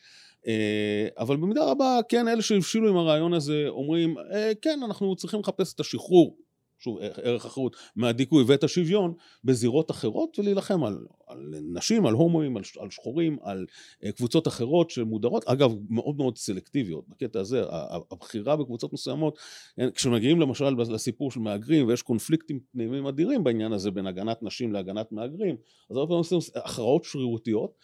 אבל 1.18 1.36
במידה 1.36 1.64
רבה, 1.70 1.98
כן, 2.08 2.28
אלה 2.28 2.42
שהבשילו 2.42 2.88
עם 2.88 2.96
הרעיון 2.96 3.34
הזה 3.34 3.64
אומרים, 3.68 4.14
כן, 4.62 4.80
אנחנו 4.84 5.16
צריכים 5.16 5.40
לחפש 5.40 5.74
את 5.74 5.80
השחרור 5.80 6.36
שוב, 6.78 6.98
ערך 7.00 7.46
החירות, 7.46 7.76
מהדיכוי 7.96 8.44
ואת 8.46 8.64
השוויון 8.64 9.14
בזירות 9.44 9.90
אחרות 9.90 10.38
ולהילחם 10.38 10.84
על, 10.84 11.06
על 11.26 11.54
נשים, 11.72 12.06
על 12.06 12.14
הומואים, 12.14 12.56
על, 12.56 12.62
על 12.80 12.90
שחורים, 12.90 13.38
על 13.42 13.66
uh, 14.04 14.12
קבוצות 14.12 14.48
אחרות 14.48 14.90
שמודרות, 14.90 15.44
אגב 15.44 15.74
מאוד 15.90 16.16
מאוד 16.16 16.38
סלקטיביות 16.38 17.08
בקטע 17.08 17.40
הזה, 17.40 17.62
הבחירה 18.10 18.56
בקבוצות 18.56 18.92
מסוימות, 18.92 19.38
כן, 19.76 19.90
כשמגיעים 19.90 20.40
למשל 20.40 20.68
לסיפור 20.78 21.30
של 21.30 21.40
מהגרים 21.40 21.86
ויש 21.86 22.02
קונפליקטים 22.02 22.60
פנימיים 22.72 23.06
אדירים 23.06 23.44
בעניין 23.44 23.72
הזה 23.72 23.90
בין 23.90 24.06
הגנת 24.06 24.42
נשים 24.42 24.72
להגנת 24.72 25.12
מהגרים, 25.12 25.56
אז 25.90 25.96
הרבה 25.96 26.08
פעמים 26.08 26.18
עושים 26.18 26.38
הכרעות 26.64 27.04
שרירותיות 27.04 27.78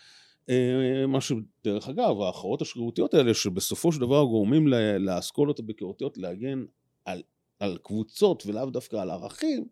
אה, 0.49 1.07
מה 1.07 1.21
שדרך 1.21 1.89
אגב 1.89 2.21
ההכרעות 2.21 2.63
השרירותיות 2.63 3.15
האלה 3.15 3.35
שבסופו 3.35 3.93
של 3.93 4.01
דבר 4.01 4.25
גורמים 4.25 4.69
לאסכולות 4.99 5.59
הביקורתיות 5.59 6.19
להגן 6.19 6.65
על 7.05 7.23
על 7.63 7.79
קבוצות 7.83 8.43
ולאו 8.47 8.71
דווקא 8.71 8.97
על 8.97 9.11
ערכים, 9.11 9.67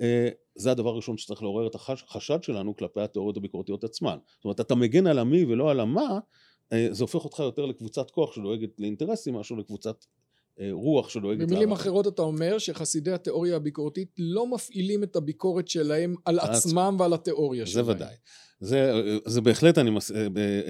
אה, 0.00 0.28
זה 0.56 0.70
הדבר 0.70 0.90
הראשון 0.90 1.18
שצריך 1.18 1.42
לעורר 1.42 1.66
את 1.66 1.74
החשד 1.74 2.42
שלנו 2.42 2.76
כלפי 2.76 3.00
התיאוריות 3.00 3.36
הביקורתיות 3.36 3.84
עצמן. 3.84 4.18
זאת 4.36 4.44
אומרת, 4.44 4.60
אתה 4.60 4.74
מגן 4.74 5.06
על 5.06 5.18
המי 5.18 5.44
ולא 5.44 5.70
על 5.70 5.80
המה, 5.80 6.18
אה, 6.72 6.88
זה 6.90 7.04
הופך 7.04 7.24
אותך 7.24 7.38
יותר 7.38 7.66
לקבוצת 7.66 8.10
כוח 8.10 8.34
שדואגת 8.34 8.80
לאינטרסים 8.80 9.34
מאשר 9.34 9.54
לקבוצת 9.54 10.04
רוח 10.70 11.08
שדואגת... 11.08 11.48
במילים 11.48 11.72
אחרות 11.72 12.06
אתה 12.06 12.22
אומר 12.22 12.58
שחסידי 12.58 13.12
התיאוריה 13.12 13.56
הביקורתית 13.56 14.08
לא 14.18 14.46
מפעילים 14.46 15.02
את 15.02 15.16
הביקורת 15.16 15.68
שלהם 15.68 16.14
על 16.24 16.38
עצמם 16.38 16.96
ועל 16.98 17.12
התיאוריה 17.12 17.66
שלהם. 17.66 17.84
זה 17.84 17.92
ודאי. 17.92 18.14
זה, 18.60 18.92
זה 19.26 19.40
בהחלט, 19.40 19.78
אני 19.78 19.90
מס, 19.90 20.12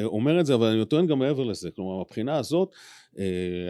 אומר 0.05 0.41
את 0.41 0.47
זה, 0.47 0.55
אבל 0.55 0.67
אני 0.67 0.85
טוען 0.85 1.07
גם 1.07 1.19
מעבר 1.19 1.45
לזה. 1.45 1.71
כלומר, 1.71 2.01
מבחינה 2.01 2.39
הזאת, 2.39 2.69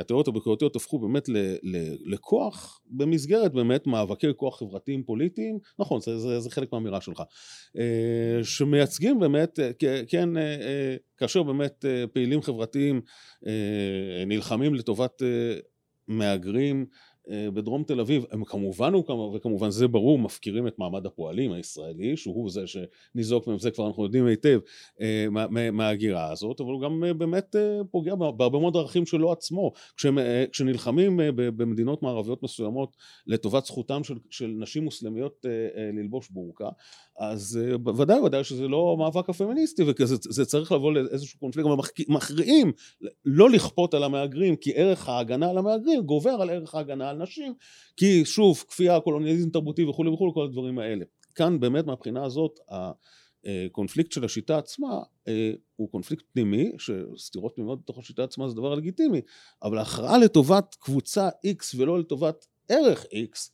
התיאוריות 0.00 0.28
הביקורתיות 0.28 0.76
הפכו 0.76 0.98
באמת 0.98 1.28
ל, 1.28 1.36
ל, 1.62 1.76
לכוח 2.04 2.80
במסגרת 2.86 3.52
באמת 3.52 3.86
מאבקי 3.86 4.26
כוח 4.36 4.58
חברתיים 4.58 5.02
פוליטיים, 5.02 5.58
נכון, 5.78 6.00
זה, 6.00 6.18
זה, 6.18 6.40
זה 6.40 6.50
חלק 6.50 6.72
מהאמירה 6.72 7.00
שלך, 7.00 7.22
שמייצגים 8.42 9.20
באמת, 9.20 9.58
כן, 10.08 10.28
כאשר 11.16 11.42
באמת 11.42 11.84
פעילים 12.12 12.42
חברתיים 12.42 13.00
נלחמים 14.26 14.74
לטובת 14.74 15.22
מהגרים 16.08 16.86
בדרום 17.54 17.82
תל 17.82 18.00
אביב, 18.00 18.24
הם 18.30 18.44
כמובן, 18.44 18.92
וכמובן 19.34 19.70
זה 19.70 19.88
ברור, 19.88 20.18
מפקירים 20.18 20.66
את 20.66 20.78
מעמד 20.78 21.06
הפועלים 21.06 21.52
הישראלי, 21.52 22.16
שהוא 22.16 22.50
זה 22.50 22.60
שניזוק 22.66 23.46
מהם, 23.46 23.58
זה 23.58 23.70
כבר 23.70 23.86
אנחנו 23.86 24.04
יודעים 24.04 24.26
היטב 24.26 24.60
אה, 25.00 25.26
מההגירה 25.72 26.32
הזאת, 26.32 26.60
אבל 26.60 26.70
הוא 26.70 26.80
גם 26.80 27.04
אה, 27.04 27.12
באמת 27.12 27.56
פוגע 27.90 28.14
בהרבה 28.14 28.58
מאוד 28.58 28.76
ערכים 28.76 29.06
שלו 29.06 29.32
עצמו. 29.32 29.72
כשהם, 29.96 30.18
כשנלחמים 30.52 31.20
במדינות 31.34 32.02
מערביות 32.02 32.42
מסוימות 32.42 32.96
לטובת 33.26 33.64
זכותם 33.64 34.04
של, 34.04 34.14
של 34.30 34.54
נשים 34.58 34.84
מוסלמיות 34.84 35.46
ללבוש 35.92 36.30
בורקה, 36.30 36.68
אז 37.18 37.60
ודאי 37.96 38.20
ודאי 38.20 38.44
שזה 38.44 38.68
לא 38.68 38.96
מאבק 38.98 39.30
הפמיניסטי, 39.30 39.82
וזה 39.82 40.44
צריך 40.44 40.72
לבוא 40.72 40.92
לאיזשהו 40.92 41.38
קונפליקט, 41.38 41.68
אבל 41.68 41.78
מכריעים 42.08 42.72
לא 43.24 43.50
לכפות 43.50 43.94
על 43.94 44.04
המהגרים, 44.04 44.56
כי 44.56 44.72
ערך 44.74 45.08
ההגנה 45.08 45.50
על 45.50 45.58
המהגרים 45.58 46.02
גובר 46.02 46.30
על 46.30 46.50
ערך 46.50 46.74
ההגנה 46.74 47.10
על 47.10 47.17
נשים, 47.18 47.54
כי 47.96 48.24
שוב, 48.24 48.64
כפייה, 48.68 49.00
קולוניאליזם 49.00 49.50
תרבותי 49.50 49.84
וכולי 49.84 50.10
וכולי, 50.10 50.32
כל 50.34 50.44
הדברים 50.44 50.78
האלה. 50.78 51.04
כאן 51.34 51.60
באמת 51.60 51.86
מהבחינה 51.86 52.24
הזאת, 52.24 52.60
הקונפליקט 52.68 54.12
של 54.12 54.24
השיטה 54.24 54.58
עצמה 54.58 55.00
אה, 55.28 55.52
הוא 55.76 55.90
קונפליקט 55.90 56.24
פנימי, 56.32 56.72
שסתירות 56.78 57.52
פנימיות 57.54 57.82
בתוך 57.82 57.98
השיטה 57.98 58.24
עצמה 58.24 58.48
זה 58.48 58.54
דבר 58.54 58.74
לגיטימי, 58.74 59.20
אבל 59.62 59.78
ההכרעה 59.78 60.18
לטובת 60.18 60.76
קבוצה 60.80 61.28
X 61.28 61.76
ולא 61.76 61.98
לטובת 61.98 62.46
ערך 62.68 63.04
X, 63.04 63.50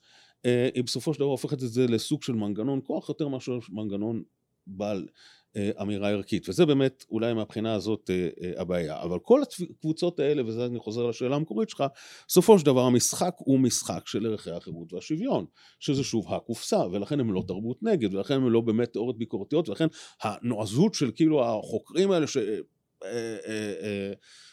אה, 0.46 0.68
היא 0.74 0.84
בסופו 0.84 1.14
של 1.14 1.20
דבר 1.20 1.28
הופכת 1.28 1.62
את 1.62 1.68
זה 1.68 1.86
לסוג 1.86 2.22
של 2.22 2.32
מנגנון 2.32 2.80
כוח 2.84 3.08
יותר 3.08 3.28
מאשר 3.28 3.58
מנגנון 3.68 4.22
בעל 4.66 5.06
אמירה 5.82 6.10
ערכית, 6.10 6.48
וזה 6.48 6.66
באמת 6.66 7.04
אולי 7.10 7.34
מהבחינה 7.34 7.74
הזאת 7.74 8.10
אה, 8.10 8.28
אה, 8.42 8.60
הבעיה. 8.60 9.02
אבל 9.02 9.18
כל 9.18 9.40
הקבוצות 9.42 10.20
האלה, 10.20 10.46
וזה 10.46 10.66
אני 10.66 10.78
חוזר 10.78 11.06
לשאלה 11.06 11.36
המקורית 11.36 11.68
שלך, 11.68 11.84
בסופו 12.28 12.58
של 12.58 12.66
דבר 12.66 12.80
המשחק 12.80 13.34
הוא 13.38 13.60
משחק 13.60 14.02
של 14.06 14.26
ערכי 14.26 14.50
החירות 14.50 14.92
והשוויון, 14.92 15.44
שזה 15.80 16.04
שוב 16.04 16.34
הקופסה, 16.34 16.86
ולכן 16.92 17.20
הם 17.20 17.32
לא 17.32 17.44
תרבות 17.48 17.82
נגד, 17.82 18.14
ולכן 18.14 18.34
הם 18.34 18.50
לא 18.50 18.60
באמת 18.60 18.92
תיאוריות 18.92 19.18
ביקורתיות, 19.18 19.68
ולכן 19.68 19.86
הנועזות 20.22 20.94
של 20.94 21.10
כאילו 21.14 21.44
החוקרים 21.44 22.10
האלה 22.10 22.26
ש... 22.26 22.36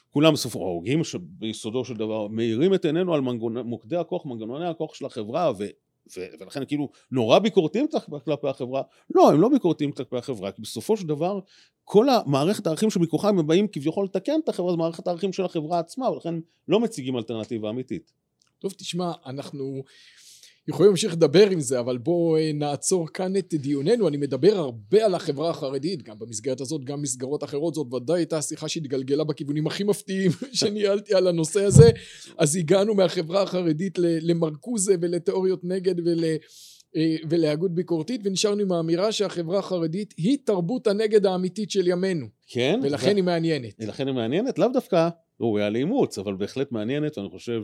כולם 0.09 0.33
בסופו 0.33 0.59
ההוגים 0.65 1.03
שביסודו 1.03 1.85
של 1.85 1.93
דבר 1.93 2.27
מאירים 2.27 2.73
את 2.73 2.85
עינינו 2.85 3.13
על 3.13 3.21
מנגוני, 3.21 3.61
מוקדי 3.61 3.97
הכוח, 3.97 4.25
מנגנוני 4.25 4.67
הכוח 4.67 4.93
של 4.93 5.05
החברה 5.05 5.51
ו... 5.57 5.65
ו- 6.17 6.25
ולכן 6.39 6.65
כאילו 6.65 6.89
נורא 7.11 7.39
ביקורתיים 7.39 7.87
כלפי 8.25 8.47
החברה, 8.47 8.81
לא, 9.15 9.31
הם 9.31 9.41
לא 9.41 9.49
ביקורתיים 9.49 9.91
כלפי 9.91 10.17
החברה, 10.17 10.51
כי 10.51 10.61
בסופו 10.61 10.97
של 10.97 11.07
דבר 11.07 11.39
כל 11.83 12.09
המערכת 12.09 12.67
הערכים 12.67 12.89
שמכוחה 12.89 13.29
הם 13.29 13.47
באים 13.47 13.67
כביכול 13.67 14.05
לתקן 14.05 14.39
את 14.43 14.49
החברה, 14.49 14.71
זה 14.71 14.77
מערכת 14.77 15.07
הערכים 15.07 15.33
של 15.33 15.45
החברה 15.45 15.79
עצמה, 15.79 16.11
ולכן 16.11 16.35
לא 16.67 16.79
מציגים 16.79 17.17
אלטרנטיבה 17.17 17.69
אמיתית. 17.69 18.11
טוב, 18.59 18.71
תשמע, 18.71 19.11
אנחנו 19.25 19.83
יכולים 20.71 20.89
להמשיך 20.89 21.13
לדבר 21.13 21.49
עם 21.49 21.59
זה, 21.59 21.79
אבל 21.79 21.97
בואו 21.97 22.37
אה, 22.37 22.51
נעצור 22.53 23.07
כאן 23.07 23.35
את 23.37 23.53
דיוננו. 23.53 24.07
אני 24.07 24.17
מדבר 24.17 24.57
הרבה 24.57 25.05
על 25.05 25.15
החברה 25.15 25.49
החרדית, 25.49 26.03
גם 26.03 26.19
במסגרת 26.19 26.61
הזאת, 26.61 26.83
גם 26.83 27.01
מסגרות 27.01 27.43
אחרות. 27.43 27.73
זאת 27.73 27.93
ודאי 27.93 28.19
הייתה 28.19 28.41
שיחה 28.41 28.67
שהתגלגלה 28.67 29.23
בכיוונים 29.23 29.67
הכי 29.67 29.83
מפתיעים 29.83 30.31
שניהלתי 30.53 31.15
על 31.15 31.27
הנושא 31.27 31.63
הזה. 31.63 31.89
אז 32.37 32.55
הגענו 32.55 32.95
מהחברה 32.95 33.41
החרדית 33.41 33.99
למרקוזה 33.99 34.95
ולתיאוריות 35.01 35.59
נגד 35.63 35.99
ול... 35.99 36.23
אה, 36.95 37.15
ולהגות 37.29 37.75
ביקורתית 37.75 38.21
ונשארנו 38.23 38.61
עם 38.61 38.71
האמירה 38.71 39.11
שהחברה 39.11 39.59
החרדית 39.59 40.13
היא 40.17 40.37
תרבות 40.45 40.87
הנגד 40.87 41.25
האמיתית 41.25 41.71
של 41.71 41.87
ימינו. 41.87 42.25
כן. 42.47 42.79
ולכן 42.83 43.11
ו... 43.11 43.15
היא 43.15 43.23
מעניינת. 43.23 43.73
ולכן 43.79 44.07
היא 44.07 44.15
מעניינת, 44.15 44.59
לאו 44.59 44.67
דווקא 44.73 45.09
ראויה 45.41 45.69
לאימוץ, 45.69 46.17
אבל 46.17 46.35
בהחלט 46.35 46.71
מעניינת, 46.71 47.17
ואני 47.17 47.29
חושב 47.29 47.63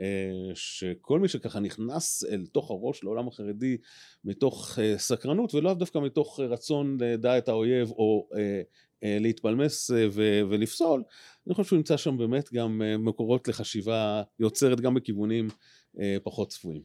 אה, 0.00 0.06
שכל 0.54 1.20
מי 1.20 1.28
שככה 1.28 1.60
נכנס 1.60 2.24
אל 2.24 2.46
תוך 2.52 2.70
הראש 2.70 3.04
לעולם 3.04 3.28
החרדי 3.28 3.76
מתוך 4.24 4.78
אה, 4.82 4.98
סקרנות, 4.98 5.54
ולאו 5.54 5.74
דווקא 5.74 5.98
מתוך 5.98 6.40
רצון 6.40 6.96
לדע 7.00 7.38
את 7.38 7.48
האויב, 7.48 7.90
או 7.90 8.28
אה, 8.36 8.62
להתפלמס 9.20 9.90
ו- 9.90 10.40
ולפסול, 10.50 11.02
אני 11.46 11.54
חושב 11.54 11.68
שהוא 11.68 11.76
ימצא 11.76 11.96
שם 11.96 12.18
באמת 12.18 12.52
גם 12.52 12.82
מקורות 12.98 13.48
לחשיבה 13.48 14.22
יוצרת 14.40 14.80
גם 14.80 14.94
בכיוונים 14.94 15.48
פחות 16.22 16.48
צפויים. 16.48 16.82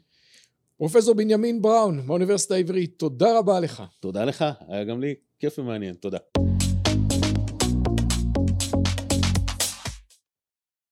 פרופסור 0.77 1.15
בנימין 1.15 1.61
בראון 1.61 2.01
מהאוניברסיטה 2.05 2.55
העברית, 2.55 2.99
תודה 2.99 3.39
רבה 3.39 3.59
לך. 3.59 3.83
תודה 3.99 4.25
לך, 4.25 4.45
היה 4.67 4.83
גם 4.83 5.01
לי 5.01 5.15
כיף 5.39 5.59
ומעניין, 5.59 5.95
תודה. 5.95 6.17